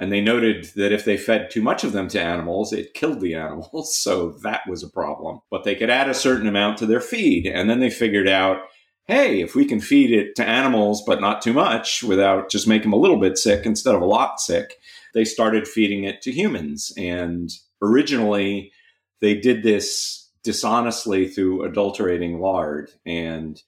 and 0.00 0.10
they 0.10 0.22
noted 0.22 0.70
that 0.76 0.92
if 0.92 1.04
they 1.04 1.18
fed 1.18 1.50
too 1.50 1.60
much 1.60 1.84
of 1.84 1.92
them 1.92 2.08
to 2.08 2.20
animals, 2.20 2.72
it 2.72 2.94
killed 2.94 3.20
the 3.20 3.34
animals. 3.34 3.68
So 4.00 4.38
that 4.42 4.62
was 4.66 4.82
a 4.82 4.88
problem. 4.88 5.40
But 5.50 5.64
they 5.64 5.74
could 5.74 5.90
add 5.90 6.08
a 6.08 6.14
certain 6.14 6.48
amount 6.48 6.78
to 6.78 6.86
their 6.86 7.02
feed. 7.02 7.46
And 7.46 7.68
then 7.68 7.80
they 7.80 7.90
figured 7.90 8.28
out 8.28 8.62
hey, 9.06 9.40
if 9.40 9.56
we 9.56 9.64
can 9.64 9.80
feed 9.80 10.12
it 10.12 10.36
to 10.36 10.48
animals, 10.48 11.02
but 11.04 11.20
not 11.20 11.42
too 11.42 11.52
much 11.52 12.04
without 12.04 12.48
just 12.48 12.68
make 12.68 12.82
them 12.82 12.92
a 12.92 12.96
little 12.96 13.18
bit 13.18 13.36
sick 13.36 13.66
instead 13.66 13.94
of 13.94 14.00
a 14.00 14.06
lot 14.06 14.40
sick, 14.40 14.74
they 15.14 15.24
started 15.24 15.66
feeding 15.66 16.04
it 16.04 16.22
to 16.22 16.32
humans. 16.32 16.92
And 16.96 17.50
originally, 17.82 18.72
they 19.20 19.34
did 19.34 19.62
this 19.62 20.28
dishonestly 20.42 21.28
through 21.28 21.64
adulterating 21.64 22.40
lard. 22.40 22.90
And 23.04 23.60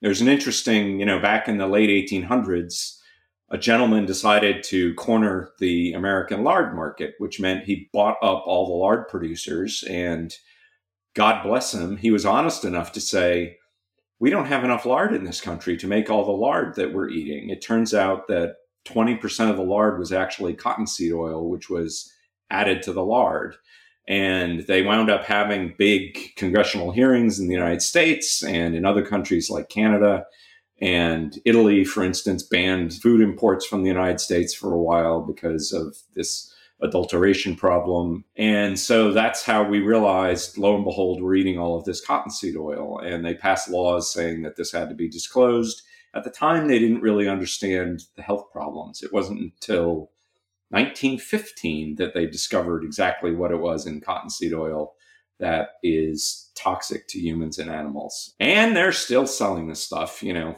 there's 0.00 0.20
an 0.20 0.28
interesting, 0.28 1.00
you 1.00 1.06
know, 1.06 1.20
back 1.20 1.48
in 1.48 1.58
the 1.58 1.66
late 1.66 1.90
1800s, 2.10 2.98
a 3.50 3.58
gentleman 3.58 4.04
decided 4.04 4.62
to 4.64 4.94
corner 4.94 5.50
the 5.58 5.92
American 5.92 6.44
lard 6.44 6.74
market, 6.74 7.14
which 7.18 7.40
meant 7.40 7.64
he 7.64 7.88
bought 7.92 8.16
up 8.22 8.42
all 8.46 8.66
the 8.66 8.74
lard 8.74 9.08
producers. 9.08 9.82
And 9.88 10.34
God 11.14 11.42
bless 11.42 11.72
him, 11.72 11.96
he 11.96 12.10
was 12.10 12.26
honest 12.26 12.64
enough 12.64 12.92
to 12.92 13.00
say, 13.00 13.56
We 14.20 14.30
don't 14.30 14.46
have 14.46 14.64
enough 14.64 14.84
lard 14.84 15.14
in 15.14 15.24
this 15.24 15.40
country 15.40 15.76
to 15.78 15.86
make 15.86 16.10
all 16.10 16.24
the 16.24 16.32
lard 16.32 16.74
that 16.76 16.92
we're 16.92 17.08
eating. 17.08 17.50
It 17.50 17.62
turns 17.62 17.94
out 17.94 18.28
that 18.28 18.56
20% 18.88 19.50
of 19.50 19.56
the 19.56 19.62
lard 19.62 19.98
was 19.98 20.12
actually 20.12 20.54
cottonseed 20.54 21.12
oil, 21.12 21.48
which 21.48 21.68
was 21.68 22.12
added 22.50 22.82
to 22.82 22.92
the 22.92 23.04
lard. 23.04 23.56
And 24.08 24.66
they 24.66 24.82
wound 24.82 25.10
up 25.10 25.24
having 25.24 25.74
big 25.76 26.34
congressional 26.36 26.92
hearings 26.92 27.38
in 27.38 27.46
the 27.46 27.54
United 27.54 27.82
States 27.82 28.42
and 28.42 28.74
in 28.74 28.86
other 28.86 29.04
countries 29.04 29.50
like 29.50 29.68
Canada 29.68 30.24
and 30.80 31.38
Italy, 31.44 31.84
for 31.84 32.02
instance, 32.02 32.42
banned 32.42 32.94
food 32.94 33.20
imports 33.20 33.66
from 33.66 33.82
the 33.82 33.88
United 33.88 34.20
States 34.20 34.54
for 34.54 34.72
a 34.72 34.80
while 34.80 35.20
because 35.20 35.72
of 35.72 35.96
this 36.14 36.54
adulteration 36.80 37.56
problem. 37.56 38.24
And 38.36 38.78
so 38.78 39.12
that's 39.12 39.42
how 39.42 39.64
we 39.64 39.80
realized, 39.80 40.56
lo 40.56 40.76
and 40.76 40.84
behold, 40.84 41.20
we're 41.20 41.34
eating 41.34 41.58
all 41.58 41.76
of 41.76 41.84
this 41.84 42.04
cottonseed 42.04 42.56
oil. 42.56 42.98
And 43.00 43.24
they 43.24 43.34
passed 43.34 43.68
laws 43.68 44.12
saying 44.12 44.42
that 44.42 44.56
this 44.56 44.72
had 44.72 44.88
to 44.88 44.94
be 44.94 45.08
disclosed. 45.08 45.82
At 46.14 46.24
the 46.24 46.30
time, 46.30 46.66
they 46.68 46.78
didn't 46.78 47.02
really 47.02 47.28
understand 47.28 48.02
the 48.16 48.22
health 48.22 48.50
problems. 48.50 49.02
It 49.02 49.12
wasn't 49.12 49.40
until 49.40 50.10
1915 50.70 51.96
that 51.96 52.14
they 52.14 52.26
discovered 52.26 52.84
exactly 52.84 53.34
what 53.34 53.50
it 53.50 53.60
was 53.60 53.86
in 53.86 54.00
cottonseed 54.00 54.52
oil 54.52 54.94
that 55.38 55.70
is 55.82 56.50
toxic 56.54 57.06
to 57.08 57.18
humans 57.18 57.58
and 57.58 57.70
animals. 57.70 58.34
And 58.40 58.76
they're 58.76 58.92
still 58.92 59.26
selling 59.26 59.68
this 59.68 59.82
stuff, 59.82 60.22
you 60.22 60.32
know, 60.32 60.56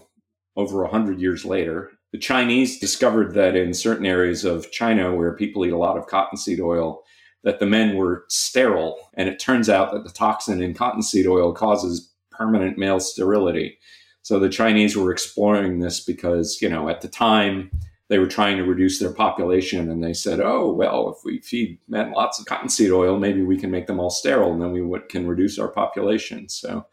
over 0.56 0.80
a 0.80 0.90
100 0.90 1.20
years 1.20 1.44
later. 1.44 1.90
The 2.12 2.18
Chinese 2.18 2.80
discovered 2.80 3.34
that 3.34 3.54
in 3.54 3.74
certain 3.74 4.06
areas 4.06 4.44
of 4.44 4.70
China 4.72 5.14
where 5.14 5.36
people 5.36 5.64
eat 5.64 5.72
a 5.72 5.78
lot 5.78 5.96
of 5.96 6.06
cottonseed 6.06 6.60
oil, 6.60 7.02
that 7.44 7.60
the 7.60 7.66
men 7.66 7.96
were 7.96 8.24
sterile. 8.28 8.98
And 9.14 9.28
it 9.28 9.38
turns 9.38 9.68
out 9.68 9.92
that 9.92 10.04
the 10.04 10.10
toxin 10.10 10.62
in 10.62 10.74
cottonseed 10.74 11.26
oil 11.26 11.52
causes 11.52 12.10
permanent 12.30 12.78
male 12.78 13.00
sterility. 13.00 13.78
So 14.22 14.38
the 14.38 14.48
Chinese 14.48 14.96
were 14.96 15.10
exploring 15.10 15.80
this 15.80 16.00
because, 16.00 16.60
you 16.60 16.68
know, 16.68 16.88
at 16.88 17.00
the 17.00 17.08
time 17.08 17.70
they 18.08 18.18
were 18.18 18.26
trying 18.26 18.56
to 18.56 18.64
reduce 18.64 18.98
their 18.98 19.12
population 19.12 19.90
and 19.90 20.02
they 20.02 20.12
said, 20.12 20.40
oh, 20.40 20.72
well, 20.72 21.10
if 21.10 21.24
we 21.24 21.40
feed 21.40 21.78
men 21.88 22.12
lots 22.12 22.40
of 22.40 22.46
cottonseed 22.46 22.90
oil, 22.90 23.18
maybe 23.18 23.42
we 23.42 23.56
can 23.56 23.70
make 23.70 23.86
them 23.86 24.00
all 24.00 24.10
sterile 24.10 24.52
and 24.52 24.60
then 24.60 24.72
we 24.72 25.00
can 25.08 25.26
reduce 25.26 25.58
our 25.58 25.68
population. 25.68 26.48
So 26.48 26.86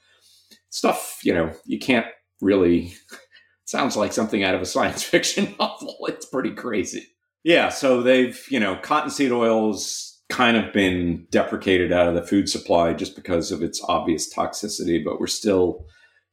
stuff, 0.70 1.20
you 1.24 1.34
know, 1.34 1.52
you 1.66 1.80
can't 1.80 2.06
really 2.40 2.94
sounds 3.66 3.98
like 3.98 4.14
something 4.14 4.44
out 4.44 4.56
of 4.56 4.62
a 4.62 4.66
science 4.66 5.04
fiction 5.16 5.56
novel. 5.60 5.98
It's 6.08 6.26
pretty 6.26 6.52
crazy. 6.52 7.08
Yeah, 7.44 7.70
so 7.70 8.02
they've, 8.02 8.40
you 8.50 8.60
know, 8.60 8.78
cottonseed 8.82 9.32
oil's 9.32 10.22
kind 10.30 10.58
of 10.58 10.74
been 10.74 11.26
deprecated 11.32 11.92
out 11.92 12.08
of 12.08 12.14
the 12.14 12.22
food 12.22 12.50
supply 12.50 12.94
just 12.94 13.16
because 13.16 13.52
of 13.52 13.64
its 13.64 13.82
obvious 13.88 14.34
toxicity, 14.34 15.04
but 15.04 15.20
we're 15.20 15.28
still 15.28 15.86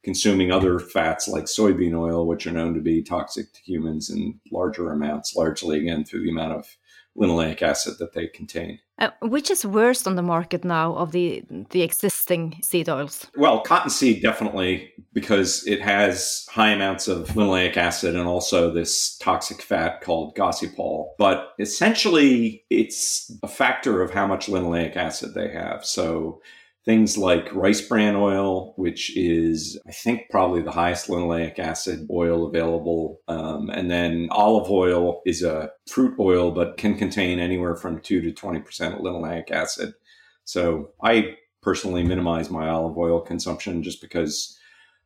consuming 0.05 0.51
other 0.51 0.79
fats 0.79 1.27
like 1.27 1.45
soybean 1.45 1.99
oil, 1.99 2.25
which 2.27 2.45
are 2.47 2.51
known 2.51 2.75
to 2.75 2.79
be 2.79 3.01
toxic 3.01 3.51
to 3.51 3.61
humans 3.61 4.09
in 4.09 4.39
larger 4.51 4.91
amounts, 4.91 5.35
largely 5.35 5.79
again 5.79 6.05
through 6.05 6.23
the 6.23 6.29
amount 6.29 6.53
of 6.53 6.77
linoleic 7.17 7.61
acid 7.61 7.97
that 7.97 8.13
they 8.13 8.27
contain. 8.27 8.79
Uh, 8.99 9.09
which 9.21 9.49
is 9.49 9.65
worst 9.65 10.07
on 10.07 10.15
the 10.15 10.21
market 10.21 10.63
now 10.63 10.95
of 10.95 11.11
the 11.11 11.43
the 11.71 11.81
existing 11.81 12.57
seed 12.61 12.87
oils? 12.87 13.27
Well, 13.35 13.61
cottonseed 13.61 14.21
definitely 14.21 14.93
because 15.11 15.65
it 15.67 15.81
has 15.81 16.45
high 16.49 16.69
amounts 16.69 17.07
of 17.07 17.29
linoleic 17.29 17.75
acid 17.75 18.15
and 18.15 18.27
also 18.27 18.71
this 18.71 19.17
toxic 19.17 19.61
fat 19.61 20.01
called 20.01 20.35
gossypol. 20.35 21.09
But 21.17 21.53
essentially, 21.59 22.63
it's 22.69 23.31
a 23.43 23.47
factor 23.47 24.01
of 24.01 24.11
how 24.11 24.27
much 24.27 24.47
linoleic 24.47 24.95
acid 24.95 25.33
they 25.33 25.49
have. 25.49 25.83
So 25.83 26.41
things 26.85 27.17
like 27.17 27.53
rice 27.53 27.81
bran 27.81 28.15
oil, 28.15 28.73
which 28.77 29.17
is, 29.17 29.79
I 29.87 29.91
think, 29.91 30.29
probably 30.29 30.61
the 30.61 30.71
highest 30.71 31.07
linoleic 31.07 31.57
acid 31.57 32.07
oil 32.11 32.45
available. 32.45 33.21
Um, 33.27 33.71
and 33.71 33.89
then 33.89 34.27
olive 34.29 34.69
oil 34.69 35.21
is 35.25 35.41
a 35.41 35.71
fruit 35.87 36.15
oil, 36.19 36.51
but 36.51 36.77
can 36.77 36.95
contain 36.95 37.39
anywhere 37.39 37.75
from 37.75 38.01
2 38.01 38.21
to 38.21 38.31
20% 38.31 38.63
linoleic 39.01 39.49
acid. 39.49 39.95
So 40.43 40.91
I 41.03 41.37
personally 41.63 42.03
minimize 42.03 42.51
my 42.51 42.69
olive 42.69 42.97
oil 42.97 43.19
consumption 43.19 43.81
just 43.81 43.99
because 43.99 44.55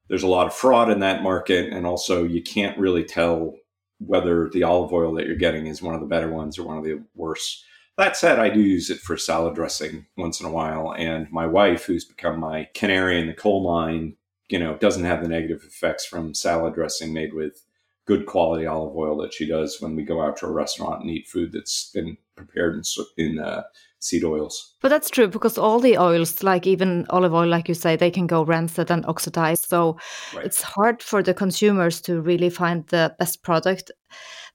there's 0.10 0.24
a 0.24 0.28
lot 0.28 0.48
of 0.48 0.54
fraud 0.54 0.92
in 0.92 1.00
that 1.00 1.24
market. 1.24 1.72
And 1.72 1.88
also, 1.88 2.26
you 2.26 2.44
can't 2.44 2.78
really 2.78 3.06
tell 3.06 3.54
whether 4.00 4.50
the 4.52 4.64
olive 4.64 4.92
oil 4.92 5.14
that 5.14 5.28
you're 5.28 5.36
getting 5.38 5.68
is 5.68 5.82
one 5.82 5.96
of 5.96 6.02
the 6.02 6.08
better 6.08 6.30
ones 6.30 6.60
or 6.60 6.64
one 6.64 6.78
of 6.78 6.84
the 6.84 7.02
worse. 7.16 7.64
That 8.00 8.16
said, 8.16 8.40
I 8.40 8.50
do 8.50 8.62
use 8.62 8.90
it 8.90 9.02
for 9.02 9.18
salad 9.18 9.56
dressing 9.56 10.06
once 10.16 10.40
in 10.40 10.46
a 10.46 10.52
while. 10.52 10.94
And 10.94 11.30
my 11.34 11.46
wife, 11.46 11.84
who's 11.84 12.06
become 12.06 12.40
my 12.40 12.70
canary 12.74 13.20
in 13.20 13.28
the 13.28 13.34
coal 13.34 13.62
mine, 13.62 14.16
you 14.48 14.58
know, 14.58 14.78
doesn't 14.78 15.04
have 15.04 15.22
the 15.22 15.28
negative 15.28 15.64
effects 15.68 16.06
from 16.06 16.34
salad 16.34 16.76
dressing 16.76 17.12
made 17.12 17.34
with 17.34 17.62
good 18.06 18.26
quality 18.26 18.66
olive 18.66 18.96
oil 18.96 19.18
that 19.18 19.34
she 19.34 19.46
does 19.46 19.82
when 19.82 19.98
we 19.98 20.04
go 20.04 20.22
out 20.22 20.38
to 20.38 20.46
a 20.46 20.52
restaurant 20.52 21.02
and 21.02 21.12
eat 21.12 21.28
food 21.28 21.52
that's 21.52 21.92
been 21.94 22.16
prepared 22.38 22.76
in, 22.76 22.84
in 23.18 23.38
uh, 23.38 23.64
seed 24.00 24.24
oils. 24.24 24.76
But 24.82 24.88
that's 24.88 25.10
true 25.10 25.28
because 25.28 25.58
all 25.58 25.82
the 25.82 25.98
oils, 25.98 26.42
like 26.42 26.66
even 26.66 27.06
olive 27.10 27.34
oil, 27.34 27.50
like 27.50 27.68
you 27.68 27.76
say, 27.76 27.98
they 27.98 28.12
can 28.12 28.28
go 28.28 28.44
rancid 28.44 28.90
and 28.90 29.06
oxidize. 29.08 29.60
So 29.60 29.98
right. 30.34 30.46
it's 30.46 30.62
hard 30.62 31.04
for 31.04 31.22
the 31.22 31.34
consumers 31.34 32.00
to 32.04 32.22
really 32.22 32.50
find 32.50 32.88
the 32.88 33.14
best 33.20 33.44
product. 33.44 33.92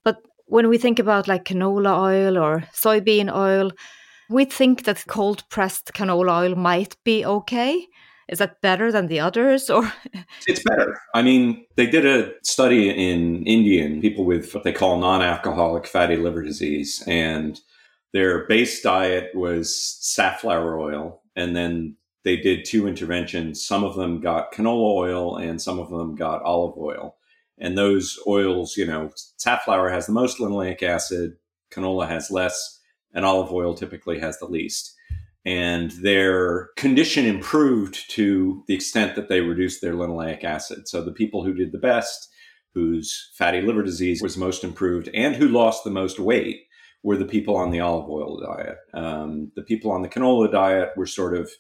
But 0.03 0.23
when 0.47 0.69
we 0.69 0.79
think 0.79 0.99
about 0.99 1.29
like 1.29 1.45
canola 1.45 1.99
oil 1.99 2.39
or 2.39 2.65
soybean 2.73 3.35
oil, 3.35 3.73
we 4.29 4.45
think 4.45 4.85
that 4.85 5.05
cold 5.07 5.49
pressed 5.49 5.93
canola 5.95 6.43
oil 6.43 6.55
might 6.55 6.97
be 7.05 7.25
okay. 7.25 7.87
Is 8.27 8.39
that 8.39 8.63
better 8.63 8.91
than 8.91 9.09
the 9.09 9.21
others 9.21 9.69
or 9.69 9.93
It's 10.47 10.63
better. 10.63 10.99
I 11.15 11.23
mean, 11.23 11.67
they 11.77 11.87
did 11.87 12.07
a 12.07 12.33
study 12.43 12.89
in 12.89 13.47
Indian 13.47 14.01
people 14.01 14.25
with 14.25 14.55
what 14.55 14.65
they 14.65 14.73
call 14.73 14.99
non-alcoholic 14.99 15.87
fatty 15.87 16.17
liver 16.17 16.43
disease 16.43 17.03
and 17.07 17.61
their 18.13 18.47
base 18.47 18.81
diet 18.81 19.35
was 19.35 19.77
safflower 20.01 20.79
oil 20.79 21.21
and 21.37 21.55
then 21.55 21.97
they 22.25 22.37
did 22.37 22.65
two 22.65 22.87
interventions. 22.87 23.65
Some 23.65 23.85
of 23.85 23.97
them 23.97 24.21
got 24.21 24.53
canola 24.53 24.95
oil 24.95 25.37
and 25.37 25.61
some 25.61 25.79
of 25.79 25.91
them 25.91 26.15
got 26.15 26.43
olive 26.43 26.79
oil. 26.79 27.17
And 27.59 27.79
those 27.79 28.19
oils, 28.27 28.77
you 28.77 28.87
know, 28.87 29.11
safflower 29.37 29.91
has 29.91 30.07
the 30.07 30.13
most 30.13 30.39
linoleic 30.39 30.83
acid, 30.83 31.37
canola 31.73 32.09
has 32.09 32.31
less, 32.31 32.81
and 33.13 33.25
olive 33.25 33.53
oil 33.53 33.75
typically 33.75 34.19
has 34.19 34.39
the 34.39 34.47
least. 34.47 34.95
And 35.47 35.91
their 35.93 36.71
condition 36.77 37.27
improved 37.27 38.11
to 38.13 38.65
the 38.67 38.75
extent 38.75 39.15
that 39.15 39.29
they 39.29 39.41
reduced 39.41 39.83
their 39.83 39.93
linoleic 39.93 40.43
acid. 40.43 40.89
So 40.89 41.05
the 41.05 41.13
people 41.13 41.45
who 41.45 41.53
did 41.53 41.71
the 41.71 41.79
best, 41.79 42.29
whose 42.73 43.31
fatty 43.37 43.61
liver 43.61 43.83
disease 43.83 44.23
was 44.23 44.37
most 44.37 44.65
improved, 44.65 45.09
and 45.15 45.37
who 45.37 45.49
lost 45.49 45.85
the 45.85 45.91
most 45.91 46.19
weight 46.19 46.63
were 47.03 47.17
the 47.19 47.27
people 47.27 47.57
on 47.57 47.71
the 47.71 47.81
olive 47.81 48.09
oil 48.09 48.41
diet. 48.41 48.79
Um, 48.95 49.53
the 49.55 49.63
people 49.63 49.93
on 49.93 50.03
the 50.03 50.09
canola 50.09 50.51
diet 50.51 50.91
were 50.97 51.07
sort 51.07 51.37
of 51.37 51.51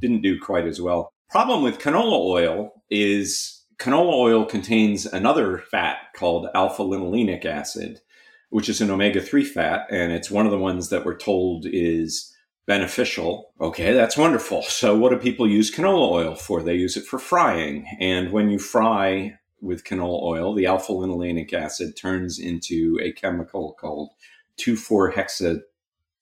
didn't 0.00 0.22
do 0.22 0.40
quite 0.40 0.66
as 0.66 0.80
well. 0.80 1.12
Problem 1.28 1.62
with 1.62 1.78
canola 1.78 2.18
oil 2.18 2.72
is 2.90 3.63
canola 3.84 4.14
oil 4.14 4.46
contains 4.46 5.04
another 5.04 5.58
fat 5.58 5.98
called 6.16 6.48
alpha 6.54 6.82
linolenic 6.82 7.44
acid, 7.44 8.00
which 8.48 8.70
is 8.70 8.80
an 8.80 8.90
omega 8.90 9.20
3 9.20 9.44
fat. 9.44 9.86
And 9.90 10.10
it's 10.10 10.30
one 10.30 10.46
of 10.46 10.52
the 10.52 10.58
ones 10.58 10.88
that 10.88 11.04
we're 11.04 11.18
told 11.18 11.66
is 11.66 12.34
beneficial. 12.66 13.52
Okay, 13.60 13.92
that's 13.92 14.16
wonderful. 14.16 14.62
So, 14.62 14.96
what 14.96 15.10
do 15.10 15.18
people 15.18 15.46
use 15.46 15.70
canola 15.70 16.10
oil 16.10 16.34
for? 16.34 16.62
They 16.62 16.76
use 16.76 16.96
it 16.96 17.04
for 17.04 17.18
frying. 17.18 17.86
And 18.00 18.32
when 18.32 18.48
you 18.48 18.58
fry 18.58 19.38
with 19.60 19.84
canola 19.84 20.22
oil, 20.22 20.54
the 20.54 20.64
alpha 20.64 20.92
linolenic 20.92 21.52
acid 21.52 21.94
turns 21.94 22.38
into 22.38 22.98
a 23.02 23.12
chemical 23.12 23.74
called 23.78 24.12
2,4 24.58 25.12
hexa, 25.12 25.60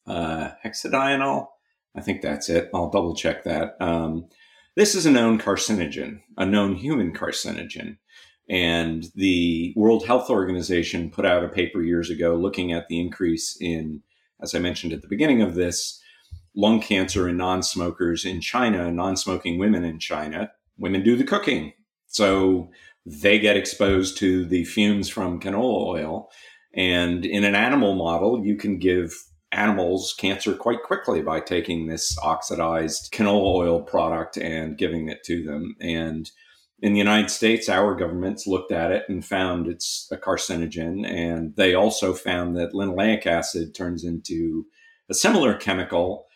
uh, 0.08 0.50
hexadienal. 0.64 1.46
I 1.94 2.00
think 2.00 2.22
that's 2.22 2.48
it. 2.48 2.70
I'll 2.74 2.90
double 2.90 3.14
check 3.14 3.44
that. 3.44 3.76
Um, 3.80 4.26
this 4.76 4.94
is 4.94 5.06
a 5.06 5.10
known 5.10 5.38
carcinogen, 5.38 6.20
a 6.36 6.46
known 6.46 6.74
human 6.74 7.12
carcinogen. 7.12 7.98
And 8.48 9.06
the 9.14 9.72
World 9.76 10.04
Health 10.04 10.30
Organization 10.30 11.10
put 11.10 11.24
out 11.24 11.44
a 11.44 11.48
paper 11.48 11.82
years 11.82 12.10
ago 12.10 12.34
looking 12.34 12.72
at 12.72 12.88
the 12.88 13.00
increase 13.00 13.56
in, 13.60 14.02
as 14.42 14.54
I 14.54 14.58
mentioned 14.58 14.92
at 14.92 15.02
the 15.02 15.08
beginning 15.08 15.42
of 15.42 15.54
this, 15.54 16.00
lung 16.54 16.80
cancer 16.80 17.28
in 17.28 17.36
non 17.36 17.62
smokers 17.62 18.24
in 18.24 18.40
China, 18.40 18.90
non 18.90 19.16
smoking 19.16 19.58
women 19.58 19.84
in 19.84 19.98
China. 19.98 20.50
Women 20.78 21.02
do 21.02 21.16
the 21.16 21.24
cooking. 21.24 21.72
So 22.06 22.70
they 23.06 23.38
get 23.38 23.56
exposed 23.56 24.16
to 24.18 24.44
the 24.44 24.64
fumes 24.64 25.08
from 25.08 25.40
canola 25.40 25.86
oil. 25.86 26.30
And 26.74 27.24
in 27.24 27.44
an 27.44 27.54
animal 27.54 27.94
model, 27.94 28.44
you 28.44 28.56
can 28.56 28.78
give 28.78 29.14
animals 29.52 30.14
cancer 30.18 30.54
quite 30.54 30.82
quickly 30.82 31.22
by 31.22 31.40
taking 31.40 31.86
this 31.86 32.18
oxidized 32.18 33.12
canola 33.12 33.54
oil 33.54 33.82
product 33.82 34.36
and 34.36 34.78
giving 34.78 35.08
it 35.08 35.22
to 35.24 35.44
them. 35.44 35.76
And 35.80 36.30
in 36.80 36.94
the 36.94 36.98
United 36.98 37.30
States, 37.30 37.68
our 37.68 37.94
governments 37.94 38.46
looked 38.46 38.72
at 38.72 38.90
it 38.90 39.04
and 39.08 39.24
found 39.24 39.68
it's 39.68 40.08
a 40.10 40.16
carcinogen. 40.16 41.06
And 41.06 41.54
they 41.56 41.74
also 41.74 42.12
found 42.12 42.56
that 42.56 42.72
linoleic 42.72 43.26
acid 43.26 43.74
turns 43.74 44.04
into 44.04 44.66
a 45.08 45.14
similar 45.14 45.54
chemical. 45.54 46.26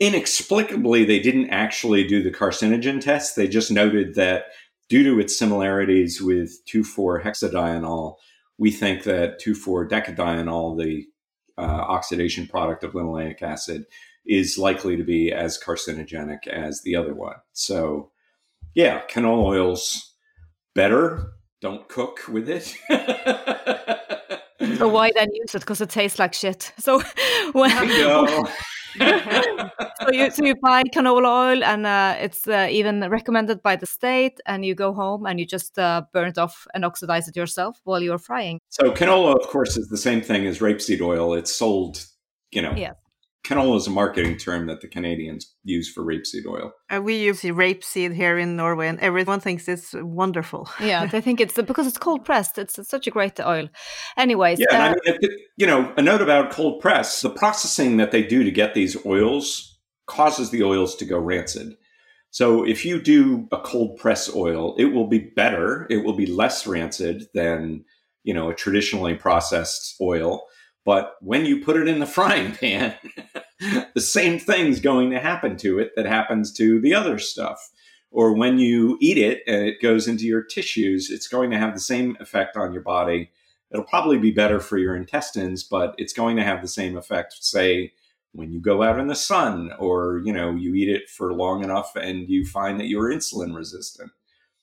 Inexplicably, 0.00 1.04
they 1.04 1.20
didn't 1.20 1.50
actually 1.50 2.06
do 2.06 2.22
the 2.22 2.30
carcinogen 2.30 3.00
test. 3.00 3.36
They 3.36 3.48
just 3.48 3.70
noted 3.70 4.14
that 4.14 4.46
due 4.88 5.02
to 5.04 5.20
its 5.20 5.38
similarities 5.38 6.22
with 6.22 6.64
2,4 6.66 7.22
hexadienal, 7.22 8.16
we 8.58 8.70
think 8.70 9.04
that 9.04 9.40
2,4 9.40 9.88
decadienal, 9.88 10.78
the 10.78 11.06
uh, 11.58 11.62
oxidation 11.62 12.46
product 12.46 12.84
of 12.84 12.92
linoleic 12.92 13.42
acid, 13.42 13.84
is 14.26 14.56
likely 14.58 14.96
to 14.96 15.04
be 15.04 15.32
as 15.32 15.58
carcinogenic 15.58 16.46
as 16.46 16.82
the 16.82 16.96
other 16.96 17.14
one. 17.14 17.36
So, 17.52 18.10
yeah, 18.74 19.02
canola 19.10 19.44
oil's 19.44 20.14
better. 20.74 21.32
Don't 21.60 21.88
cook 21.88 22.20
with 22.28 22.48
it. 22.48 22.76
so 24.78 24.88
why 24.88 25.10
then 25.14 25.28
use 25.32 25.54
it? 25.54 25.60
Because 25.60 25.80
it 25.80 25.90
tastes 25.90 26.18
like 26.18 26.34
shit. 26.34 26.72
So 26.78 27.02
when. 27.52 27.70
so 30.00 30.12
you 30.12 30.30
so 30.30 30.44
you 30.44 30.54
buy 30.56 30.82
canola 30.94 31.26
oil 31.26 31.64
and 31.64 31.86
uh, 31.86 32.16
it's 32.18 32.46
uh, 32.46 32.68
even 32.70 33.08
recommended 33.08 33.62
by 33.62 33.76
the 33.76 33.86
state, 33.86 34.40
and 34.46 34.64
you 34.64 34.74
go 34.74 34.92
home 34.92 35.26
and 35.26 35.38
you 35.40 35.46
just 35.46 35.78
uh, 35.78 36.02
burn 36.12 36.28
it 36.28 36.38
off 36.38 36.66
and 36.74 36.84
oxidize 36.84 37.28
it 37.28 37.36
yourself 37.36 37.80
while 37.84 38.02
you're 38.02 38.18
frying. 38.18 38.58
So 38.68 38.90
canola, 38.90 39.34
of 39.36 39.46
course, 39.48 39.76
is 39.76 39.88
the 39.88 39.96
same 39.96 40.20
thing 40.20 40.46
as 40.46 40.58
rapeseed 40.58 41.00
oil. 41.00 41.34
It's 41.34 41.54
sold, 41.54 42.04
you 42.50 42.62
know, 42.62 42.74
yeah 42.76 42.92
canola 43.44 43.76
is 43.76 43.86
a 43.86 43.90
marketing 43.90 44.36
term 44.36 44.66
that 44.66 44.80
the 44.80 44.88
Canadians 44.88 45.54
use 45.64 45.90
for 45.92 46.02
rapeseed 46.02 46.46
oil. 46.46 46.72
Uh, 46.90 47.00
we 47.02 47.16
use 47.16 47.42
rapeseed 47.42 48.14
here 48.14 48.38
in 48.38 48.56
Norway, 48.56 48.88
and 48.88 49.00
everyone 49.00 49.40
thinks 49.40 49.68
it's 49.68 49.94
wonderful. 49.94 50.68
yeah, 50.80 51.06
they 51.06 51.20
think 51.20 51.40
it's 51.40 51.54
because 51.54 51.86
it's 51.86 51.98
cold 51.98 52.24
pressed. 52.24 52.58
It's, 52.58 52.78
it's 52.78 52.88
such 52.88 53.06
a 53.06 53.10
great 53.10 53.40
oil. 53.40 53.68
Anyways, 54.16 54.60
yeah, 54.60 54.90
uh, 54.90 54.94
I 55.06 55.18
mean, 55.20 55.30
you 55.56 55.66
know, 55.66 55.92
a 55.96 56.02
note 56.02 56.22
about 56.22 56.52
cold 56.52 56.80
press: 56.80 57.20
the 57.20 57.30
processing 57.30 57.96
that 57.96 58.12
they 58.12 58.22
do 58.22 58.44
to 58.44 58.50
get 58.50 58.74
these 58.74 58.96
oils 59.04 59.80
causes 60.06 60.50
the 60.50 60.62
oils 60.62 60.94
to 60.96 61.04
go 61.04 61.18
rancid. 61.18 61.74
So 62.30 62.64
if 62.64 62.84
you 62.84 63.00
do 63.00 63.46
a 63.52 63.58
cold 63.58 63.98
press 63.98 64.34
oil, 64.34 64.74
it 64.78 64.86
will 64.86 65.06
be 65.06 65.18
better. 65.18 65.86
It 65.90 65.98
will 66.04 66.14
be 66.14 66.26
less 66.26 66.66
rancid 66.66 67.24
than 67.34 67.84
you 68.22 68.34
know 68.34 68.50
a 68.50 68.54
traditionally 68.54 69.14
processed 69.14 69.96
oil 70.00 70.44
but 70.84 71.16
when 71.20 71.44
you 71.44 71.62
put 71.64 71.76
it 71.76 71.88
in 71.88 72.00
the 72.00 72.06
frying 72.18 72.52
pan, 72.52 72.94
the 73.94 74.00
same 74.00 74.38
thing's 74.38 74.80
going 74.80 75.10
to 75.10 75.20
happen 75.20 75.56
to 75.58 75.78
it 75.78 75.92
that 75.96 76.06
happens 76.06 76.52
to 76.54 76.80
the 76.80 76.94
other 76.94 77.18
stuff. 77.18 77.70
Or 78.10 78.34
when 78.34 78.58
you 78.58 78.98
eat 79.00 79.16
it 79.16 79.42
and 79.46 79.66
it 79.66 79.80
goes 79.80 80.06
into 80.06 80.26
your 80.26 80.42
tissues, 80.42 81.10
it's 81.10 81.28
going 81.28 81.50
to 81.50 81.58
have 81.58 81.72
the 81.72 81.80
same 81.80 82.16
effect 82.20 82.56
on 82.56 82.72
your 82.72 82.82
body. 82.82 83.30
It'll 83.70 83.86
probably 83.86 84.18
be 84.18 84.32
better 84.32 84.60
for 84.60 84.76
your 84.76 84.94
intestines, 84.94 85.64
but 85.64 85.94
it's 85.96 86.12
going 86.12 86.36
to 86.36 86.44
have 86.44 86.60
the 86.60 86.68
same 86.68 86.96
effect, 86.96 87.42
say, 87.42 87.92
when 88.32 88.52
you 88.52 88.60
go 88.60 88.82
out 88.82 88.98
in 88.98 89.06
the 89.06 89.14
sun 89.14 89.72
or, 89.78 90.20
you 90.24 90.32
know, 90.32 90.50
you 90.50 90.74
eat 90.74 90.88
it 90.88 91.08
for 91.08 91.32
long 91.32 91.64
enough 91.64 91.96
and 91.96 92.28
you 92.28 92.44
find 92.44 92.78
that 92.80 92.88
you're 92.88 93.10
insulin 93.10 93.54
resistant. 93.54 94.10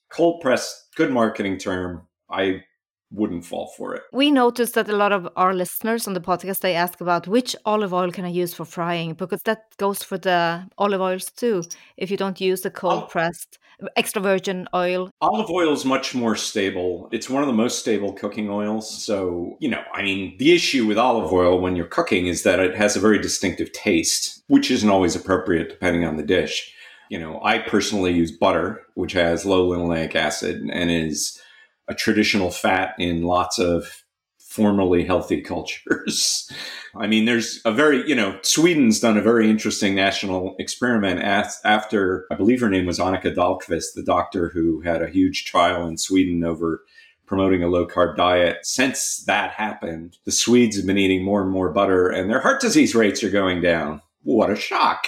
Cold 0.10 0.42
press, 0.42 0.88
good 0.96 1.12
marketing 1.12 1.58
term. 1.58 2.08
I 2.30 2.64
wouldn't 3.12 3.46
fall 3.46 3.68
for 3.78 3.96
it. 3.96 4.04
We 4.12 4.32
noticed 4.32 4.76
that 4.76 4.90
a 4.90 4.96
lot 4.96 5.12
of 5.12 5.28
our 5.36 5.54
listeners 5.54 6.08
on 6.08 6.14
the 6.14 6.22
podcast 6.22 6.60
they 6.60 6.76
ask 6.76 7.02
about 7.02 7.28
which 7.28 7.56
olive 7.66 7.94
oil 7.94 8.12
can 8.12 8.26
I 8.26 8.30
use 8.30 8.54
for 8.54 8.66
frying 8.66 9.14
because 9.14 9.42
that 9.44 9.66
goes 9.78 10.04
for 10.04 10.18
the 10.18 10.68
olive 10.78 11.02
oils 11.02 11.26
too. 11.26 11.64
If 11.98 12.12
you 12.12 12.18
don't 12.18 12.40
use 12.40 12.62
the 12.62 12.72
cold 12.72 13.10
pressed 13.10 13.58
extra 13.96 14.22
virgin 14.22 14.68
oil. 14.74 15.10
Olive 15.22 15.50
oil 15.50 15.72
is 15.72 15.86
much 15.86 16.14
more 16.14 16.36
stable. 16.36 17.08
It's 17.12 17.30
one 17.30 17.44
of 17.44 17.48
the 17.48 17.54
most 17.54 17.80
stable 17.80 18.14
cooking 18.14 18.50
oils. 18.50 18.90
So, 19.04 19.58
you 19.60 19.70
know, 19.70 19.84
I 19.94 20.02
mean, 20.02 20.36
the 20.38 20.54
issue 20.54 20.86
with 20.86 20.98
olive 20.98 21.32
oil 21.32 21.60
when 21.60 21.76
you're 21.76 21.86
cooking 21.86 22.28
is 22.28 22.44
that 22.44 22.60
it 22.60 22.76
has 22.76 22.96
a 22.96 23.00
very 23.00 23.20
distinctive 23.20 23.72
taste, 23.72 24.44
which 24.48 24.72
isn't 24.72 24.90
always 24.90 25.16
appropriate 25.16 25.70
depending 25.70 26.06
on 26.06 26.18
the 26.18 26.24
dish. 26.24 26.74
You 27.10 27.20
know, 27.20 27.40
I 27.44 27.60
personally 27.60 28.14
use 28.14 28.32
butter, 28.32 28.86
which 28.94 29.14
has 29.14 29.46
low 29.46 29.70
linoleic 29.70 30.16
acid 30.16 30.62
and 30.72 30.92
is 30.92 31.42
a 31.90 31.96
traditional 31.96 32.52
fat 32.52 32.96
in 32.98 33.24
lots 33.24 33.60
of 33.60 34.04
formerly 34.38 35.06
healthy 35.06 35.42
cultures. 35.54 36.52
I 36.96 37.08
mean, 37.08 37.26
there's 37.26 37.62
a 37.66 37.72
very, 37.72 38.08
you 38.08 38.16
know, 38.16 38.40
Sweden's 38.42 39.00
done 39.00 39.18
a 39.18 39.22
very 39.22 39.50
interesting 39.50 39.96
national 39.96 40.56
experiment 40.58 41.22
after, 41.22 42.26
I 42.32 42.36
believe 42.36 42.62
her 42.62 42.70
name 42.70 42.86
was 42.86 43.00
Annika 43.00 43.34
Dahlqvist, 43.34 43.94
the 43.96 44.04
doctor 44.04 44.50
who 44.50 44.82
had 44.82 45.02
a 45.02 45.10
huge 45.10 45.46
trial 45.46 45.88
in 45.88 45.98
Sweden 45.98 46.44
over 46.44 46.84
promoting 47.28 47.62
a 47.62 47.68
low 47.68 47.86
carb 47.86 48.16
diet. 48.16 48.58
Since 48.64 49.24
that 49.26 49.52
happened, 49.52 50.18
the 50.26 50.32
Swedes 50.32 50.78
have 50.78 50.88
been 50.88 50.98
eating 50.98 51.24
more 51.24 51.44
and 51.44 51.52
more 51.52 51.72
butter 51.72 52.10
and 52.10 52.28
their 52.28 52.40
heart 52.40 52.60
disease 52.60 52.96
rates 52.96 53.24
are 53.24 53.30
going 53.30 53.62
down. 53.62 54.02
What 54.24 54.50
a 54.50 54.56
shock. 54.56 55.08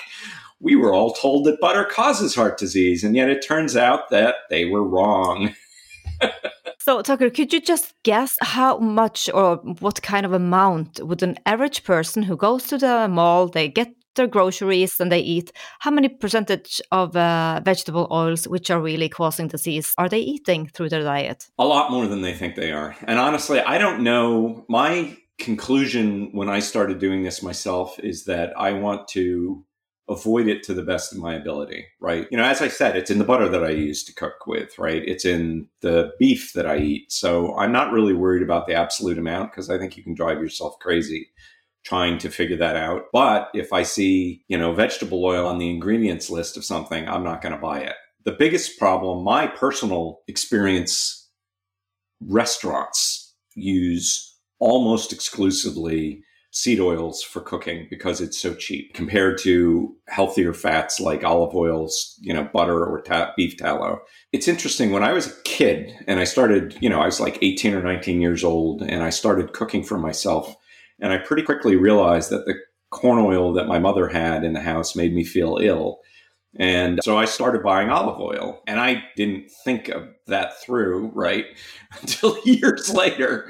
We 0.60 0.76
were 0.76 0.94
all 0.94 1.14
told 1.14 1.46
that 1.46 1.60
butter 1.60 1.84
causes 1.84 2.36
heart 2.36 2.60
disease, 2.60 3.04
and 3.04 3.16
yet 3.16 3.30
it 3.30 3.44
turns 3.46 3.76
out 3.76 4.12
that 4.12 4.36
they 4.52 4.66
were 4.66 4.88
wrong. 4.88 5.56
So, 6.84 7.04
Tucker, 7.04 7.30
could 7.30 7.54
you 7.54 7.62
just 7.62 7.94
guess 8.02 8.36
how 8.42 8.80
much 8.80 9.30
or 9.36 9.58
what 9.82 10.02
kind 10.02 10.26
of 10.26 10.34
amount 10.34 11.00
would 11.04 11.22
an 11.22 11.38
average 11.46 11.84
person 11.84 12.24
who 12.24 12.36
goes 12.36 12.66
to 12.70 12.78
the 12.80 13.08
mall, 13.08 13.48
they 13.48 13.70
get 13.70 13.94
their 14.16 14.26
groceries 14.26 15.00
and 15.00 15.12
they 15.12 15.20
eat, 15.20 15.52
how 15.78 15.92
many 15.92 16.10
percentage 16.10 16.82
of 16.92 17.16
uh, 17.16 17.62
vegetable 17.64 18.08
oils, 18.12 18.48
which 18.48 18.72
are 18.72 18.82
really 18.82 19.10
causing 19.10 19.48
disease, 19.48 19.94
are 20.00 20.10
they 20.10 20.22
eating 20.22 20.66
through 20.74 20.90
their 20.90 21.04
diet? 21.04 21.46
A 21.60 21.66
lot 21.66 21.92
more 21.92 22.08
than 22.08 22.24
they 22.24 22.34
think 22.34 22.56
they 22.56 22.72
are. 22.72 22.96
And 23.04 23.20
honestly, 23.20 23.60
I 23.60 23.78
don't 23.78 24.02
know. 24.02 24.66
My 24.68 25.16
conclusion 25.38 26.30
when 26.32 26.50
I 26.50 26.62
started 26.62 26.98
doing 26.98 27.22
this 27.22 27.44
myself 27.44 28.00
is 28.00 28.26
that 28.26 28.58
I 28.58 28.74
want 28.74 29.08
to 29.10 29.64
avoid 30.10 30.48
it 30.48 30.64
to 30.64 30.74
the 30.74 30.84
best 30.84 31.14
of 31.14 31.20
my 31.20 31.36
ability, 31.36 31.86
right? 32.00 32.28
You 32.32 32.38
know, 32.38 32.44
as 32.44 32.62
I 32.62 32.68
said, 32.68 32.96
it's 32.96 33.12
in 33.12 33.20
the 33.20 33.24
butter 33.24 33.48
that 33.48 33.64
I 33.64 33.70
use 33.70 34.04
to 34.06 34.14
cook 34.14 34.46
with, 34.46 34.78
right? 34.78 35.02
It's 35.08 35.26
in 35.26 35.68
the 35.82 36.12
beef 36.20 36.54
that 36.54 36.66
I 36.66 36.78
eat. 36.78 37.12
So 37.12 37.56
I'm 37.58 37.72
not 37.72 37.94
really 37.94 38.14
worried 38.14 38.44
about 38.44 38.68
the 38.68 38.74
absolute 38.74 39.18
amount 39.18 39.52
because 39.52 39.70
I 39.70 39.78
think 39.78 39.96
you 39.96 40.04
can 40.04 40.14
drive 40.14 40.40
yourself 40.40 40.78
crazy 40.80 41.30
trying 41.84 42.18
to 42.20 42.30
figure 42.30 42.58
that 42.58 42.76
out. 42.76 43.06
But 43.12 43.50
if 43.54 43.74
I 43.74 43.84
see, 43.84 44.44
you 44.48 44.58
know, 44.58 44.74
vegetable 44.74 45.24
oil 45.24 45.48
on 45.48 45.58
the 45.58 45.70
ingredients 45.70 46.30
list 46.30 46.58
of 46.58 46.66
something, 46.66 47.08
I'm 47.08 47.24
not 47.24 47.42
going 47.42 47.54
to 47.54 47.62
buy 47.62 47.80
it. 47.80 47.96
The 48.24 48.34
biggest 48.34 48.78
problem, 48.78 49.24
my 49.24 49.48
personal 49.48 50.20
experience, 50.28 51.30
restaurants 52.22 53.34
use 53.56 54.38
almost 54.60 55.12
exclusively 55.12 56.24
seed 56.52 56.82
oils 56.82 57.24
for 57.24 57.40
cooking 57.40 57.88
because 57.90 58.20
it's 58.20 58.38
so 58.38 58.54
cheap 58.54 58.94
compared 58.94 59.38
to 59.38 59.96
healthier 60.10 60.54
fats 60.54 61.00
like 61.00 61.24
olive 61.24 61.56
oils, 61.56 62.20
you 62.20 62.34
know, 62.34 62.44
butter 62.54 62.86
or 62.86 63.02
ta- 63.02 63.34
beef 63.38 63.56
tallow. 63.56 64.02
It's 64.34 64.50
interesting 64.50 64.92
when 64.92 65.04
I 65.04 65.14
was 65.14 65.28
a 65.28 65.42
kid 65.44 65.94
and 66.08 66.20
I 66.20 66.26
started, 66.26 66.78
you 66.82 66.90
know, 66.90 67.00
I 67.00 67.06
was 67.06 67.22
like 67.22 67.40
18 67.42 67.74
or 67.74 67.82
19 67.82 68.20
years 68.20 68.44
old 68.44 68.82
and 68.82 69.02
I 69.02 69.10
started 69.10 69.54
cooking 69.54 69.82
for 69.82 69.98
myself. 69.98 70.54
And 71.00 71.14
I 71.14 71.18
pretty 71.20 71.42
quickly 71.42 71.78
realized 71.78 72.30
that 72.32 72.46
the 72.46 72.56
corn 72.90 73.20
oil 73.20 73.54
that 73.54 73.68
my 73.68 73.80
mother 73.80 74.10
had 74.10 74.44
in 74.44 74.52
the 74.52 74.60
house 74.60 74.94
made 74.94 75.14
me 75.14 75.24
feel 75.24 75.58
ill. 75.62 76.00
And 76.60 77.00
so 77.02 77.18
I 77.18 77.24
started 77.24 77.64
buying 77.64 77.90
olive 77.90 78.20
oil 78.20 78.62
and 78.68 78.78
I 78.78 79.06
didn't 79.16 79.50
think 79.64 79.88
of 79.88 80.10
that 80.28 80.62
through, 80.62 81.12
right? 81.16 81.46
Until 82.02 82.38
years 82.44 82.94
later 82.94 83.50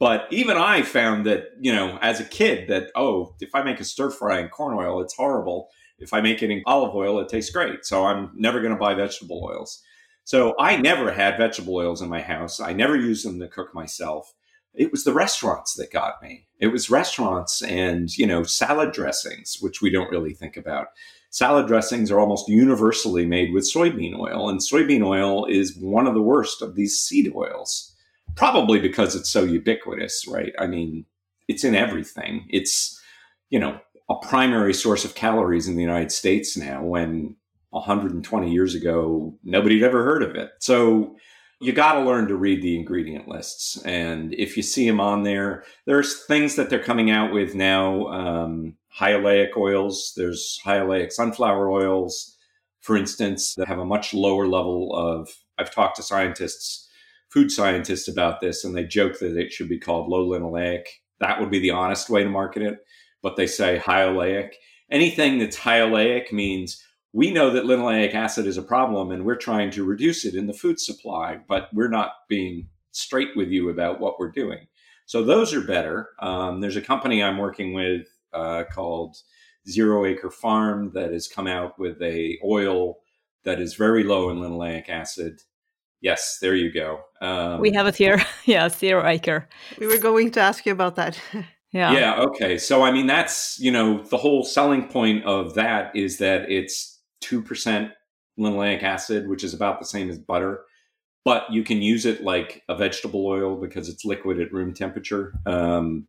But 0.00 0.26
even 0.30 0.56
I 0.56 0.80
found 0.80 1.26
that, 1.26 1.50
you 1.60 1.72
know, 1.72 1.98
as 2.00 2.20
a 2.20 2.24
kid, 2.24 2.68
that, 2.68 2.90
oh, 2.96 3.34
if 3.38 3.54
I 3.54 3.62
make 3.62 3.80
a 3.80 3.84
stir 3.84 4.10
fry 4.10 4.40
in 4.40 4.48
corn 4.48 4.74
oil, 4.74 5.02
it's 5.02 5.14
horrible. 5.14 5.68
If 5.98 6.14
I 6.14 6.22
make 6.22 6.42
it 6.42 6.50
in 6.50 6.62
olive 6.64 6.94
oil, 6.94 7.20
it 7.20 7.28
tastes 7.28 7.52
great. 7.52 7.84
So 7.84 8.06
I'm 8.06 8.30
never 8.34 8.60
going 8.60 8.72
to 8.72 8.80
buy 8.80 8.94
vegetable 8.94 9.44
oils. 9.44 9.82
So 10.24 10.54
I 10.58 10.76
never 10.76 11.12
had 11.12 11.36
vegetable 11.36 11.76
oils 11.76 12.00
in 12.00 12.08
my 12.08 12.22
house. 12.22 12.60
I 12.60 12.72
never 12.72 12.96
used 12.96 13.26
them 13.26 13.38
to 13.40 13.48
cook 13.48 13.74
myself. 13.74 14.32
It 14.72 14.90
was 14.90 15.04
the 15.04 15.12
restaurants 15.12 15.74
that 15.74 15.92
got 15.92 16.22
me. 16.22 16.46
It 16.58 16.68
was 16.68 16.88
restaurants 16.88 17.60
and, 17.60 18.16
you 18.16 18.26
know, 18.26 18.42
salad 18.42 18.92
dressings, 18.92 19.58
which 19.60 19.82
we 19.82 19.90
don't 19.90 20.10
really 20.10 20.32
think 20.32 20.56
about. 20.56 20.88
Salad 21.28 21.66
dressings 21.66 22.10
are 22.10 22.20
almost 22.20 22.48
universally 22.48 23.26
made 23.26 23.52
with 23.52 23.70
soybean 23.70 24.18
oil, 24.18 24.48
and 24.48 24.60
soybean 24.60 25.04
oil 25.04 25.44
is 25.44 25.76
one 25.76 26.06
of 26.06 26.14
the 26.14 26.22
worst 26.22 26.62
of 26.62 26.74
these 26.74 26.98
seed 26.98 27.32
oils 27.34 27.89
probably 28.34 28.78
because 28.78 29.14
it's 29.14 29.30
so 29.30 29.44
ubiquitous, 29.44 30.26
right? 30.26 30.52
I 30.58 30.66
mean, 30.66 31.04
it's 31.48 31.64
in 31.64 31.74
everything. 31.74 32.46
It's, 32.50 33.00
you 33.50 33.58
know, 33.58 33.80
a 34.08 34.16
primary 34.16 34.74
source 34.74 35.04
of 35.04 35.14
calories 35.14 35.68
in 35.68 35.76
the 35.76 35.82
United 35.82 36.12
States 36.12 36.56
now 36.56 36.82
when 36.82 37.36
120 37.70 38.52
years 38.52 38.74
ago, 38.74 39.34
nobody'd 39.44 39.82
ever 39.82 40.04
heard 40.04 40.22
of 40.22 40.34
it. 40.34 40.50
So 40.58 41.16
you 41.60 41.72
got 41.72 41.92
to 41.92 42.00
learn 42.00 42.26
to 42.28 42.36
read 42.36 42.62
the 42.62 42.76
ingredient 42.76 43.28
lists. 43.28 43.80
And 43.84 44.34
if 44.34 44.56
you 44.56 44.62
see 44.62 44.86
them 44.88 45.00
on 45.00 45.22
there, 45.22 45.64
there's 45.86 46.24
things 46.24 46.56
that 46.56 46.70
they're 46.70 46.82
coming 46.82 47.10
out 47.10 47.32
with 47.32 47.54
now 47.54 48.06
um, 48.06 48.74
high 48.88 49.12
oleic 49.12 49.56
oils, 49.56 50.12
there's 50.16 50.58
high 50.64 50.78
oleic 50.78 51.12
sunflower 51.12 51.70
oils, 51.70 52.36
for 52.80 52.96
instance, 52.96 53.54
that 53.54 53.68
have 53.68 53.78
a 53.78 53.84
much 53.84 54.14
lower 54.14 54.46
level 54.46 54.94
of. 54.94 55.28
I've 55.58 55.70
talked 55.70 55.96
to 55.96 56.02
scientists 56.02 56.88
food 57.30 57.50
scientists 57.50 58.08
about 58.08 58.40
this, 58.40 58.64
and 58.64 58.76
they 58.76 58.84
joke 58.84 59.18
that 59.20 59.36
it 59.36 59.52
should 59.52 59.68
be 59.68 59.78
called 59.78 60.08
low 60.08 60.26
linoleic. 60.26 60.84
That 61.20 61.40
would 61.40 61.50
be 61.50 61.60
the 61.60 61.70
honest 61.70 62.10
way 62.10 62.24
to 62.24 62.30
market 62.30 62.62
it, 62.62 62.78
but 63.22 63.36
they 63.36 63.46
say 63.46 63.78
high 63.78 64.02
oleic. 64.02 64.52
Anything 64.90 65.38
that's 65.38 65.56
high 65.56 65.80
oleic 65.80 66.32
means 66.32 66.84
we 67.12 67.30
know 67.30 67.50
that 67.50 67.64
linoleic 67.64 68.14
acid 68.14 68.46
is 68.46 68.56
a 68.56 68.62
problem, 68.62 69.10
and 69.10 69.24
we're 69.24 69.36
trying 69.36 69.70
to 69.72 69.84
reduce 69.84 70.24
it 70.24 70.34
in 70.34 70.46
the 70.46 70.52
food 70.52 70.80
supply, 70.80 71.38
but 71.48 71.68
we're 71.72 71.88
not 71.88 72.12
being 72.28 72.68
straight 72.92 73.36
with 73.36 73.48
you 73.48 73.68
about 73.68 74.00
what 74.00 74.18
we're 74.18 74.30
doing. 74.30 74.66
So 75.06 75.24
those 75.24 75.52
are 75.54 75.60
better. 75.60 76.10
Um, 76.20 76.60
there's 76.60 76.76
a 76.76 76.82
company 76.82 77.22
I'm 77.22 77.38
working 77.38 77.72
with 77.72 78.06
uh, 78.32 78.64
called 78.72 79.16
Zero 79.68 80.06
Acre 80.06 80.30
Farm 80.30 80.92
that 80.94 81.12
has 81.12 81.28
come 81.28 81.46
out 81.46 81.78
with 81.78 82.00
a 82.00 82.38
oil 82.44 82.98
that 83.44 83.60
is 83.60 83.74
very 83.74 84.04
low 84.04 84.30
in 84.30 84.38
linoleic 84.38 84.88
acid 84.88 85.40
Yes, 86.00 86.38
there 86.40 86.54
you 86.54 86.72
go. 86.72 87.00
Um, 87.20 87.60
we 87.60 87.72
have 87.72 87.86
it 87.86 87.96
here. 87.96 88.22
yeah, 88.46 88.68
zero 88.68 89.06
acre. 89.06 89.48
We 89.78 89.86
were 89.86 89.98
going 89.98 90.30
to 90.32 90.40
ask 90.40 90.64
you 90.64 90.72
about 90.72 90.96
that. 90.96 91.20
yeah. 91.72 91.92
Yeah. 91.92 92.20
Okay. 92.20 92.56
So, 92.56 92.82
I 92.82 92.90
mean, 92.90 93.06
that's, 93.06 93.58
you 93.60 93.70
know, 93.70 94.02
the 94.04 94.16
whole 94.16 94.44
selling 94.44 94.88
point 94.88 95.24
of 95.24 95.54
that 95.54 95.94
is 95.94 96.18
that 96.18 96.50
it's 96.50 97.00
2% 97.22 97.92
linoleic 98.38 98.82
acid, 98.82 99.28
which 99.28 99.44
is 99.44 99.52
about 99.52 99.78
the 99.78 99.86
same 99.86 100.08
as 100.08 100.18
butter, 100.18 100.64
but 101.24 101.50
you 101.52 101.62
can 101.62 101.82
use 101.82 102.06
it 102.06 102.22
like 102.22 102.62
a 102.68 102.74
vegetable 102.74 103.26
oil 103.26 103.56
because 103.56 103.88
it's 103.88 104.04
liquid 104.04 104.40
at 104.40 104.52
room 104.52 104.72
temperature. 104.72 105.34
Um, 105.44 106.08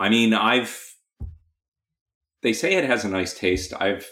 I 0.00 0.08
mean, 0.08 0.34
I've, 0.34 0.96
they 2.42 2.52
say 2.52 2.74
it 2.74 2.84
has 2.84 3.04
a 3.04 3.08
nice 3.08 3.38
taste. 3.38 3.72
I've, 3.80 4.08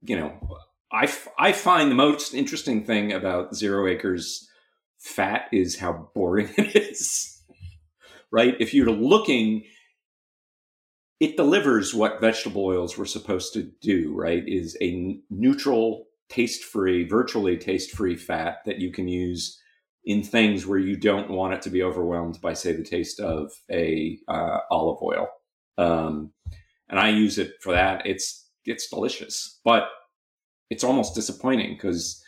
you 0.00 0.16
know, 0.16 0.32
I, 0.92 1.04
f- 1.04 1.28
I 1.38 1.52
find 1.52 1.90
the 1.90 1.94
most 1.96 2.34
interesting 2.34 2.84
thing 2.84 3.12
about 3.12 3.54
Zero 3.54 3.86
Acres 3.88 4.48
fat 4.98 5.48
is 5.52 5.78
how 5.78 6.10
boring 6.14 6.50
it 6.58 6.76
is. 6.76 7.42
right? 8.32 8.54
If 8.60 8.74
you're 8.74 8.90
looking, 8.90 9.64
it 11.20 11.36
delivers 11.36 11.94
what 11.94 12.20
vegetable 12.20 12.64
oils 12.64 12.96
were 12.96 13.06
supposed 13.06 13.52
to 13.54 13.70
do, 13.80 14.14
right? 14.14 14.42
Is 14.46 14.76
a 14.80 15.18
neutral, 15.30 16.06
taste 16.28 16.64
free, 16.64 17.04
virtually 17.06 17.56
taste 17.56 17.92
free 17.92 18.16
fat 18.16 18.58
that 18.66 18.78
you 18.78 18.92
can 18.92 19.08
use 19.08 19.60
in 20.04 20.22
things 20.22 20.66
where 20.66 20.78
you 20.78 20.96
don't 20.96 21.30
want 21.30 21.54
it 21.54 21.62
to 21.62 21.70
be 21.70 21.82
overwhelmed 21.82 22.40
by, 22.40 22.54
say, 22.54 22.72
the 22.72 22.82
taste 22.82 23.20
of 23.20 23.52
a 23.70 24.18
uh, 24.28 24.58
olive 24.70 25.02
oil. 25.02 25.28
Um, 25.76 26.32
and 26.88 26.98
I 26.98 27.10
use 27.10 27.38
it 27.38 27.54
for 27.62 27.72
that. 27.72 28.06
It's 28.06 28.48
it's 28.64 28.88
delicious, 28.90 29.60
but 29.64 29.88
it's 30.70 30.84
almost 30.84 31.14
disappointing 31.14 31.74
because 31.74 32.24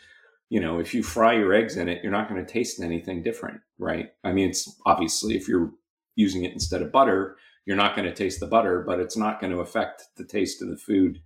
you 0.51 0.61
know 0.61 0.79
if 0.79 0.93
you 0.93 1.03
fry 1.03 1.35
your 1.35 1.55
eggs 1.55 1.77
in 1.77 1.89
it 1.89 2.03
you're 2.03 2.13
not 2.13 2.29
going 2.29 2.45
to 2.45 2.53
taste 2.53 2.81
anything 2.81 3.23
different 3.23 3.61
right? 3.79 4.13
I 4.25 4.33
mean 4.33 4.51
it's 4.51 4.69
obviously 4.85 5.37
if 5.37 5.49
you're 5.49 5.71
using 6.17 6.45
it 6.45 6.53
instead 6.53 6.83
of 6.83 6.93
butter 6.93 7.37
you're 7.65 7.77
not 7.77 7.97
going 7.97 8.09
to 8.09 8.15
taste 8.15 8.41
the 8.41 8.47
butter 8.47 8.85
but 8.87 9.01
it's 9.01 9.17
not 9.17 9.41
going 9.41 9.53
to 9.53 9.61
affect 9.61 10.09
the 10.17 10.25
taste 10.25 10.61
of 10.61 10.69
the 10.69 10.77
food 10.77 11.21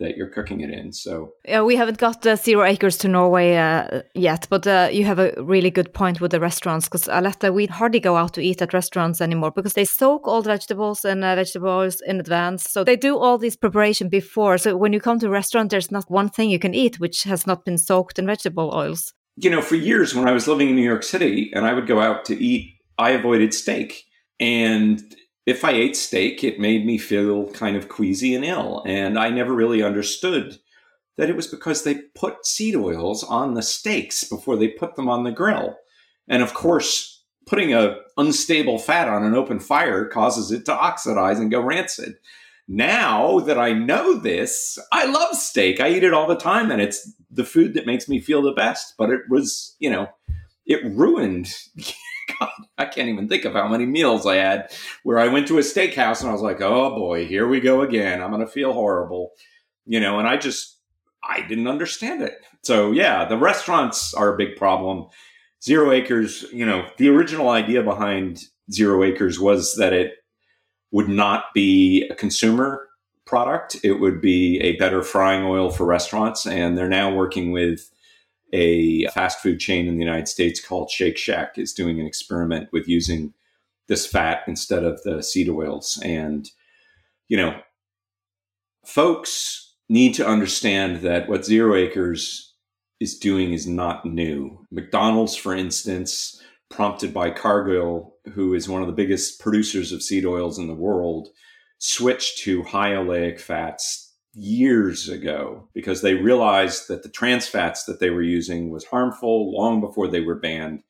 that 0.00 0.16
you're 0.16 0.28
cooking 0.28 0.60
it 0.60 0.70
in. 0.70 0.92
So 0.92 1.32
yeah, 1.46 1.62
we 1.62 1.76
haven't 1.76 1.98
got 1.98 2.26
uh, 2.26 2.36
zero 2.36 2.64
acres 2.64 2.98
to 2.98 3.08
Norway 3.08 3.56
uh, 3.56 4.02
yet, 4.14 4.46
but 4.50 4.66
uh, 4.66 4.88
you 4.92 5.04
have 5.04 5.18
a 5.18 5.32
really 5.38 5.70
good 5.70 5.94
point 5.94 6.20
with 6.20 6.30
the 6.30 6.40
restaurants 6.40 6.86
because 6.86 7.08
Aletta, 7.08 7.52
we 7.52 7.66
hardly 7.66 8.00
go 8.00 8.16
out 8.16 8.34
to 8.34 8.42
eat 8.42 8.60
at 8.60 8.74
restaurants 8.74 9.20
anymore 9.20 9.50
because 9.50 9.74
they 9.74 9.84
soak 9.84 10.26
all 10.26 10.42
the 10.42 10.50
vegetables 10.50 11.04
and 11.04 11.24
uh, 11.24 11.36
vegetable 11.36 11.68
oils 11.68 12.00
in 12.06 12.20
advance. 12.20 12.70
So 12.70 12.84
they 12.84 12.96
do 12.96 13.16
all 13.16 13.38
this 13.38 13.56
preparation 13.56 14.08
before. 14.08 14.58
So 14.58 14.76
when 14.76 14.92
you 14.92 15.00
come 15.00 15.18
to 15.20 15.28
a 15.28 15.30
restaurant, 15.30 15.70
there's 15.70 15.92
not 15.92 16.10
one 16.10 16.28
thing 16.28 16.50
you 16.50 16.58
can 16.58 16.74
eat 16.74 16.98
which 16.98 17.22
has 17.24 17.46
not 17.46 17.64
been 17.64 17.78
soaked 17.78 18.18
in 18.18 18.26
vegetable 18.26 18.72
oils. 18.74 19.14
You 19.36 19.50
know, 19.50 19.62
for 19.62 19.76
years 19.76 20.14
when 20.14 20.28
I 20.28 20.32
was 20.32 20.46
living 20.46 20.68
in 20.68 20.76
New 20.76 20.82
York 20.82 21.02
City 21.02 21.50
and 21.54 21.64
I 21.64 21.72
would 21.72 21.86
go 21.86 22.00
out 22.00 22.24
to 22.26 22.34
eat, 22.34 22.74
I 22.98 23.10
avoided 23.10 23.54
steak. 23.54 24.04
And 24.38 25.00
if 25.46 25.64
I 25.64 25.72
ate 25.72 25.96
steak, 25.96 26.44
it 26.44 26.60
made 26.60 26.86
me 26.86 26.98
feel 26.98 27.50
kind 27.50 27.76
of 27.76 27.88
queasy 27.88 28.34
and 28.34 28.44
ill. 28.44 28.82
And 28.86 29.18
I 29.18 29.30
never 29.30 29.52
really 29.52 29.82
understood 29.82 30.58
that 31.16 31.28
it 31.28 31.36
was 31.36 31.46
because 31.46 31.82
they 31.82 31.96
put 32.14 32.46
seed 32.46 32.76
oils 32.76 33.24
on 33.24 33.54
the 33.54 33.62
steaks 33.62 34.24
before 34.24 34.56
they 34.56 34.68
put 34.68 34.96
them 34.96 35.08
on 35.08 35.24
the 35.24 35.32
grill. 35.32 35.76
And 36.28 36.42
of 36.42 36.54
course, 36.54 37.24
putting 37.46 37.74
a 37.74 37.96
unstable 38.16 38.78
fat 38.78 39.08
on 39.08 39.24
an 39.24 39.34
open 39.34 39.58
fire 39.58 40.06
causes 40.06 40.52
it 40.52 40.64
to 40.66 40.72
oxidize 40.72 41.38
and 41.38 41.50
go 41.50 41.60
rancid. 41.60 42.14
Now 42.68 43.40
that 43.40 43.58
I 43.58 43.72
know 43.72 44.14
this, 44.14 44.78
I 44.92 45.06
love 45.06 45.34
steak. 45.34 45.80
I 45.80 45.90
eat 45.90 46.04
it 46.04 46.14
all 46.14 46.28
the 46.28 46.36
time 46.36 46.70
and 46.70 46.80
it's 46.80 47.12
the 47.30 47.44
food 47.44 47.74
that 47.74 47.86
makes 47.86 48.08
me 48.08 48.20
feel 48.20 48.42
the 48.42 48.52
best, 48.52 48.94
but 48.96 49.10
it 49.10 49.22
was, 49.28 49.76
you 49.80 49.90
know, 49.90 50.08
it 50.66 50.84
ruined 50.84 51.52
God, 52.38 52.50
I 52.78 52.84
can't 52.86 53.08
even 53.08 53.28
think 53.28 53.44
of 53.44 53.54
how 53.54 53.68
many 53.68 53.86
meals 53.86 54.26
I 54.26 54.36
had 54.36 54.72
where 55.02 55.18
I 55.18 55.28
went 55.28 55.48
to 55.48 55.58
a 55.58 55.62
steakhouse 55.62 56.20
and 56.20 56.30
I 56.30 56.32
was 56.32 56.42
like, 56.42 56.60
oh 56.60 56.94
boy, 56.94 57.26
here 57.26 57.46
we 57.46 57.60
go 57.60 57.82
again. 57.82 58.22
I'm 58.22 58.30
going 58.30 58.44
to 58.44 58.50
feel 58.50 58.72
horrible. 58.72 59.32
You 59.86 60.00
know, 60.00 60.18
and 60.18 60.28
I 60.28 60.36
just, 60.36 60.78
I 61.24 61.42
didn't 61.42 61.68
understand 61.68 62.22
it. 62.22 62.34
So, 62.62 62.92
yeah, 62.92 63.24
the 63.24 63.36
restaurants 63.36 64.14
are 64.14 64.32
a 64.32 64.36
big 64.36 64.56
problem. 64.56 65.06
Zero 65.62 65.92
Acres, 65.92 66.44
you 66.52 66.66
know, 66.66 66.86
the 66.98 67.08
original 67.08 67.50
idea 67.50 67.82
behind 67.82 68.42
Zero 68.70 69.02
Acres 69.04 69.38
was 69.38 69.76
that 69.76 69.92
it 69.92 70.14
would 70.90 71.08
not 71.08 71.46
be 71.54 72.06
a 72.10 72.14
consumer 72.14 72.88
product, 73.24 73.76
it 73.82 73.94
would 73.94 74.20
be 74.20 74.60
a 74.60 74.76
better 74.76 75.02
frying 75.02 75.44
oil 75.44 75.70
for 75.70 75.86
restaurants. 75.86 76.46
And 76.46 76.76
they're 76.76 76.88
now 76.88 77.14
working 77.14 77.50
with 77.52 77.90
a 78.52 79.06
fast 79.08 79.40
food 79.40 79.58
chain 79.58 79.86
in 79.86 79.96
the 79.96 80.04
United 80.04 80.28
States 80.28 80.64
called 80.64 80.90
Shake 80.90 81.16
Shack 81.16 81.58
is 81.58 81.72
doing 81.72 82.00
an 82.00 82.06
experiment 82.06 82.68
with 82.72 82.88
using 82.88 83.32
this 83.88 84.06
fat 84.06 84.42
instead 84.46 84.84
of 84.84 85.02
the 85.02 85.22
seed 85.22 85.48
oils. 85.48 86.00
And, 86.04 86.48
you 87.28 87.36
know, 87.36 87.58
folks 88.84 89.74
need 89.88 90.14
to 90.14 90.26
understand 90.26 91.02
that 91.02 91.28
what 91.28 91.44
Zero 91.44 91.74
Acres 91.74 92.54
is 93.00 93.18
doing 93.18 93.52
is 93.52 93.66
not 93.66 94.06
new. 94.06 94.64
McDonald's, 94.70 95.34
for 95.34 95.54
instance, 95.54 96.40
prompted 96.70 97.12
by 97.12 97.30
Cargill, 97.30 98.14
who 98.32 98.54
is 98.54 98.68
one 98.68 98.80
of 98.80 98.86
the 98.86 98.94
biggest 98.94 99.40
producers 99.40 99.92
of 99.92 100.02
seed 100.02 100.24
oils 100.24 100.58
in 100.58 100.66
the 100.68 100.74
world, 100.74 101.28
switched 101.78 102.38
to 102.38 102.62
high 102.62 102.92
oleic 102.92 103.40
fats 103.40 104.01
years 104.34 105.08
ago 105.08 105.68
because 105.74 106.00
they 106.00 106.14
realized 106.14 106.88
that 106.88 107.02
the 107.02 107.08
trans 107.08 107.46
fats 107.46 107.84
that 107.84 108.00
they 108.00 108.10
were 108.10 108.22
using 108.22 108.70
was 108.70 108.84
harmful 108.84 109.52
long 109.52 109.80
before 109.80 110.08
they 110.08 110.20
were 110.20 110.34
banned. 110.34 110.82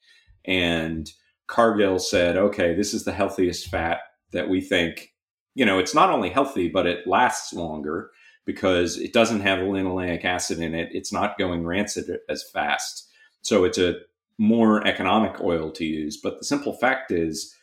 And 0.44 1.10
Cargill 1.48 1.98
said, 1.98 2.36
okay, 2.36 2.74
this 2.74 2.94
is 2.94 3.04
the 3.04 3.12
healthiest 3.12 3.68
fat 3.68 3.98
that 4.32 4.48
we 4.48 4.60
think, 4.60 5.12
you 5.54 5.64
know, 5.64 5.78
it's 5.78 5.94
not 5.94 6.10
only 6.10 6.30
healthy, 6.30 6.68
but 6.68 6.86
it 6.86 7.06
lasts 7.06 7.52
longer 7.52 8.10
because 8.44 8.96
it 8.98 9.12
doesn't 9.12 9.40
have 9.40 9.58
linoleic 9.58 10.24
acid 10.24 10.58
in 10.58 10.74
it. 10.74 10.88
It's 10.92 11.12
not 11.12 11.38
going 11.38 11.66
rancid 11.66 12.10
as 12.28 12.44
fast. 12.52 13.08
So 13.42 13.64
it's 13.64 13.78
a 13.78 13.96
more 14.38 14.86
economic 14.86 15.40
oil 15.40 15.70
to 15.72 15.84
use. 15.84 16.16
But 16.16 16.38
the 16.38 16.44
simple 16.44 16.74
fact 16.74 17.10
is 17.10 17.54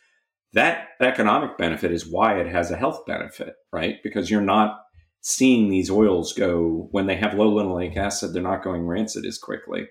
that 0.52 0.88
economic 1.00 1.58
benefit 1.58 1.90
is 1.90 2.06
why 2.06 2.38
it 2.38 2.46
has 2.46 2.70
a 2.70 2.76
health 2.76 3.04
benefit, 3.06 3.56
right? 3.72 4.02
Because 4.02 4.30
you're 4.30 4.40
not 4.40 4.80
seeing 5.20 5.68
these 5.68 5.90
oils 5.90 6.32
go 6.32 6.88
when 6.92 7.06
they 7.06 7.16
have 7.16 7.34
low 7.34 7.52
linoleic 7.52 7.96
acid, 7.96 8.32
they're 8.32 8.42
not 8.42 8.64
going 8.64 8.86
rancid 8.86 9.26
as 9.26 9.38
quickly. 9.38 9.88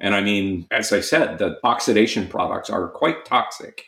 And 0.00 0.14
I 0.14 0.20
mean, 0.20 0.66
as 0.70 0.92
I 0.92 1.00
said, 1.00 1.38
the 1.38 1.58
oxidation 1.64 2.26
products 2.28 2.70
are 2.70 2.88
quite 2.88 3.24
toxic. 3.24 3.84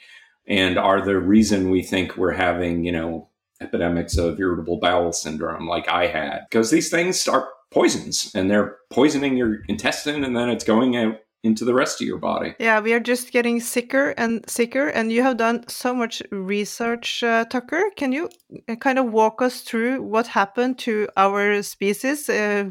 and 0.47 0.79
are 0.79 1.05
the 1.05 1.19
reason 1.19 1.71
we 1.71 1.83
think 1.83 2.17
we're 2.17 2.33
having, 2.33 2.85
you 2.85 2.93
know, 2.93 3.29
epidemics 3.61 4.19
of 4.19 4.39
irritable 4.39 4.79
bowel 4.79 5.13
syndrome 5.13 5.67
like 5.67 5.89
I 5.89 6.07
had. 6.07 6.41
Because 6.51 6.71
these 6.71 6.91
things 6.91 7.27
are 7.29 7.49
poisons 7.71 8.31
and 8.35 8.51
they're 8.51 8.77
poisoning 8.91 9.37
your 9.37 9.63
intestine 9.69 10.25
and 10.25 10.37
then 10.37 10.49
it's 10.49 10.65
going 10.65 10.97
out 10.97 11.17
into 11.45 11.65
the 11.65 11.75
rest 11.75 12.01
of 12.01 12.07
your 12.07 12.19
body. 12.19 12.55
Yeah, 12.59 12.81
we 12.81 12.95
are 12.95 13.01
just 13.01 13.31
getting 13.31 13.61
sicker 13.61 14.11
and 14.17 14.49
sicker, 14.49 14.89
and 14.89 15.13
you 15.13 15.23
have 15.23 15.37
done 15.37 15.69
so 15.69 15.95
much 15.95 16.23
research, 16.31 17.23
uh, 17.23 17.45
Tucker. 17.45 17.85
Can 17.97 18.13
you 18.13 18.31
uh, 18.69 18.77
kind 18.77 18.99
of 18.99 19.13
walk 19.13 19.43
us 19.43 19.61
through 19.61 20.03
what 20.03 20.27
happened 20.27 20.79
to 20.81 21.07
our 21.17 21.63
species 21.63 22.29
uh, 22.29 22.65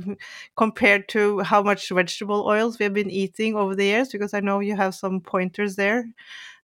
compared 0.57 1.07
to 1.09 1.39
how 1.41 1.61
much 1.61 1.89
vegetable 1.89 2.45
oils 2.47 2.79
we 2.79 2.83
have 2.83 2.93
been 2.93 3.11
eating 3.11 3.55
over 3.55 3.75
the 3.75 3.85
years? 3.85 4.09
Because 4.09 4.33
I 4.33 4.39
know 4.39 4.59
you 4.59 4.75
have 4.75 4.95
some 4.95 5.21
pointers 5.21 5.75
there. 5.75 6.05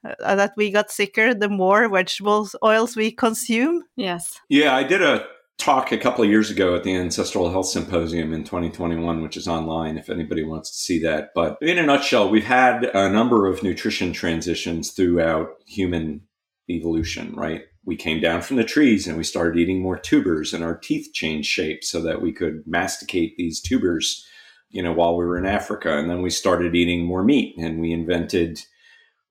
Uh, 0.01 0.33
that 0.33 0.53
we 0.55 0.71
got 0.71 0.89
sicker 0.89 1.33
the 1.33 1.49
more 1.49 1.89
vegetables 1.89 2.55
oils 2.63 2.95
we 2.95 3.11
consume. 3.11 3.83
Yes. 3.97 4.39
Yeah, 4.47 4.73
I 4.73 4.83
did 4.83 5.01
a 5.01 5.27
talk 5.59 5.91
a 5.91 5.97
couple 5.97 6.23
of 6.23 6.29
years 6.29 6.49
ago 6.49 6.73
at 6.73 6.83
the 6.83 6.95
Ancestral 6.95 7.51
Health 7.51 7.67
Symposium 7.67 8.33
in 8.33 8.45
2021, 8.45 9.21
which 9.21 9.37
is 9.37 9.47
online 9.47 9.97
if 9.97 10.09
anybody 10.09 10.41
wants 10.41 10.71
to 10.71 10.77
see 10.77 10.99
that. 10.99 11.31
But 11.35 11.57
in 11.61 11.77
a 11.77 11.85
nutshell, 11.85 12.29
we've 12.29 12.45
had 12.45 12.85
a 12.85 13.09
number 13.09 13.45
of 13.45 13.61
nutrition 13.61 14.13
transitions 14.13 14.91
throughout 14.91 15.49
human 15.67 16.21
evolution, 16.69 17.35
right? 17.35 17.63
We 17.85 17.97
came 17.97 18.21
down 18.21 18.41
from 18.41 18.55
the 18.55 18.63
trees 18.63 19.05
and 19.05 19.17
we 19.17 19.23
started 19.23 19.59
eating 19.59 19.81
more 19.81 19.97
tubers, 19.99 20.53
and 20.53 20.63
our 20.63 20.77
teeth 20.77 21.09
changed 21.13 21.49
shape 21.49 21.83
so 21.83 22.01
that 22.01 22.21
we 22.21 22.31
could 22.31 22.63
masticate 22.65 23.35
these 23.35 23.59
tubers, 23.59 24.25
you 24.69 24.81
know, 24.81 24.93
while 24.93 25.17
we 25.17 25.25
were 25.25 25.37
in 25.37 25.45
Africa. 25.45 25.97
And 25.97 26.09
then 26.09 26.21
we 26.21 26.29
started 26.29 26.73
eating 26.73 27.05
more 27.05 27.23
meat 27.23 27.55
and 27.57 27.81
we 27.81 27.91
invented, 27.91 28.61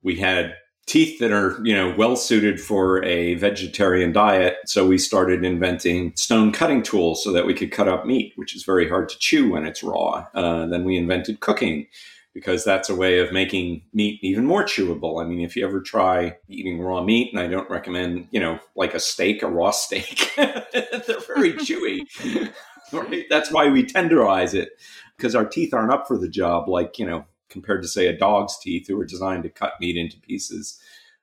we 0.03 0.17
had 0.17 0.55
teeth 0.89 1.19
that 1.21 1.31
are 1.31 1.61
you 1.63 1.75
know 1.75 1.95
well 1.97 2.17
suited 2.17 2.61
for 2.61 3.05
a 3.05 3.35
vegetarian 3.35 4.13
diet. 4.13 4.57
So 4.67 4.87
we 4.87 4.99
started 4.99 5.45
inventing 5.45 6.13
stone 6.17 6.51
cutting 6.51 6.83
tools 6.83 7.23
so 7.23 7.31
that 7.33 7.47
we 7.47 7.55
could 7.55 7.71
cut 7.71 7.89
up 7.89 8.07
meat 8.07 8.33
which 8.37 8.57
is 8.57 8.65
very 8.65 8.89
hard 8.89 9.09
to 9.11 9.19
chew 9.19 9.53
when 9.53 9.67
it's 9.67 9.83
raw. 9.83 10.27
Uh, 10.35 10.67
then 10.67 10.85
we 10.85 10.97
invented 10.97 11.41
cooking 11.41 11.87
because 12.35 12.65
that's 12.65 12.89
a 12.89 12.95
way 12.95 13.19
of 13.19 13.33
making 13.33 13.83
meat 13.93 14.19
even 14.23 14.47
more 14.47 14.65
chewable. 14.65 15.23
I 15.23 15.27
mean 15.27 15.41
if 15.41 15.55
you 15.55 15.67
ever 15.67 15.81
try 15.81 16.37
eating 16.49 16.81
raw 16.81 17.03
meat 17.03 17.33
and 17.33 17.41
i 17.41 17.47
don't 17.47 17.71
recommend 17.71 18.27
you 18.31 18.41
know 18.41 18.59
like 18.75 18.95
a 18.95 19.01
steak 19.01 19.43
a 19.43 19.49
raw 19.49 19.71
steak 19.71 20.33
they're 20.37 21.21
very 21.35 21.53
chewy 21.65 22.07
right? 22.93 23.27
That's 23.29 23.53
why 23.53 23.69
we 23.69 23.85
tenderize 23.85 24.55
it 24.55 24.71
because 25.17 25.35
our 25.35 25.45
teeth 25.45 25.75
aren't 25.75 25.93
up 25.93 26.07
for 26.07 26.17
the 26.17 26.29
job 26.29 26.69
like 26.69 26.99
you 26.99 27.07
know 27.07 27.25
compared 27.49 27.83
to 27.83 27.89
say 27.89 28.07
a 28.07 28.17
dog's 28.17 28.59
teeth 28.59 28.87
who 28.87 28.97
were 28.97 29.05
designed 29.05 29.43
to 29.45 29.51
cut 29.51 29.75
meat 29.81 29.97
into 29.97 30.21
pieces. 30.21 30.81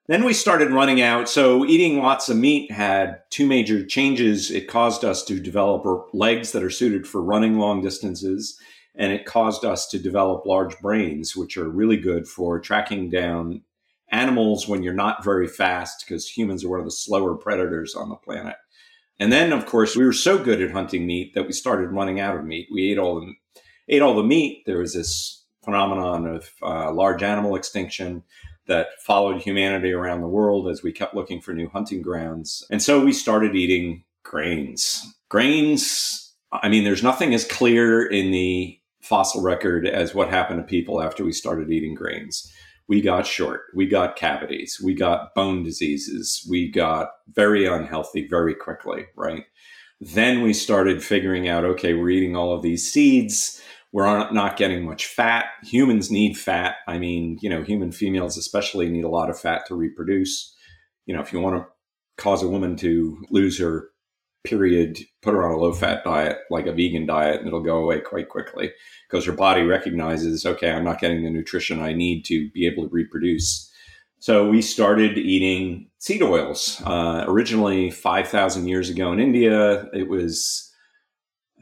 Then 0.08 0.24
we 0.24 0.34
started 0.34 0.72
running 0.72 1.02
out. 1.02 1.28
So 1.28 1.66
eating 1.66 2.00
lots 2.00 2.30
of 2.30 2.38
meat 2.38 2.72
had 2.72 3.22
two 3.32 3.48
major 3.48 3.84
changes. 3.84 4.52
It 4.52 4.68
caused 4.68 5.04
us 5.04 5.24
to 5.26 5.40
develop 5.40 6.10
legs 6.14 6.52
that 6.52 6.64
are 6.64 6.70
suited 6.70 7.08
for 7.08 7.24
running 7.24 7.58
long 7.58 7.82
distances. 7.82 8.60
And 8.94 9.12
it 9.12 9.26
caused 9.26 9.66
us 9.66 9.88
to 9.88 10.00
develop 10.00 10.46
large 10.46 10.78
brains, 10.80 11.36
which 11.36 11.58
are 11.58 11.68
really 11.68 11.98
good 11.98 12.28
for 12.28 12.60
tracking 12.60 13.10
down 13.10 13.64
animals 14.10 14.68
when 14.68 14.84
you're 14.84 14.94
not 14.94 15.24
very 15.24 15.48
fast, 15.48 16.06
because 16.06 16.30
humans 16.30 16.64
are 16.64 16.70
one 16.70 16.80
of 16.80 16.86
the 16.86 16.92
slower 16.92 17.36
predators 17.36 17.96
on 17.96 18.10
the 18.10 18.16
planet. 18.16 18.56
And 19.20 19.32
then, 19.32 19.52
of 19.52 19.66
course, 19.66 19.96
we 19.96 20.06
were 20.06 20.14
so 20.14 20.38
good 20.42 20.62
at 20.62 20.72
hunting 20.72 21.08
meat 21.08 21.34
that 21.34 21.46
we 21.48 21.54
started 21.54 21.92
running 21.92 22.20
out 22.20 22.38
of 22.38 22.46
meat. 22.46 22.68
We 22.72 22.92
ate 22.92 22.98
all 22.98 23.20
the 23.20 23.34
ate 23.88 24.02
all 24.02 24.16
the 24.16 24.24
meat. 24.24 24.64
There 24.66 24.80
was 24.80 24.94
this 24.94 25.45
phenomenon 25.66 26.28
of 26.28 26.50
uh, 26.62 26.92
large 26.94 27.24
animal 27.24 27.56
extinction 27.56 28.24
that 28.68 28.88
followed 29.00 29.42
humanity 29.42 29.92
around 29.92 30.22
the 30.22 30.28
world 30.28 30.68
as 30.68 30.82
we 30.82 30.92
kept 30.92 31.14
looking 31.14 31.42
for 31.42 31.54
new 31.54 31.70
hunting 31.70 32.02
grounds. 32.02 32.66
And 32.72 32.82
so 32.82 33.04
we 33.04 33.14
started 33.14 33.56
eating 33.56 34.04
grains. 34.24 35.06
Grains, 35.30 36.34
I 36.52 36.70
mean, 36.70 36.84
there's 36.84 37.04
nothing 37.04 37.34
as 37.34 37.46
clear 37.46 38.06
in 38.06 38.32
the 38.32 38.80
fossil 39.02 39.42
record 39.42 39.88
as 39.88 40.16
what 40.16 40.30
happened 40.30 40.60
to 40.60 40.68
people 40.68 41.02
after 41.02 41.24
we 41.24 41.32
started 41.32 41.70
eating 41.72 41.94
grains. 41.94 42.52
We 42.88 43.02
got 43.02 43.26
short, 43.26 43.62
we 43.76 43.88
got 43.88 44.16
cavities, 44.16 44.80
we 44.84 44.94
got 44.94 45.34
bone 45.34 45.64
diseases, 45.64 46.46
we 46.50 46.70
got 46.70 47.10
very 47.34 47.66
unhealthy 47.66 48.28
very 48.28 48.54
quickly, 48.54 49.06
right? 49.16 49.44
Then 50.02 50.42
we 50.42 50.54
started 50.54 51.04
figuring 51.04 51.48
out 51.48 51.64
okay, 51.64 51.94
we're 51.94 52.10
eating 52.10 52.36
all 52.36 52.54
of 52.54 52.62
these 52.62 52.92
seeds 52.92 53.62
we're 53.96 54.30
not 54.30 54.58
getting 54.58 54.84
much 54.84 55.06
fat. 55.06 55.46
Humans 55.64 56.12
need 56.12 56.38
fat. 56.38 56.76
I 56.86 56.98
mean, 56.98 57.40
you 57.42 57.50
know, 57.50 57.64
human 57.64 57.94
females 57.94 58.38
especially 58.38 58.90
need 58.90 59.06
a 59.06 59.10
lot 59.10 59.30
of 59.30 59.40
fat 59.40 59.66
to 59.68 59.76
reproduce. 59.76 60.54
You 61.06 61.16
know, 61.16 61.22
if 61.22 61.32
you 61.32 61.40
want 61.40 61.56
to 61.56 61.66
cause 62.22 62.44
a 62.44 62.50
woman 62.50 62.76
to 62.76 63.18
lose 63.30 63.58
her 63.58 63.88
period, 64.44 65.00
put 65.22 65.34
her 65.34 65.46
on 65.46 65.54
a 65.54 65.58
low 65.58 65.72
fat 65.72 66.04
diet, 66.04 66.40
like 66.50 66.66
a 66.66 66.74
vegan 66.74 67.06
diet, 67.06 67.40
and 67.40 67.48
it'll 67.48 67.64
go 67.64 67.78
away 67.78 68.02
quite 68.02 68.28
quickly 68.28 68.74
because 69.10 69.24
her 69.24 69.32
body 69.32 69.62
recognizes, 69.62 70.46
okay, 70.46 70.72
I'm 70.72 70.84
not 70.84 71.00
getting 71.00 71.24
the 71.24 71.30
nutrition 71.30 71.80
I 71.80 71.94
need 71.94 72.26
to 72.26 72.52
be 72.52 72.68
able 72.68 72.90
to 72.90 72.94
reproduce. 72.94 73.72
So 74.20 74.50
we 74.50 74.62
started 74.62 75.18
eating 75.18 75.90
seed 76.00 76.22
oils. 76.22 76.82
Uh, 76.86 77.24
originally, 77.30 77.92
5,000 77.92 78.68
years 78.68 78.90
ago 78.90 79.14
in 79.14 79.22
India, 79.22 79.86
it 79.94 80.10
was 80.10 80.65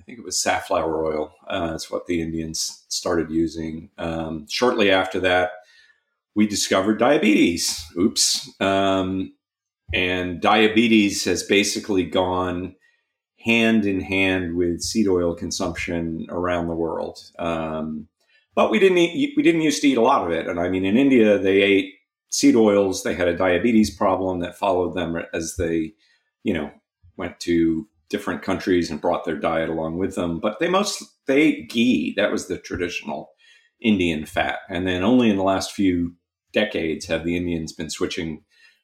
think 0.06 0.20
it 0.20 0.26
was 0.26 0.42
safflower 0.42 1.06
oil. 1.06 1.34
Uh, 1.48 1.72
that's 1.72 1.90
what 1.90 2.06
the 2.06 2.22
Indians 2.22 2.86
started 2.90 3.30
using. 3.30 3.90
Um, 3.98 4.46
shortly 4.50 4.92
after 4.92 5.20
that, 5.22 5.52
we 6.36 6.48
discovered 6.48 7.00
diabetes. 7.00 7.86
Oops. 7.98 8.50
Um, 8.60 9.34
and 9.94 10.42
diabetes 10.42 11.26
has 11.26 11.44
basically 11.44 12.04
gone 12.04 12.76
hand 13.40 13.86
in 13.86 14.00
hand 14.00 14.56
with 14.56 14.82
seed 14.82 15.08
oil 15.08 15.36
consumption 15.36 16.26
around 16.30 16.68
the 16.68 16.76
world. 16.76 17.20
Um, 17.38 18.08
but 18.56 18.72
we 18.72 18.80
didn't 18.80 18.98
eat, 18.98 19.34
we 19.36 19.44
didn't 19.44 19.62
used 19.62 19.82
to 19.82 19.88
eat 19.88 19.98
a 19.98 20.02
lot 20.02 20.26
of 20.26 20.32
it. 20.32 20.48
And 20.48 20.60
I 20.60 20.70
mean, 20.70 20.86
in 20.86 20.98
India, 20.98 21.38
they 21.38 21.62
ate 21.62 21.94
seed 22.30 22.56
oils. 22.56 23.04
They 23.04 23.14
had 23.14 23.28
a 23.28 23.38
diabetes 23.38 23.96
problem 23.96 24.40
that 24.40 24.58
followed 24.58 24.96
them 24.96 25.22
as 25.34 25.56
they, 25.58 25.94
you 26.44 26.54
know, 26.54 26.72
went 27.18 27.40
to 27.42 27.88
different 28.14 28.44
countries 28.44 28.92
and 28.92 29.02
brought 29.02 29.26
their 29.26 29.40
diet 29.40 29.70
along 29.70 29.98
with 29.98 30.14
them. 30.14 30.40
But 30.40 30.60
they 30.60 30.70
most 30.70 31.04
they 31.26 31.42
ate 31.42 31.70
ghee. 31.72 32.14
That 32.16 32.32
was 32.32 32.48
the 32.48 32.60
traditional 32.60 33.32
Indian 33.82 34.28
fat. 34.28 34.60
And 34.70 34.88
then 34.88 35.04
only 35.04 35.32
in 35.32 35.36
the 35.36 35.44
last 35.44 35.72
few 35.72 36.16
decades 36.54 37.08
have 37.08 37.26
the 37.26 37.36
Indians 37.36 37.74
been 37.74 37.90
switching 37.90 38.44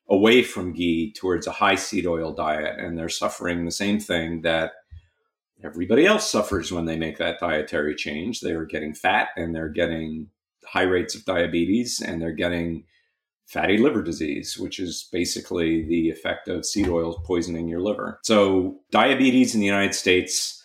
away 0.09 0.41
from 0.41 0.73
ghee 0.73 1.13
towards 1.13 1.45
a 1.45 1.51
high 1.51 1.75
seed 1.75 2.07
oil 2.07 2.33
diet. 2.33 2.79
And 2.79 2.97
they're 2.97 3.07
suffering 3.07 3.65
the 3.65 3.71
same 3.71 3.99
thing 3.99 4.41
that 4.41 4.71
everybody 5.63 6.07
else 6.07 6.27
suffers 6.27 6.71
when 6.71 6.85
they 6.85 6.97
make 6.97 7.19
that 7.19 7.39
dietary 7.39 7.93
change. 7.93 8.39
They 8.39 8.53
are 8.53 8.65
getting 8.65 8.95
fat 8.95 9.29
and 9.37 9.53
they're 9.53 9.69
getting 9.69 10.29
high 10.65 10.83
rates 10.83 11.13
of 11.13 11.23
diabetes 11.25 12.01
and 12.01 12.19
they're 12.19 12.31
getting 12.31 12.85
fatty 13.49 13.77
liver 13.77 14.03
disease, 14.03 14.57
which 14.57 14.79
is 14.79 15.09
basically 15.11 15.83
the 15.83 16.09
effect 16.09 16.47
of 16.47 16.65
seed 16.65 16.87
oils 16.87 17.17
poisoning 17.25 17.67
your 17.67 17.81
liver. 17.81 18.19
So, 18.23 18.79
diabetes 18.91 19.55
in 19.55 19.59
the 19.59 19.65
United 19.65 19.95
States, 19.95 20.63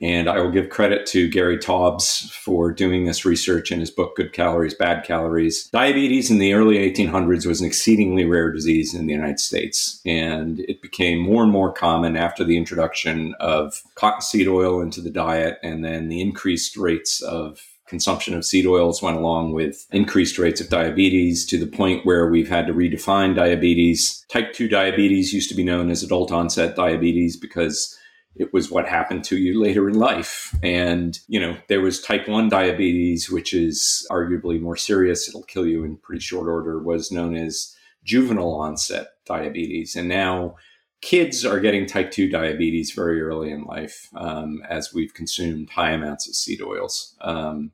and 0.00 0.28
I 0.28 0.40
will 0.40 0.50
give 0.50 0.68
credit 0.68 1.06
to 1.08 1.30
Gary 1.30 1.58
Taubes 1.58 2.32
for 2.32 2.72
doing 2.72 3.04
this 3.04 3.24
research 3.24 3.70
in 3.70 3.78
his 3.78 3.90
book, 3.90 4.16
Good 4.16 4.32
Calories, 4.32 4.74
Bad 4.74 5.04
Calories. 5.04 5.68
Diabetes 5.68 6.28
in 6.28 6.38
the 6.38 6.54
early 6.54 6.78
1800s 6.78 7.46
was 7.46 7.60
an 7.60 7.66
exceedingly 7.68 8.24
rare 8.24 8.50
disease 8.50 8.94
in 8.94 9.06
the 9.06 9.12
United 9.12 9.38
States, 9.38 10.00
and 10.04 10.60
it 10.60 10.82
became 10.82 11.20
more 11.20 11.44
and 11.44 11.52
more 11.52 11.72
common 11.72 12.16
after 12.16 12.42
the 12.42 12.56
introduction 12.56 13.34
of 13.38 13.82
cottonseed 13.94 14.48
oil 14.48 14.80
into 14.80 15.00
the 15.00 15.10
diet 15.10 15.58
and 15.62 15.84
then 15.84 16.08
the 16.08 16.20
increased 16.20 16.76
rates 16.76 17.20
of 17.20 17.60
consumption 17.92 18.32
of 18.32 18.42
seed 18.42 18.64
oils 18.64 19.02
went 19.02 19.18
along 19.18 19.52
with 19.52 19.86
increased 19.92 20.38
rates 20.38 20.62
of 20.62 20.70
diabetes 20.70 21.44
to 21.44 21.58
the 21.58 21.66
point 21.66 22.06
where 22.06 22.26
we've 22.30 22.48
had 22.48 22.66
to 22.66 22.72
redefine 22.72 23.36
diabetes. 23.36 24.24
Type 24.30 24.54
2 24.54 24.66
diabetes 24.66 25.34
used 25.34 25.50
to 25.50 25.54
be 25.54 25.62
known 25.62 25.90
as 25.90 26.02
adult 26.02 26.32
onset 26.32 26.74
diabetes 26.74 27.36
because 27.36 27.94
it 28.34 28.50
was 28.50 28.70
what 28.70 28.88
happened 28.88 29.24
to 29.24 29.36
you 29.36 29.60
later 29.60 29.90
in 29.90 29.98
life. 29.98 30.56
And, 30.62 31.18
you 31.28 31.38
know, 31.38 31.54
there 31.68 31.82
was 31.82 32.00
type 32.00 32.26
1 32.26 32.48
diabetes, 32.48 33.30
which 33.30 33.52
is 33.52 34.06
arguably 34.10 34.58
more 34.58 34.78
serious. 34.78 35.28
It'll 35.28 35.42
kill 35.42 35.66
you 35.66 35.84
in 35.84 35.98
pretty 35.98 36.22
short 36.22 36.48
order, 36.48 36.78
was 36.82 37.12
known 37.12 37.36
as 37.36 37.76
juvenile 38.04 38.54
onset 38.54 39.08
diabetes. 39.26 39.94
And 39.94 40.08
now 40.08 40.56
kids 41.02 41.44
are 41.44 41.60
getting 41.60 41.84
type 41.84 42.10
2 42.10 42.30
diabetes 42.30 42.92
very 42.92 43.20
early 43.20 43.50
in 43.50 43.64
life 43.64 44.08
um, 44.14 44.62
as 44.66 44.94
we've 44.94 45.12
consumed 45.12 45.68
high 45.68 45.90
amounts 45.90 46.26
of 46.26 46.34
seed 46.34 46.62
oils. 46.62 47.14
Um, 47.20 47.72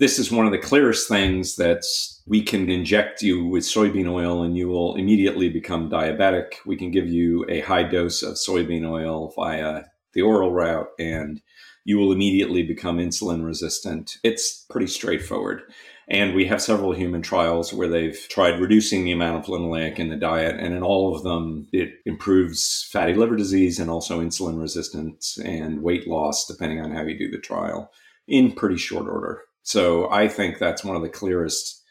this 0.00 0.18
is 0.18 0.32
one 0.32 0.46
of 0.46 0.52
the 0.52 0.58
clearest 0.58 1.06
things 1.08 1.56
that 1.56 1.84
we 2.26 2.42
can 2.42 2.70
inject 2.70 3.20
you 3.20 3.44
with 3.44 3.64
soybean 3.64 4.10
oil 4.10 4.42
and 4.42 4.56
you 4.56 4.66
will 4.66 4.96
immediately 4.96 5.50
become 5.50 5.90
diabetic. 5.90 6.54
We 6.64 6.76
can 6.76 6.90
give 6.90 7.06
you 7.06 7.44
a 7.50 7.60
high 7.60 7.82
dose 7.82 8.22
of 8.22 8.36
soybean 8.36 8.90
oil 8.90 9.30
via 9.36 9.84
the 10.14 10.22
oral 10.22 10.52
route 10.52 10.88
and 10.98 11.42
you 11.84 11.98
will 11.98 12.12
immediately 12.12 12.62
become 12.62 12.96
insulin 12.96 13.44
resistant. 13.44 14.16
It's 14.24 14.64
pretty 14.70 14.86
straightforward. 14.86 15.62
And 16.08 16.34
we 16.34 16.46
have 16.46 16.62
several 16.62 16.92
human 16.92 17.20
trials 17.20 17.74
where 17.74 17.88
they've 17.88 18.26
tried 18.30 18.58
reducing 18.58 19.04
the 19.04 19.12
amount 19.12 19.44
of 19.44 19.50
linoleic 19.50 19.98
in 19.98 20.08
the 20.08 20.16
diet. 20.16 20.56
And 20.58 20.74
in 20.74 20.82
all 20.82 21.14
of 21.14 21.24
them, 21.24 21.68
it 21.72 21.90
improves 22.06 22.88
fatty 22.90 23.12
liver 23.12 23.36
disease 23.36 23.78
and 23.78 23.90
also 23.90 24.22
insulin 24.22 24.58
resistance 24.58 25.38
and 25.44 25.82
weight 25.82 26.08
loss, 26.08 26.46
depending 26.46 26.80
on 26.80 26.90
how 26.92 27.02
you 27.02 27.18
do 27.18 27.30
the 27.30 27.38
trial, 27.38 27.92
in 28.26 28.52
pretty 28.52 28.78
short 28.78 29.06
order. 29.06 29.42
So 29.70 30.10
I 30.10 30.26
think 30.26 30.58
that's 30.58 30.82
one 30.82 30.96
of 30.96 31.02
the 31.02 31.08
clearest 31.08 31.84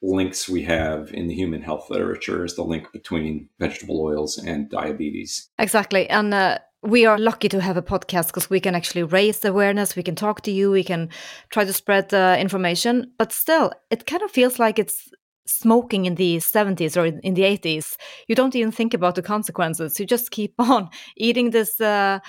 links 0.00 0.48
we 0.48 0.62
have 0.62 1.12
in 1.12 1.26
the 1.26 1.34
human 1.34 1.60
health 1.60 1.90
literature 1.90 2.42
is 2.42 2.56
the 2.56 2.62
link 2.62 2.90
between 2.90 3.50
vegetable 3.60 4.00
oils 4.00 4.38
and 4.38 4.70
diabetes. 4.70 5.50
Exactly. 5.58 6.08
And 6.08 6.32
uh, 6.32 6.58
we 6.82 7.04
are 7.04 7.18
lucky 7.18 7.50
to 7.50 7.60
have 7.60 7.76
a 7.76 7.82
podcast 7.82 8.28
because 8.28 8.48
we 8.48 8.60
can 8.60 8.74
actually 8.74 9.02
raise 9.02 9.44
awareness, 9.44 9.94
we 9.94 10.02
can 10.02 10.14
talk 10.14 10.40
to 10.42 10.50
you, 10.50 10.70
we 10.70 10.82
can 10.82 11.10
try 11.50 11.66
to 11.66 11.72
spread 11.74 12.14
uh, 12.14 12.38
information. 12.40 13.12
But 13.18 13.30
still, 13.30 13.72
it 13.90 14.06
kind 14.06 14.22
of 14.22 14.30
feels 14.30 14.58
like 14.58 14.78
it's 14.78 15.10
smoking 15.46 16.06
in 16.06 16.14
the 16.14 16.38
70s 16.38 16.96
or 16.96 17.04
in 17.04 17.34
the 17.34 17.42
80s. 17.42 17.98
You 18.26 18.34
don't 18.34 18.56
even 18.56 18.72
think 18.72 18.94
about 18.94 19.16
the 19.16 19.22
consequences. 19.22 20.00
You 20.00 20.06
just 20.06 20.30
keep 20.30 20.54
on 20.58 20.88
eating 21.18 21.50
this 21.50 21.78
uh, 21.78 22.20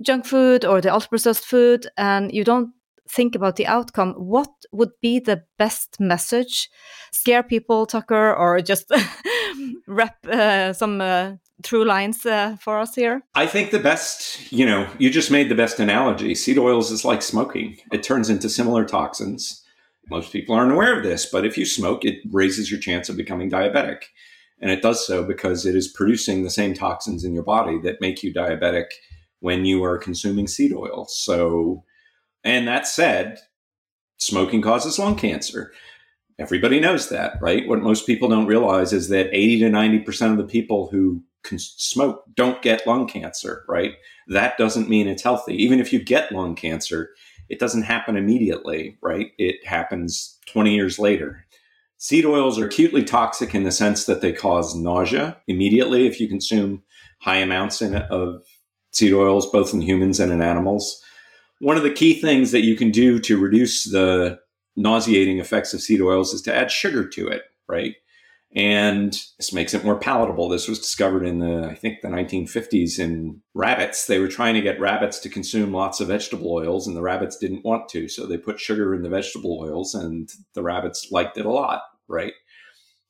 junk 0.00 0.24
food 0.24 0.64
or 0.64 0.80
the 0.80 0.94
ultra 0.94 1.10
processed 1.10 1.44
food, 1.44 1.86
and 1.98 2.32
you 2.32 2.42
don't 2.42 2.70
think 3.08 3.34
about 3.34 3.56
the 3.56 3.66
outcome. 3.66 4.14
What 4.14 4.50
would 4.72 4.92
be 5.00 5.18
the 5.18 5.42
best 5.58 5.98
message? 6.00 6.68
Scare 7.12 7.42
people, 7.42 7.86
Tucker, 7.86 8.34
or 8.34 8.60
just 8.60 8.90
wrap 9.86 10.26
uh, 10.26 10.72
some 10.72 11.00
uh, 11.00 11.32
lines 11.72 12.26
uh, 12.26 12.56
for 12.60 12.78
us 12.78 12.94
here? 12.94 13.22
I 13.34 13.46
think 13.46 13.70
the 13.70 13.78
best, 13.78 14.52
you 14.52 14.66
know, 14.66 14.88
you 14.98 15.10
just 15.10 15.30
made 15.30 15.48
the 15.48 15.54
best 15.54 15.80
analogy. 15.80 16.34
Seed 16.34 16.58
oils 16.58 16.90
is 16.90 17.04
like 17.04 17.22
smoking, 17.22 17.78
it 17.92 18.02
turns 18.02 18.30
into 18.30 18.48
similar 18.48 18.84
toxins. 18.84 19.62
Most 20.10 20.32
people 20.32 20.54
aren't 20.54 20.72
aware 20.72 20.96
of 20.96 21.02
this, 21.02 21.24
but 21.24 21.46
if 21.46 21.56
you 21.56 21.64
smoke, 21.64 22.04
it 22.04 22.18
raises 22.30 22.70
your 22.70 22.78
chance 22.80 23.08
of 23.08 23.16
becoming 23.16 23.50
diabetic. 23.50 24.02
And 24.60 24.70
it 24.70 24.82
does 24.82 25.06
so 25.06 25.24
because 25.24 25.66
it 25.66 25.74
is 25.74 25.88
producing 25.88 26.42
the 26.42 26.50
same 26.50 26.74
toxins 26.74 27.24
in 27.24 27.34
your 27.34 27.42
body 27.42 27.78
that 27.80 28.00
make 28.00 28.22
you 28.22 28.32
diabetic 28.32 28.86
when 29.40 29.64
you 29.64 29.82
are 29.82 29.98
consuming 29.98 30.46
seed 30.46 30.72
oil. 30.72 31.06
So, 31.08 31.84
and 32.44 32.68
that 32.68 32.86
said, 32.86 33.38
smoking 34.18 34.62
causes 34.62 34.98
lung 34.98 35.16
cancer. 35.16 35.72
Everybody 36.38 36.80
knows 36.80 37.08
that, 37.08 37.40
right? 37.40 37.66
What 37.68 37.80
most 37.80 38.06
people 38.06 38.28
don't 38.28 38.46
realize 38.46 38.92
is 38.92 39.08
that 39.08 39.30
80 39.32 39.60
to 39.60 39.70
90% 39.70 40.32
of 40.32 40.36
the 40.36 40.44
people 40.44 40.88
who 40.88 41.22
smoke 41.56 42.24
don't 42.34 42.62
get 42.62 42.86
lung 42.86 43.06
cancer, 43.06 43.64
right? 43.68 43.94
That 44.28 44.58
doesn't 44.58 44.88
mean 44.88 45.06
it's 45.06 45.22
healthy. 45.22 45.54
Even 45.62 45.78
if 45.78 45.92
you 45.92 46.02
get 46.02 46.32
lung 46.32 46.54
cancer, 46.54 47.10
it 47.48 47.58
doesn't 47.58 47.82
happen 47.82 48.16
immediately, 48.16 48.96
right? 49.02 49.32
It 49.38 49.64
happens 49.66 50.38
20 50.46 50.74
years 50.74 50.98
later. 50.98 51.46
Seed 51.98 52.24
oils 52.24 52.58
are 52.58 52.66
acutely 52.66 53.04
toxic 53.04 53.54
in 53.54 53.62
the 53.62 53.70
sense 53.70 54.06
that 54.06 54.20
they 54.20 54.32
cause 54.32 54.74
nausea 54.74 55.36
immediately 55.46 56.06
if 56.06 56.20
you 56.20 56.28
consume 56.28 56.82
high 57.20 57.36
amounts 57.36 57.80
in, 57.80 57.94
of 57.94 58.42
seed 58.92 59.12
oils, 59.12 59.50
both 59.50 59.72
in 59.72 59.80
humans 59.80 60.20
and 60.20 60.32
in 60.32 60.42
animals. 60.42 61.02
One 61.60 61.76
of 61.76 61.82
the 61.82 61.92
key 61.92 62.20
things 62.20 62.52
that 62.52 62.62
you 62.62 62.76
can 62.76 62.90
do 62.90 63.18
to 63.20 63.38
reduce 63.38 63.84
the 63.84 64.38
nauseating 64.76 65.38
effects 65.38 65.72
of 65.72 65.80
seed 65.80 66.00
oils 66.00 66.34
is 66.34 66.42
to 66.42 66.54
add 66.54 66.70
sugar 66.70 67.08
to 67.08 67.28
it, 67.28 67.42
right? 67.68 67.94
and 68.56 69.20
this 69.36 69.52
makes 69.52 69.74
it 69.74 69.84
more 69.84 69.98
palatable. 69.98 70.48
This 70.48 70.68
was 70.68 70.78
discovered 70.78 71.24
in 71.24 71.40
the, 71.40 71.66
I 71.68 71.74
think, 71.74 72.00
the 72.00 72.08
1950s 72.08 73.00
in 73.00 73.40
rabbits. 73.52 74.06
They 74.06 74.20
were 74.20 74.28
trying 74.28 74.54
to 74.54 74.60
get 74.60 74.78
rabbits 74.78 75.18
to 75.20 75.28
consume 75.28 75.72
lots 75.72 76.00
of 76.00 76.08
vegetable 76.08 76.52
oils, 76.52 76.86
and 76.86 76.96
the 76.96 77.02
rabbits 77.02 77.36
didn't 77.36 77.64
want 77.64 77.88
to. 77.90 78.08
So 78.08 78.26
they 78.26 78.38
put 78.38 78.60
sugar 78.60 78.94
in 78.94 79.02
the 79.02 79.08
vegetable 79.08 79.58
oils, 79.60 79.94
and 79.94 80.30
the 80.54 80.62
rabbits 80.62 81.08
liked 81.10 81.36
it 81.36 81.46
a 81.46 81.50
lot, 81.50 81.82
right? 82.06 82.32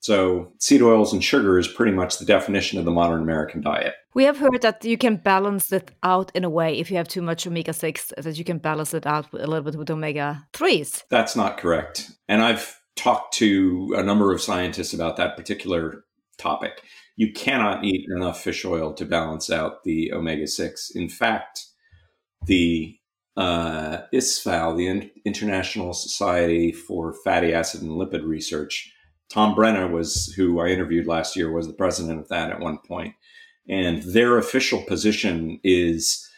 So 0.05 0.53
seed 0.59 0.83
oils 0.83 1.15
and 1.15 1.25
sugar 1.25 1.59
is 1.59 1.67
pretty 1.67 1.93
much 1.93 2.19
the 2.19 2.27
definition 2.27 2.79
of 2.79 2.85
the 2.85 2.91
modern 2.91 3.23
American 3.23 3.63
diet. 3.63 3.95
We 4.13 4.25
have 4.25 4.37
heard 4.37 4.61
that 4.61 4.85
you 4.85 4.99
can 4.99 5.17
balance 5.17 5.73
it 5.73 5.93
out 6.03 6.31
in 6.35 6.45
a 6.45 6.51
way 6.51 6.79
if 6.79 6.91
you 6.91 6.99
have 6.99 7.09
too 7.09 7.23
much 7.23 7.47
omega 7.47 7.73
6, 7.73 8.13
that 8.19 8.37
you 8.37 8.45
can 8.45 8.59
balance 8.59 8.93
it 8.93 9.07
out 9.07 9.33
a 9.33 9.47
little 9.47 9.63
bit 9.63 9.77
with 9.77 9.91
omega 9.91 10.47
3s. 10.53 11.05
That's 11.09 11.35
not 11.35 11.57
correct. 11.57 12.11
And 12.29 12.43
I've 12.43 12.79
talked 12.97 13.33
to 13.39 13.95
a 13.97 14.03
number 14.03 14.31
of 14.31 14.43
scientists 14.43 14.93
about 14.93 15.17
that 15.17 15.39
particular 15.39 16.05
topic. 16.37 16.83
You 17.17 17.33
cannot 17.33 17.83
eat 17.83 18.05
enough 18.15 18.43
fish 18.43 18.63
oil 18.67 18.93
to 18.93 19.07
balance 19.07 19.49
out 19.49 19.85
the 19.85 20.13
omega 20.13 20.47
6. 20.47 20.91
In 20.95 21.09
fact, 21.09 21.65
the 22.45 22.95
uh, 23.39 24.03
ISSFAL, 24.13 24.77
the 24.77 25.11
International 25.25 25.95
Society 25.95 26.73
for 26.73 27.15
Fatty 27.25 27.55
Acid 27.55 27.81
and 27.81 27.93
Lipid 27.93 28.27
Research, 28.27 28.91
Tom 29.31 29.55
Brenna 29.55 29.91
was 29.91 30.33
who 30.37 30.61
I 30.61 30.68
interviewed 30.68 31.07
last 31.07 31.37
year 31.37 31.51
was 31.51 31.66
the 31.66 31.72
president 31.72 32.20
of 32.20 32.29
that 32.29 32.51
at 32.51 32.61
one 32.61 32.79
point, 32.79 33.14
and 33.68 34.03
their 34.03 34.39
official 34.39 34.83
position 34.83 35.59
is 35.64 36.29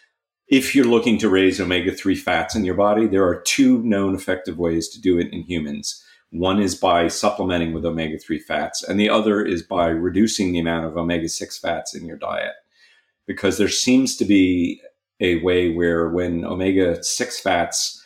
if 0.48 0.74
you're 0.74 0.84
looking 0.84 1.18
to 1.18 1.28
raise 1.28 1.60
omega 1.60 1.92
3 1.92 2.14
fats 2.14 2.54
in 2.54 2.64
your 2.64 2.76
body, 2.76 3.06
there 3.06 3.26
are 3.26 3.42
two 3.42 3.82
known 3.82 4.14
effective 4.14 4.58
ways 4.58 4.88
to 4.90 5.00
do 5.00 5.18
it 5.18 5.32
in 5.32 5.42
humans. 5.42 6.02
One 6.30 6.60
is 6.60 6.74
by 6.74 7.08
supplementing 7.08 7.72
with 7.72 7.84
omega 7.84 8.18
3 8.18 8.38
fats, 8.38 8.82
and 8.82 8.98
the 8.98 9.10
other 9.10 9.44
is 9.44 9.62
by 9.62 9.88
reducing 9.88 10.52
the 10.52 10.60
amount 10.60 10.86
of 10.86 10.96
omega 10.96 11.28
6 11.28 11.58
fats 11.58 11.94
in 11.94 12.06
your 12.06 12.16
diet. 12.16 12.54
Because 13.26 13.58
there 13.58 13.68
seems 13.68 14.16
to 14.16 14.24
be 14.24 14.80
a 15.18 15.42
way 15.42 15.72
where 15.72 16.08
when 16.08 16.44
omega 16.44 17.02
6 17.02 17.40
fats 17.40 18.04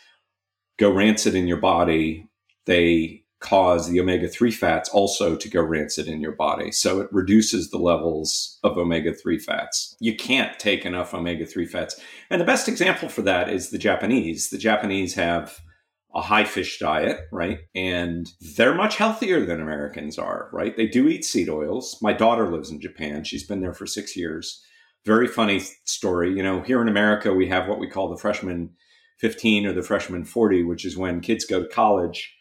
go 0.79 0.91
rancid 0.91 1.35
in 1.35 1.47
your 1.47 1.59
body, 1.59 2.27
they 2.65 3.20
cause 3.41 3.89
the 3.89 4.01
omega 4.01 4.29
3 4.29 4.51
fats 4.51 4.89
also 4.91 5.35
to 5.35 5.49
go 5.49 5.63
rancid 5.63 6.07
in 6.07 6.21
your 6.21 6.33
body. 6.33 6.71
So 6.71 7.01
it 7.01 7.09
reduces 7.11 7.71
the 7.71 7.79
levels 7.79 8.59
of 8.63 8.77
omega 8.77 9.15
3 9.15 9.39
fats. 9.39 9.97
You 9.99 10.15
can't 10.15 10.59
take 10.59 10.85
enough 10.85 11.15
omega 11.15 11.47
3 11.47 11.67
fats. 11.67 12.01
And 12.29 12.41
the 12.41 12.47
best 12.47 12.69
example 12.69 13.09
for 13.09 13.23
that 13.23 13.49
is 13.49 13.71
the 13.71 13.79
Japanese. 13.79 14.51
The 14.51 14.59
Japanese 14.59 15.15
have 15.15 15.59
a 16.15 16.21
high 16.21 16.45
fish 16.45 16.79
diet, 16.79 17.21
right? 17.33 17.61
And 17.75 18.31
they're 18.57 18.75
much 18.75 18.97
healthier 18.97 19.47
than 19.47 19.61
Americans 19.61 20.19
are, 20.19 20.51
right? 20.53 20.77
They 20.77 20.87
do 20.87 21.09
eat 21.09 21.25
seed 21.25 21.49
oils. 21.49 21.99
My 22.03 22.13
daughter 22.13 22.51
lives 22.51 22.71
in 22.71 22.81
Japan. 22.81 23.25
She's 23.25 23.47
been 23.47 23.61
there 23.61 23.75
for 23.75 23.87
six 23.87 24.17
years. 24.17 24.63
Very 25.07 25.29
funny 25.29 25.63
story. 25.85 26.35
You 26.37 26.43
know, 26.43 26.63
here 26.63 26.83
in 26.83 26.89
America, 26.89 27.33
we 27.33 27.49
have 27.49 27.69
what 27.69 27.79
we 27.79 27.89
call 27.89 28.11
the 28.11 28.21
freshman 28.21 28.71
15 29.21 29.67
or 29.67 29.73
the 29.73 29.83
freshman 29.83 30.25
40, 30.25 30.65
which 30.65 30.85
is 30.85 30.97
when 30.97 31.21
kids 31.21 31.45
go 31.45 31.63
to 31.63 31.69
college, 31.69 32.35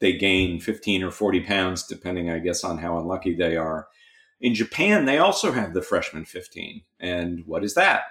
they 0.00 0.12
gain 0.12 0.60
15 0.60 1.02
or 1.02 1.10
40 1.10 1.40
pounds, 1.40 1.82
depending, 1.84 2.30
I 2.30 2.38
guess, 2.38 2.64
on 2.64 2.78
how 2.78 2.98
unlucky 2.98 3.34
they 3.34 3.56
are. 3.56 3.88
In 4.40 4.54
Japan, 4.54 5.04
they 5.04 5.18
also 5.18 5.52
have 5.52 5.74
the 5.74 5.82
freshman 5.82 6.24
15. 6.24 6.82
And 7.00 7.42
what 7.46 7.64
is 7.64 7.74
that? 7.74 8.02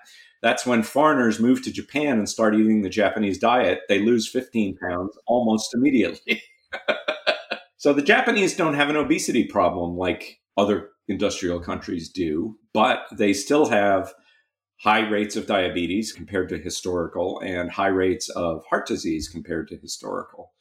that's 0.42 0.66
when 0.66 0.84
foreigners 0.84 1.40
move 1.40 1.64
to 1.64 1.72
Japan 1.72 2.18
and 2.20 2.30
start 2.30 2.56
eating 2.56 2.82
the 2.82 2.90
Japanese 2.90 3.38
diet. 3.38 3.82
They 3.90 4.00
lose 4.00 4.28
15 4.28 4.78
pounds 4.78 5.18
almost 5.26 5.74
immediately. 5.74 6.44
so 7.78 7.94
the 7.94 8.02
Japanese 8.02 8.56
don't 8.56 8.76
have 8.76 8.90
an 8.90 8.96
obesity 8.96 9.46
problem 9.46 9.98
like 9.98 10.40
other 10.56 10.90
industrial 11.08 11.60
countries 11.60 12.10
do, 12.10 12.58
but 12.74 13.06
they 13.12 13.34
still 13.34 13.68
have 13.68 14.14
high 14.80 15.08
rates 15.08 15.36
of 15.36 15.48
diabetes 15.48 16.14
compared 16.14 16.50
to 16.50 16.58
historical 16.58 17.40
and 17.40 17.72
high 17.72 17.88
rates 17.88 18.30
of 18.30 18.64
heart 18.70 18.86
disease 18.86 19.28
compared 19.28 19.68
to 19.70 19.78
historical. 19.78 20.52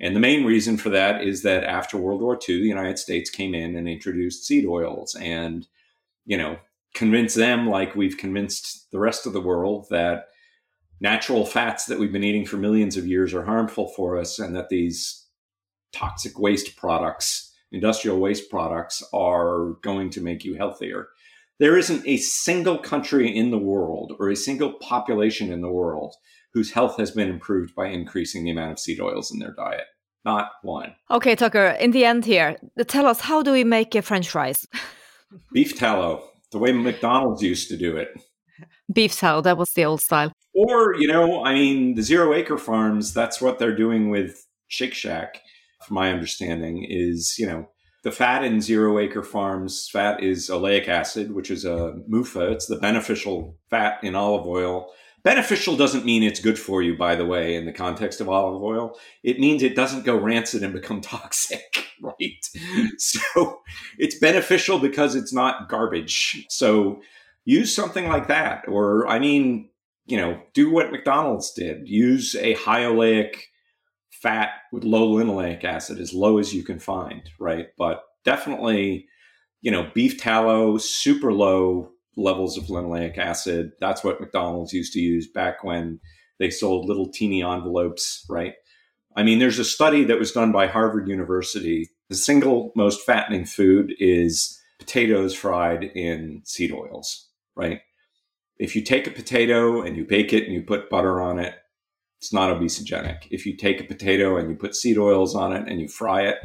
And 0.00 0.14
the 0.14 0.20
main 0.20 0.44
reason 0.44 0.76
for 0.76 0.90
that 0.90 1.22
is 1.22 1.42
that 1.42 1.64
after 1.64 1.96
World 1.96 2.20
War 2.20 2.34
II, 2.34 2.60
the 2.60 2.66
United 2.66 2.98
States 2.98 3.30
came 3.30 3.54
in 3.54 3.76
and 3.76 3.88
introduced 3.88 4.44
seed 4.44 4.66
oils. 4.66 5.14
And, 5.14 5.66
you 6.26 6.36
know, 6.36 6.58
convince 6.94 7.34
them, 7.34 7.68
like 7.68 7.94
we've 7.94 8.16
convinced 8.16 8.90
the 8.90 8.98
rest 8.98 9.26
of 9.26 9.32
the 9.32 9.40
world, 9.40 9.86
that 9.90 10.26
natural 11.00 11.44
fats 11.44 11.86
that 11.86 11.98
we've 11.98 12.12
been 12.12 12.24
eating 12.24 12.46
for 12.46 12.56
millions 12.56 12.96
of 12.96 13.06
years 13.06 13.34
are 13.34 13.44
harmful 13.44 13.88
for 13.88 14.18
us 14.18 14.38
and 14.38 14.54
that 14.56 14.68
these 14.68 15.26
toxic 15.92 16.38
waste 16.38 16.76
products, 16.76 17.52
industrial 17.72 18.18
waste 18.18 18.50
products, 18.50 19.02
are 19.12 19.74
going 19.82 20.10
to 20.10 20.20
make 20.20 20.44
you 20.44 20.54
healthier. 20.56 21.08
There 21.60 21.78
isn't 21.78 22.06
a 22.06 22.16
single 22.16 22.78
country 22.78 23.34
in 23.34 23.50
the 23.50 23.58
world 23.58 24.14
or 24.18 24.28
a 24.28 24.36
single 24.36 24.72
population 24.74 25.52
in 25.52 25.60
the 25.60 25.70
world 25.70 26.14
whose 26.54 26.72
health 26.72 26.96
has 26.96 27.10
been 27.10 27.28
improved 27.28 27.74
by 27.74 27.88
increasing 27.88 28.44
the 28.44 28.50
amount 28.50 28.72
of 28.72 28.78
seed 28.78 29.00
oils 29.00 29.30
in 29.32 29.40
their 29.40 29.52
diet. 29.52 29.86
Not 30.24 30.52
one. 30.62 30.94
Okay, 31.10 31.34
Tucker, 31.34 31.66
in 31.66 31.90
the 31.90 32.06
end 32.06 32.24
here, 32.24 32.56
tell 32.86 33.06
us 33.06 33.20
how 33.20 33.42
do 33.42 33.52
we 33.52 33.64
make 33.64 33.94
a 33.94 34.00
french 34.00 34.30
fries? 34.30 34.66
Beef 35.52 35.76
tallow 35.76 36.30
the 36.54 36.58
way 36.58 36.72
McDonald's 36.72 37.42
used 37.42 37.68
to 37.68 37.76
do 37.76 37.96
it. 37.96 38.08
Beef 38.92 39.16
tallow, 39.16 39.42
that 39.42 39.58
was 39.58 39.70
the 39.74 39.84
old 39.84 40.00
style. 40.00 40.32
Or, 40.54 40.94
you 40.94 41.08
know, 41.08 41.44
I 41.44 41.52
mean, 41.52 41.96
the 41.96 42.02
zero 42.02 42.32
acre 42.32 42.58
farms, 42.58 43.12
that's 43.12 43.40
what 43.40 43.58
they're 43.58 43.76
doing 43.76 44.08
with 44.08 44.46
Shake 44.68 44.94
Shack, 44.94 45.40
from 45.84 45.96
my 45.96 46.12
understanding, 46.12 46.86
is, 46.88 47.34
you 47.38 47.46
know, 47.46 47.68
the 48.04 48.12
fat 48.12 48.44
in 48.44 48.60
zero 48.60 48.98
acre 49.00 49.22
farms, 49.22 49.88
fat 49.90 50.22
is 50.22 50.48
oleic 50.48 50.88
acid, 50.88 51.34
which 51.34 51.50
is 51.50 51.64
a 51.64 51.94
MUFA. 52.08 52.52
It's 52.52 52.66
the 52.66 52.76
beneficial 52.76 53.58
fat 53.68 53.98
in 54.04 54.14
olive 54.14 54.46
oil 54.46 54.92
Beneficial 55.24 55.74
doesn't 55.74 56.04
mean 56.04 56.22
it's 56.22 56.38
good 56.38 56.58
for 56.58 56.82
you, 56.82 56.96
by 56.96 57.14
the 57.14 57.24
way, 57.24 57.54
in 57.54 57.64
the 57.64 57.72
context 57.72 58.20
of 58.20 58.28
olive 58.28 58.62
oil. 58.62 58.98
It 59.22 59.40
means 59.40 59.62
it 59.62 59.74
doesn't 59.74 60.04
go 60.04 60.16
rancid 60.16 60.62
and 60.62 60.74
become 60.74 61.00
toxic, 61.00 61.86
right? 62.02 62.44
So 62.98 63.60
it's 63.98 64.18
beneficial 64.18 64.78
because 64.78 65.14
it's 65.14 65.32
not 65.32 65.70
garbage. 65.70 66.44
So 66.50 67.00
use 67.46 67.74
something 67.74 68.06
like 68.06 68.28
that. 68.28 68.64
Or, 68.68 69.08
I 69.08 69.18
mean, 69.18 69.70
you 70.04 70.18
know, 70.18 70.38
do 70.52 70.70
what 70.70 70.92
McDonald's 70.92 71.52
did 71.52 71.88
use 71.88 72.36
a 72.36 72.52
high 72.54 72.82
oleic 72.82 73.36
fat 74.10 74.50
with 74.72 74.84
low 74.84 75.08
linoleic 75.08 75.64
acid, 75.64 76.00
as 76.00 76.12
low 76.12 76.36
as 76.36 76.54
you 76.54 76.62
can 76.62 76.78
find, 76.78 77.22
right? 77.40 77.68
But 77.78 78.02
definitely, 78.26 79.06
you 79.62 79.70
know, 79.70 79.90
beef 79.94 80.20
tallow, 80.20 80.76
super 80.76 81.32
low 81.32 81.93
levels 82.16 82.56
of 82.56 82.64
linoleic 82.64 83.18
acid. 83.18 83.72
That's 83.80 84.04
what 84.04 84.20
McDonald's 84.20 84.72
used 84.72 84.92
to 84.94 85.00
use 85.00 85.28
back 85.28 85.64
when 85.64 86.00
they 86.38 86.50
sold 86.50 86.86
little 86.86 87.08
teeny 87.08 87.42
envelopes, 87.42 88.24
right? 88.28 88.54
I 89.16 89.22
mean, 89.22 89.38
there's 89.38 89.58
a 89.58 89.64
study 89.64 90.04
that 90.04 90.18
was 90.18 90.32
done 90.32 90.52
by 90.52 90.66
Harvard 90.66 91.08
University. 91.08 91.88
The 92.08 92.16
single 92.16 92.72
most 92.74 93.04
fattening 93.06 93.44
food 93.44 93.94
is 93.98 94.60
potatoes 94.78 95.34
fried 95.34 95.84
in 95.84 96.42
seed 96.44 96.72
oils, 96.72 97.28
right? 97.56 97.80
If 98.58 98.74
you 98.74 98.82
take 98.82 99.06
a 99.06 99.12
potato 99.12 99.82
and 99.82 99.96
you 99.96 100.04
bake 100.04 100.32
it 100.32 100.44
and 100.44 100.52
you 100.52 100.62
put 100.62 100.90
butter 100.90 101.20
on 101.20 101.38
it, 101.38 101.54
it's 102.20 102.32
not 102.32 102.50
obesogenic. 102.50 103.28
If 103.30 103.46
you 103.46 103.56
take 103.56 103.80
a 103.80 103.84
potato 103.84 104.36
and 104.36 104.48
you 104.48 104.56
put 104.56 104.74
seed 104.74 104.98
oils 104.98 105.34
on 105.34 105.52
it 105.52 105.68
and 105.68 105.80
you 105.80 105.88
fry 105.88 106.22
it, 106.22 106.38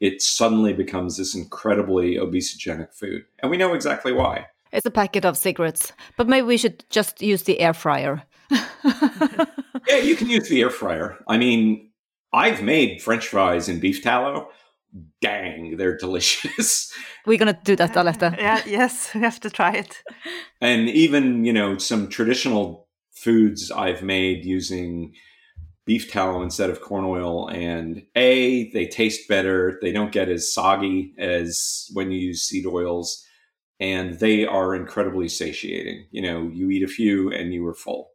it 0.00 0.22
suddenly 0.22 0.72
becomes 0.72 1.16
this 1.16 1.34
incredibly 1.34 2.16
obesogenic 2.16 2.94
food. 2.94 3.22
And 3.40 3.50
we 3.50 3.56
know 3.56 3.74
exactly 3.74 4.12
why. 4.12 4.46
It's 4.72 4.86
a 4.86 4.90
packet 4.90 5.24
of 5.24 5.36
cigarettes, 5.36 5.92
but 6.16 6.28
maybe 6.28 6.46
we 6.46 6.56
should 6.56 6.84
just 6.90 7.22
use 7.22 7.44
the 7.44 7.60
air 7.60 7.72
fryer. 7.72 8.22
yeah, 8.50 9.96
you 10.02 10.16
can 10.16 10.28
use 10.28 10.48
the 10.48 10.60
air 10.60 10.70
fryer. 10.70 11.16
I 11.28 11.38
mean, 11.38 11.90
I've 12.32 12.62
made 12.62 13.02
french 13.02 13.28
fries 13.28 13.68
in 13.68 13.80
beef 13.80 14.02
tallow. 14.02 14.48
Dang, 15.20 15.76
they're 15.76 15.96
delicious. 16.06 16.92
We're 17.26 17.38
going 17.38 17.54
to 17.54 17.60
do 17.64 17.76
that, 17.76 17.96
Aletta. 17.96 18.34
yeah, 18.38 18.62
yes, 18.66 19.14
we 19.14 19.20
have 19.20 19.40
to 19.40 19.50
try 19.50 19.72
it. 19.72 20.02
And 20.60 20.88
even, 20.88 21.44
you 21.44 21.52
know, 21.52 21.78
some 21.78 22.08
traditional 22.08 22.88
foods 23.12 23.70
I've 23.70 24.02
made 24.02 24.44
using 24.44 25.14
beef 25.86 26.10
tallow 26.10 26.42
instead 26.42 26.68
of 26.68 26.80
corn 26.80 27.04
oil. 27.04 27.48
And 27.48 28.02
A, 28.16 28.70
they 28.72 28.86
taste 28.86 29.28
better. 29.28 29.78
They 29.80 29.92
don't 29.92 30.12
get 30.12 30.28
as 30.28 30.52
soggy 30.52 31.14
as 31.18 31.88
when 31.92 32.10
you 32.10 32.18
use 32.18 32.42
seed 32.42 32.66
oils 32.66 33.24
and 33.80 34.18
they 34.20 34.46
are 34.46 34.74
incredibly 34.74 35.28
satiating. 35.28 36.06
You 36.10 36.22
know, 36.22 36.50
you 36.52 36.70
eat 36.70 36.82
a 36.82 36.88
few 36.88 37.30
and 37.30 37.52
you 37.52 37.66
are 37.66 37.74
full. 37.74 38.10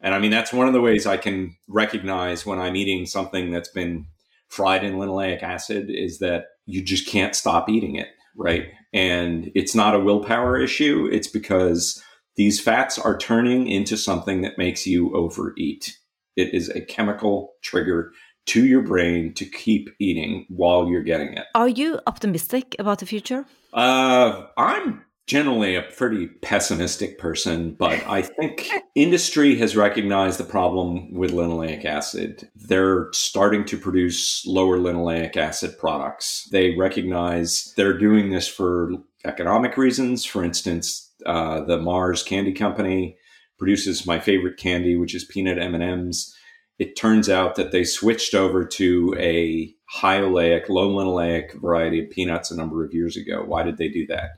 And 0.00 0.14
I 0.14 0.18
mean, 0.18 0.30
that's 0.30 0.52
one 0.52 0.66
of 0.66 0.74
the 0.74 0.80
ways 0.80 1.06
I 1.06 1.16
can 1.16 1.56
recognize 1.68 2.44
when 2.44 2.58
I'm 2.58 2.76
eating 2.76 3.06
something 3.06 3.50
that's 3.50 3.70
been 3.70 4.06
fried 4.48 4.84
in 4.84 4.94
linoleic 4.94 5.42
acid 5.42 5.86
is 5.88 6.18
that 6.18 6.44
you 6.66 6.82
just 6.82 7.08
can't 7.08 7.34
stop 7.34 7.68
eating 7.68 7.96
it, 7.96 8.08
right? 8.36 8.66
And 8.92 9.50
it's 9.54 9.74
not 9.74 9.94
a 9.94 10.00
willpower 10.00 10.58
issue. 10.58 11.08
It's 11.10 11.28
because 11.28 12.02
these 12.36 12.60
fats 12.60 12.98
are 12.98 13.16
turning 13.16 13.68
into 13.68 13.96
something 13.96 14.42
that 14.42 14.58
makes 14.58 14.86
you 14.86 15.14
overeat. 15.16 15.96
It 16.36 16.52
is 16.52 16.68
a 16.68 16.82
chemical 16.82 17.54
trigger 17.62 18.12
to 18.46 18.64
your 18.64 18.82
brain 18.82 19.34
to 19.34 19.44
keep 19.44 19.90
eating 19.98 20.46
while 20.48 20.88
you're 20.88 21.02
getting 21.02 21.34
it. 21.34 21.46
Are 21.54 21.68
you 21.68 22.00
optimistic 22.06 22.76
about 22.78 23.00
the 23.00 23.06
future? 23.06 23.44
Uh, 23.72 24.46
I'm 24.56 25.04
generally 25.26 25.74
a 25.74 25.82
pretty 25.82 26.28
pessimistic 26.28 27.18
person, 27.18 27.72
but 27.72 28.00
I 28.06 28.22
think 28.22 28.68
industry 28.94 29.56
has 29.56 29.76
recognized 29.76 30.38
the 30.38 30.44
problem 30.44 31.12
with 31.12 31.32
linoleic 31.32 31.84
acid. 31.84 32.48
They're 32.54 33.08
starting 33.12 33.64
to 33.66 33.76
produce 33.76 34.46
lower 34.46 34.78
linoleic 34.78 35.36
acid 35.36 35.78
products. 35.78 36.48
They 36.52 36.76
recognize 36.76 37.72
they're 37.76 37.98
doing 37.98 38.30
this 38.30 38.46
for 38.46 38.92
economic 39.24 39.76
reasons. 39.76 40.24
For 40.24 40.44
instance, 40.44 41.12
uh, 41.26 41.64
the 41.64 41.78
Mars 41.78 42.22
Candy 42.22 42.52
Company 42.52 43.18
produces 43.58 44.06
my 44.06 44.20
favorite 44.20 44.58
candy, 44.58 44.96
which 44.96 45.14
is 45.14 45.24
peanut 45.24 45.58
M&Ms. 45.58 46.34
It 46.78 46.96
turns 46.96 47.28
out 47.28 47.54
that 47.56 47.72
they 47.72 47.84
switched 47.84 48.34
over 48.34 48.64
to 48.64 49.14
a 49.18 49.74
high 49.88 50.20
oleic, 50.20 50.68
low 50.68 50.90
linoleic 50.90 51.60
variety 51.60 52.04
of 52.04 52.10
peanuts 52.10 52.50
a 52.50 52.56
number 52.56 52.84
of 52.84 52.92
years 52.92 53.16
ago. 53.16 53.42
Why 53.46 53.62
did 53.62 53.78
they 53.78 53.88
do 53.88 54.06
that? 54.08 54.30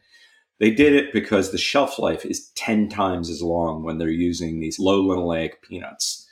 They 0.60 0.70
did 0.70 0.92
it 0.92 1.12
because 1.12 1.50
the 1.50 1.58
shelf 1.58 1.98
life 1.98 2.24
is 2.24 2.50
10 2.56 2.88
times 2.88 3.30
as 3.30 3.42
long 3.42 3.82
when 3.82 3.98
they're 3.98 4.08
using 4.08 4.60
these 4.60 4.78
low 4.78 5.02
linoleic 5.02 5.62
peanuts 5.62 6.28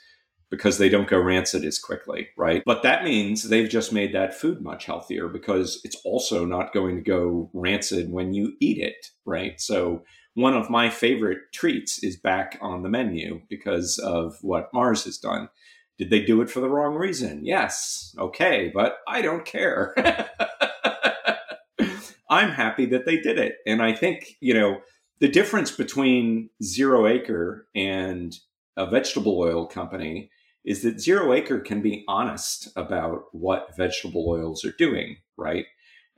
because 0.49 0.77
they 0.77 0.89
don't 0.89 1.09
go 1.09 1.19
rancid 1.19 1.65
as 1.65 1.79
quickly, 1.79 2.29
right? 2.37 2.63
But 2.65 2.83
that 2.83 3.03
means 3.03 3.43
they've 3.43 3.69
just 3.69 3.91
made 3.91 4.13
that 4.13 4.33
food 4.33 4.61
much 4.61 4.85
healthier 4.85 5.27
because 5.27 5.81
it's 5.83 5.99
also 6.05 6.45
not 6.45 6.73
going 6.73 6.95
to 6.95 7.01
go 7.01 7.49
rancid 7.53 8.11
when 8.11 8.33
you 8.33 8.53
eat 8.61 8.77
it, 8.77 9.11
right? 9.25 9.59
So 9.59 10.03
one 10.35 10.53
of 10.53 10.69
my 10.69 10.89
favorite 10.89 11.39
treats 11.53 12.01
is 12.03 12.15
back 12.15 12.57
on 12.61 12.83
the 12.83 12.89
menu 12.89 13.41
because 13.49 13.97
of 13.97 14.37
what 14.41 14.73
Mars 14.73 15.03
has 15.03 15.17
done. 15.17 15.49
Did 15.97 16.09
they 16.09 16.23
do 16.23 16.41
it 16.41 16.49
for 16.49 16.59
the 16.59 16.69
wrong 16.69 16.95
reason? 16.95 17.45
Yes. 17.45 18.15
Okay, 18.19 18.71
but 18.73 18.97
I 19.07 19.21
don't 19.21 19.45
care. 19.45 19.95
I'm 22.29 22.51
happy 22.51 22.85
that 22.87 23.05
they 23.05 23.17
did 23.17 23.39
it. 23.39 23.55
And 23.65 23.81
I 23.81 23.93
think, 23.93 24.35
you 24.41 24.53
know, 24.53 24.81
the 25.19 25.27
difference 25.29 25.71
between 25.71 26.49
Zero 26.61 27.07
Acre 27.07 27.67
and 27.75 28.35
a 28.75 28.85
vegetable 28.85 29.39
oil 29.39 29.65
company 29.65 30.29
is 30.63 30.83
that 30.83 30.99
Zero 30.99 31.33
Acre 31.33 31.59
can 31.59 31.81
be 31.81 32.03
honest 32.07 32.69
about 32.75 33.23
what 33.31 33.75
vegetable 33.75 34.27
oils 34.27 34.65
are 34.65 34.73
doing, 34.77 35.17
right? 35.37 35.65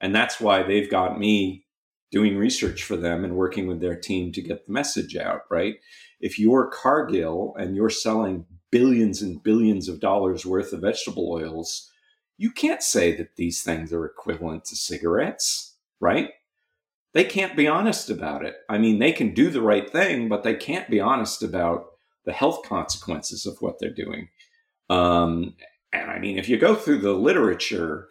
And 0.01 0.13
that's 0.13 0.41
why 0.41 0.63
they've 0.63 0.89
got 0.89 1.19
me 1.19 1.65
doing 2.11 2.37
research 2.37 2.83
for 2.83 2.97
them 2.97 3.23
and 3.23 3.35
working 3.35 3.67
with 3.67 3.79
their 3.79 3.95
team 3.95 4.31
to 4.31 4.41
get 4.41 4.65
the 4.65 4.73
message 4.73 5.15
out, 5.15 5.41
right? 5.51 5.75
If 6.19 6.39
you're 6.39 6.71
Cargill 6.73 7.55
and 7.57 7.75
you're 7.75 7.91
selling 7.91 8.45
billions 8.71 9.21
and 9.21 9.41
billions 9.43 9.89
of 9.89 9.99
dollars 9.99 10.45
worth 10.45 10.73
of 10.73 10.81
vegetable 10.81 11.31
oils, 11.31 11.91
you 12.37 12.51
can't 12.51 12.83
say 12.83 13.15
that 13.15 13.35
these 13.35 13.61
things 13.63 13.91
are 13.91 14.05
equivalent 14.05 14.65
to 14.65 14.75
cigarettes 14.75 15.69
right? 15.99 16.31
They 17.13 17.23
can't 17.23 17.55
be 17.55 17.67
honest 17.67 18.09
about 18.09 18.45
it. 18.45 18.55
I 18.69 18.77
mean, 18.77 18.99
they 18.99 19.11
can 19.11 19.33
do 19.33 19.49
the 19.49 19.61
right 19.61 19.89
thing, 19.89 20.29
but 20.29 20.43
they 20.43 20.55
can't 20.55 20.89
be 20.89 20.99
honest 20.99 21.43
about 21.43 21.87
the 22.25 22.33
health 22.33 22.63
consequences 22.63 23.45
of 23.45 23.57
what 23.61 23.79
they're 23.79 23.89
doing. 23.89 24.29
Um, 24.89 25.55
and 25.91 26.09
I 26.09 26.19
mean, 26.19 26.37
if 26.37 26.47
you 26.47 26.57
go 26.57 26.75
through 26.75 26.99
the 26.99 27.13
literature, 27.13 28.09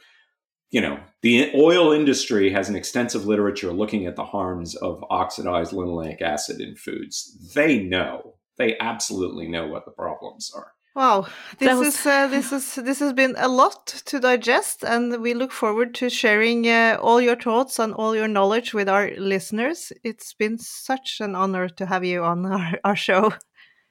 you 0.71 0.81
know, 0.81 0.99
the 1.23 1.53
oil 1.55 1.93
industry 1.93 2.51
has 2.51 2.69
an 2.69 2.77
extensive 2.77 3.27
literature 3.27 3.73
looking 3.73 4.07
at 4.07 4.17
the 4.17 4.25
harms 4.25 4.75
of 4.75 5.05
oxidized 5.11 5.73
linoleic 5.73 6.21
acid 6.21 6.61
in 6.61 6.75
foods. 6.75 7.53
They 7.55 7.79
know, 7.79 8.35
they 8.59 8.77
absolutely 8.79 9.49
know 9.49 9.67
what 9.67 9.85
the 9.85 9.91
problems 9.91 10.53
are. 10.55 10.73
Wow, 10.95 11.29
this 11.59 11.79
was... 11.79 11.89
is 11.95 12.07
uh, 12.07 12.27
this 12.27 12.53
is 12.53 12.75
this 12.75 12.99
has 12.99 13.13
been 13.13 13.37
a 13.39 13.47
lot 13.47 13.87
to 13.87 14.19
digest, 14.19 14.83
and 14.83 15.23
we 15.23 15.33
look 15.33 15.53
forward 15.53 15.95
to 15.95 16.11
sharing 16.11 16.67
uh, 16.67 16.99
all 17.01 17.21
your 17.21 17.37
thoughts 17.37 17.79
and 17.79 17.95
all 17.95 18.17
your 18.17 18.27
knowledge 18.27 18.75
with 18.75 18.89
our 18.89 19.13
listeners. 19.17 19.93
It's 20.03 20.35
been 20.35 20.59
such 20.59 21.21
an 21.21 21.37
honor 21.37 21.69
to 21.69 21.87
have 21.87 22.05
you 22.05 22.25
on 22.25 22.47
our, 22.53 22.81
our 22.85 22.97
show. 22.97 23.33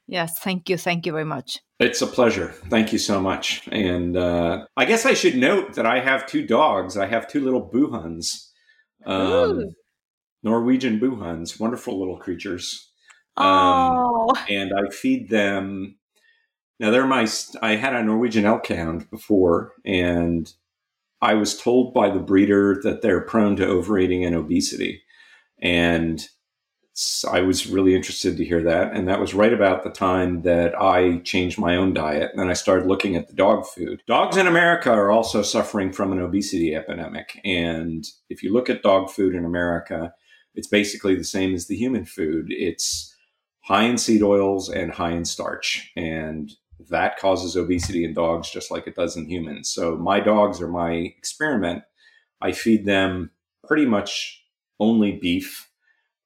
Yes, 0.08 0.40
thank 0.40 0.70
you, 0.70 0.78
thank 0.78 1.06
you 1.06 1.12
very 1.12 1.26
much. 1.26 1.60
It's 1.80 2.02
a 2.02 2.08
pleasure. 2.08 2.54
Thank 2.70 2.92
you 2.92 3.00
so 3.00 3.22
much. 3.22 3.68
And 3.72 4.18
uh, 4.18 4.66
I 4.76 4.86
guess 4.86 5.06
I 5.06 5.14
should 5.14 5.38
note 5.38 5.76
that 5.76 5.86
I 5.86 6.00
have 6.00 6.26
two 6.26 6.46
dogs. 6.46 6.98
I 6.98 7.08
have 7.08 7.28
two 7.28 7.42
little 7.42 7.70
buhunds, 7.70 8.50
um, 9.06 9.76
Norwegian 10.44 11.00
buhunds, 11.00 11.60
wonderful 11.60 12.00
little 12.00 12.18
creatures. 12.18 12.92
Um, 13.38 13.96
oh. 13.98 14.34
And 14.50 14.72
I 14.74 14.90
feed 14.90 15.30
them 15.30 15.98
now 16.80 16.92
they're 16.92 17.08
my. 17.08 17.28
I 17.62 17.76
had 17.76 17.96
a 17.96 18.04
Norwegian 18.04 18.46
elk 18.46 18.68
hound 18.68 19.10
before, 19.10 19.74
and 19.84 20.52
I 21.22 21.34
was 21.34 21.60
told 21.60 21.94
by 21.94 22.10
the 22.10 22.20
breeder 22.20 22.80
that 22.84 23.02
they're 23.02 23.22
prone 23.22 23.56
to 23.56 23.68
overeating 23.68 24.24
and 24.24 24.36
obesity, 24.36 25.02
and 25.60 26.28
I 27.30 27.42
was 27.42 27.68
really 27.68 27.96
interested 27.96 28.38
to 28.38 28.46
hear 28.46 28.62
that. 28.64 28.94
And 28.94 29.08
that 29.08 29.20
was 29.20 29.36
right 29.36 29.54
about 29.54 29.84
the 29.84 29.92
time 29.92 30.42
that 30.44 30.80
I 30.80 31.20
changed 31.20 31.60
my 31.60 31.76
own 31.76 31.94
diet. 31.94 32.32
And 32.34 32.50
I 32.50 32.54
started 32.54 32.88
looking 32.88 33.16
at 33.16 33.28
the 33.28 33.36
dog 33.36 33.68
food. 33.68 34.02
Dogs 34.08 34.36
in 34.36 34.48
America 34.48 34.90
are 34.90 35.12
also 35.12 35.44
suffering 35.44 35.94
from 35.94 36.12
an 36.12 36.20
obesity 36.20 36.74
epidemic. 36.74 37.40
And 37.46 38.04
if 38.32 38.42
you 38.42 38.52
look 38.52 38.68
at 38.68 38.82
dog 38.82 39.12
food 39.12 39.36
in 39.36 39.46
America, 39.46 40.12
it's 40.56 40.68
basically 40.68 41.14
the 41.14 41.24
same 41.24 41.54
as 41.54 41.68
the 41.68 41.76
human 41.76 42.04
food. 42.04 42.48
It's 42.50 43.16
high 43.68 43.84
in 43.84 43.98
seed 43.98 44.24
oils 44.24 44.70
and 44.70 44.92
high 44.94 45.12
in 45.12 45.26
starch. 45.26 45.92
And 45.98 46.54
that 46.90 47.20
causes 47.20 47.58
obesity 47.58 48.06
in 48.06 48.14
dogs 48.14 48.50
just 48.50 48.72
like 48.72 48.88
it 48.88 48.96
does 48.96 49.18
in 49.18 49.30
humans. 49.30 49.70
So 49.70 49.98
my 49.98 50.22
dogs 50.22 50.62
are 50.62 50.70
my 50.70 50.92
experiment. 51.18 51.84
I 52.42 52.54
feed 52.54 52.86
them 52.86 53.32
pretty 53.68 53.86
much 53.86 54.42
only 54.80 55.12
beef 55.12 55.70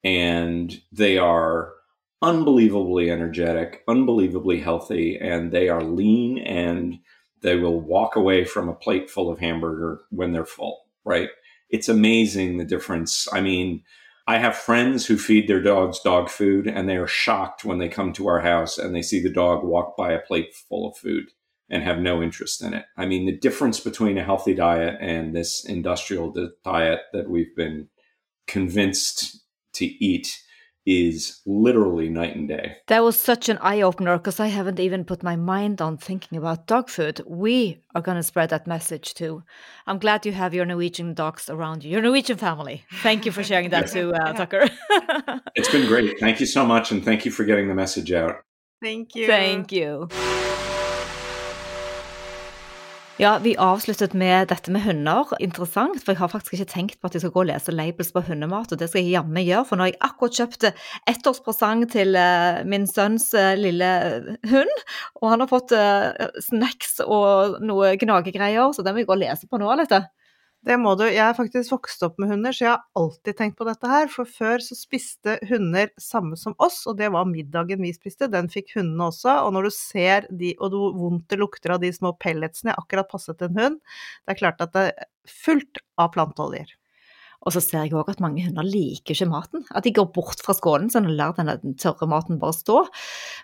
and 0.04 0.80
they 0.92 1.18
are 1.18 1.74
unbelievably 2.22 3.10
energetic, 3.10 3.84
unbelievably 3.88 4.60
healthy, 4.60 5.18
and 5.18 5.52
they 5.52 5.68
are 5.68 5.84
lean 5.84 6.38
and 6.38 7.00
they 7.42 7.56
will 7.56 7.82
walk 7.82 8.16
away 8.16 8.46
from 8.46 8.70
a 8.70 8.76
plate 8.76 9.10
full 9.10 9.32
of 9.32 9.40
hamburger 9.40 10.02
when 10.12 10.32
they're 10.32 10.46
full, 10.46 10.86
right? 11.06 11.30
It's 11.72 11.90
amazing 11.90 12.58
the 12.58 12.66
difference. 12.66 13.28
I 13.34 13.42
mean, 13.42 13.82
I 14.32 14.38
have 14.38 14.56
friends 14.56 15.06
who 15.06 15.18
feed 15.18 15.50
their 15.50 15.62
dogs 15.62 16.00
dog 16.00 16.30
food 16.30 16.66
and 16.66 16.88
they 16.88 16.96
are 16.96 17.06
shocked 17.06 17.66
when 17.66 17.80
they 17.80 17.90
come 17.90 18.14
to 18.14 18.30
our 18.30 18.40
house 18.40 18.78
and 18.78 18.96
they 18.96 19.02
see 19.02 19.22
the 19.22 19.30
dog 19.30 19.62
walk 19.62 19.98
by 19.98 20.14
a 20.14 20.22
plate 20.22 20.56
full 20.56 20.90
of 20.90 20.96
food 20.96 21.26
and 21.70 21.84
have 21.84 22.00
no 22.00 22.24
interest 22.24 22.64
in 22.64 22.74
it. 22.74 22.86
I 22.96 23.08
mean, 23.08 23.26
the 23.26 23.38
difference 23.38 23.82
between 23.82 24.18
a 24.18 24.24
healthy 24.24 24.54
diet 24.54 24.98
and 25.02 25.36
this 25.36 25.66
industrial 25.66 26.34
diet 26.64 27.02
that 27.12 27.30
we've 27.30 27.54
been 27.58 27.90
convinced 28.48 29.44
to 29.74 29.86
eat 29.86 30.42
is 30.86 31.42
literally 31.46 32.10
night 32.10 32.36
and 32.36 32.48
day. 32.48 32.78
That 32.88 33.04
was 33.04 33.20
such 33.20 33.50
an 33.50 33.58
eye 33.60 33.82
opener 33.82 34.18
because 34.18 34.40
I 34.40 34.48
haven't 34.48 34.80
even 34.80 35.06
put 35.06 35.24
my 35.24 35.36
mind 35.36 35.82
on 35.82 35.98
thinking 35.98 36.38
about 36.38 36.68
dog 36.68 36.90
food. 36.90 37.22
We 37.28 37.84
are 37.94 38.02
going 38.02 38.18
to 38.18 38.24
spread 38.24 38.50
that 38.50 38.68
message 38.68 39.14
too. 39.14 39.44
I'm 39.86 40.00
glad 40.00 40.26
you 40.26 40.32
have 40.32 40.54
your 40.54 40.66
Norwegian 40.66 41.14
dogs 41.14 41.50
around 41.50 41.84
you, 41.84 41.92
your 41.92 42.02
Norwegian 42.02 42.38
family. 42.38 42.84
Thank 43.02 43.26
you 43.26 43.32
for 43.32 43.44
sharing 43.44 43.70
that 43.70 43.88
too, 43.88 44.14
uh, 44.14 44.34
Tucker. 44.34 44.70
it's 45.56 45.70
been 45.70 45.88
great. 45.88 46.20
Thank 46.20 46.40
you 46.40 46.46
so 46.46 46.66
much. 46.66 46.92
And 46.92 47.04
thank 47.04 47.26
you 47.26 47.32
for 47.32 47.46
getting 47.46 47.68
the 47.68 47.76
message 47.76 48.12
out. 48.12 48.38
Thank 48.82 49.16
you. 49.16 49.28
Thank 49.28 49.72
you. 49.72 50.10
Ja, 53.22 53.36
vi 53.38 53.52
avsluttet 53.62 54.16
med 54.18 54.48
dette 54.50 54.72
med 54.74 54.82
hunder. 54.82 55.30
Interessant, 55.46 56.00
for 56.02 56.16
jeg 56.16 56.20
har 56.24 56.30
faktisk 56.32 56.56
ikke 56.56 56.72
tenkt 56.72 56.96
på 56.98 57.06
at 57.06 57.14
jeg 57.14 57.22
skal 57.22 57.34
gå 57.36 57.44
og 57.44 57.52
lese 57.52 57.74
labels 57.76 58.10
på 58.16 58.24
hundemat, 58.26 58.72
og 58.74 58.80
det 58.82 58.88
skal 58.90 59.04
jeg 59.04 59.14
jammen 59.14 59.46
gjøre, 59.46 59.68
for 59.70 59.78
nå 59.78 59.86
har 59.86 59.92
jeg 59.92 60.00
akkurat 60.08 60.40
kjøpt 60.40 60.66
ettårspresang 61.12 61.84
til 61.94 62.18
uh, 62.18 62.64
min 62.66 62.88
sønns 62.90 63.28
uh, 63.38 63.52
lille 63.60 63.92
hund, 64.50 64.74
og 65.22 65.28
han 65.36 65.46
har 65.46 65.52
fått 65.52 65.76
snacks 66.48 66.98
og 67.06 67.62
noe 67.62 67.94
gnagegreier, 68.02 68.74
så 68.74 68.82
det 68.82 68.96
må 68.96 69.04
jeg 69.04 69.12
gå 69.12 69.20
og 69.20 69.22
lese 69.22 69.52
på 69.52 69.62
nå 69.62 69.70
litt. 69.78 69.94
Det 70.62 70.76
må 70.78 70.92
du. 70.94 71.08
Jeg 71.10 71.24
er 71.26 71.34
faktisk 71.34 71.74
vokst 71.74 72.04
opp 72.06 72.20
med 72.22 72.30
hunder, 72.30 72.54
så 72.54 72.64
jeg 72.64 72.72
har 72.76 72.84
alltid 73.00 73.38
tenkt 73.40 73.56
på 73.58 73.66
dette 73.66 73.90
her. 73.90 74.06
For 74.14 74.30
før 74.30 74.62
så 74.62 74.76
spiste 74.78 75.40
hunder 75.50 75.90
samme 76.02 76.38
som 76.38 76.54
oss, 76.62 76.84
og 76.86 77.00
det 77.00 77.10
var 77.16 77.30
middagen 77.30 77.82
vi 77.82 77.94
spiste. 77.96 78.30
Den 78.30 78.50
fikk 78.52 78.76
hundene 78.76 79.08
også. 79.10 79.40
Og 79.48 79.56
når 79.56 79.66
du 79.68 79.72
ser 79.74 80.28
de, 80.30 80.54
og 80.60 80.76
hvor 80.76 80.94
vondt 81.00 81.26
det 81.34 81.40
lukter 81.42 81.74
av 81.74 81.82
de 81.82 81.90
små 81.96 82.14
pelletsene 82.22 82.76
jeg 82.76 82.84
akkurat 82.84 83.10
passet 83.10 83.42
en 83.48 83.58
hund, 83.58 83.80
det 84.22 84.36
er 84.36 84.42
klart 84.44 84.62
at 84.62 84.76
det 84.76 84.86
er 84.92 85.10
fullt 85.42 85.82
av 85.98 86.14
planteoljer. 86.14 86.70
Og 87.42 87.56
så 87.56 87.62
ser 87.64 87.88
jeg 87.88 87.96
òg 87.98 88.12
at 88.12 88.22
mange 88.22 88.44
hunder 88.46 88.68
liker 88.68 89.16
ikke 89.16 89.26
maten. 89.32 89.64
At 89.74 89.88
de 89.88 89.94
går 89.98 90.12
bort 90.14 90.44
fra 90.46 90.54
skålen 90.54 90.92
sånn 90.94 91.08
de 91.10 91.16
lar 91.18 91.34
den 91.40 91.74
tørre 91.82 92.06
maten 92.10 92.38
bare 92.42 92.54
stå. 92.54 92.84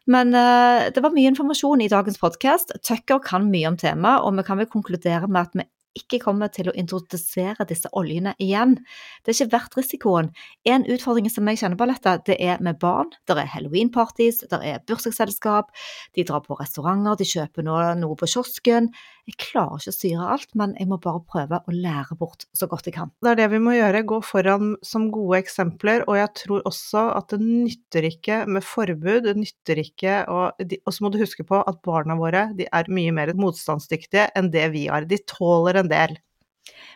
Men 0.06 0.36
uh, 0.38 0.86
det 0.94 1.02
var 1.02 1.16
mye 1.16 1.32
informasjon 1.32 1.82
i 1.82 1.90
dagens 1.90 2.22
podkast. 2.22 2.76
Tucker 2.86 3.24
kan 3.26 3.50
mye 3.50 3.72
om 3.72 3.80
temaet, 3.82 4.22
og 4.22 4.38
vi 4.38 4.46
kan 4.46 4.62
vel 4.62 4.70
konkludere 4.70 5.26
med 5.26 5.50
at 5.50 5.58
vi 5.58 5.66
ikke 5.98 6.20
kommer 6.24 6.52
til 6.54 6.70
å 6.70 6.76
introdusere 6.78 7.66
disse 7.70 7.90
oljene 7.98 8.34
igjen. 8.44 8.76
Det 9.24 9.32
er 9.32 9.38
ikke 9.38 9.54
verdt 9.56 9.78
risikoen. 9.80 10.32
En 10.68 10.86
utfordring 10.86 11.30
som 11.32 11.48
jeg 11.50 11.62
kjenner 11.62 11.80
på 11.80 11.90
dette, 11.90 12.16
det 12.30 12.38
er 12.44 12.62
med 12.64 12.80
barn. 12.82 13.14
Det 13.28 13.38
er 13.38 13.52
halloween-parties, 13.54 14.44
det 14.52 14.62
er 14.62 14.84
bursdagsselskap, 14.88 15.72
de 16.16 16.26
drar 16.28 16.44
på 16.46 16.58
restauranter, 16.60 17.18
de 17.22 17.30
kjøper 17.32 17.66
noe, 17.68 17.94
noe 18.00 18.20
på 18.20 18.30
kiosken. 18.30 18.92
Jeg 19.28 19.36
klarer 19.42 19.82
ikke 19.82 19.92
å 19.92 19.96
styre 19.96 20.28
alt, 20.32 20.54
men 20.56 20.74
jeg 20.80 20.88
må 20.88 20.98
bare 21.04 21.20
prøve 21.28 21.58
å 21.60 21.74
lære 21.76 22.16
bort 22.16 22.46
så 22.56 22.70
godt 22.72 22.88
jeg 22.88 22.96
kan. 22.96 23.10
Det 23.20 23.34
er 23.34 23.40
det 23.42 23.48
vi 23.52 23.60
må 23.60 23.74
gjøre, 23.76 24.06
gå 24.08 24.22
foran 24.24 24.70
som 24.88 25.10
gode 25.12 25.42
eksempler, 25.42 26.06
og 26.08 26.16
jeg 26.16 26.32
tror 26.40 26.70
også 26.70 27.02
at 27.18 27.34
det 27.34 27.42
nytter 27.44 28.08
ikke 28.08 28.38
med 28.48 28.64
forbud, 28.64 29.26
det 29.26 29.36
nytter 29.36 29.82
ikke 29.84 30.14
Og, 30.32 30.64
og 30.80 30.94
så 30.96 31.04
må 31.04 31.12
du 31.12 31.20
huske 31.20 31.44
på 31.48 31.60
at 31.60 31.82
barna 31.84 32.16
våre 32.16 32.46
de 32.56 32.70
er 32.72 32.88
mye 32.88 33.12
mer 33.16 33.34
motstandsdyktige 33.36 34.30
enn 34.38 34.48
det 34.54 34.64
vi 34.72 34.86
er. 34.88 35.08
De 35.10 35.20
tåler 35.28 35.82
en 35.82 35.92
del. 35.92 36.16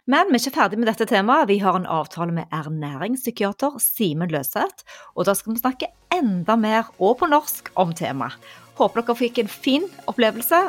Men 0.07 0.31
vi 0.31 0.39
er 0.39 0.43
ikke 0.45 0.55
ferdig 0.55 0.79
med 0.79 0.87
dette 0.87 1.07
temaet. 1.11 1.49
Vi 1.51 1.59
har 1.61 1.75
en 1.77 1.89
avtale 1.99 2.33
med 2.35 2.51
ernæringspsykiater 2.55 3.75
Simen 3.83 4.31
Løseth, 4.31 4.87
og 5.15 5.27
da 5.27 5.35
skal 5.37 5.55
vi 5.55 5.63
snakke 5.63 5.91
enda 6.15 6.55
mer, 6.59 6.87
og 6.99 7.19
på 7.19 7.29
norsk, 7.31 7.73
om 7.75 7.91
temaet. 7.95 8.39
Håper 8.79 9.03
dere 9.03 9.19
fikk 9.19 9.43
en 9.43 9.51
fin 9.51 9.91
opplevelse. 10.09 10.63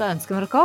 Da 0.00 0.10
ønsker 0.14 0.34
vi 0.34 0.46
dere 0.46 0.64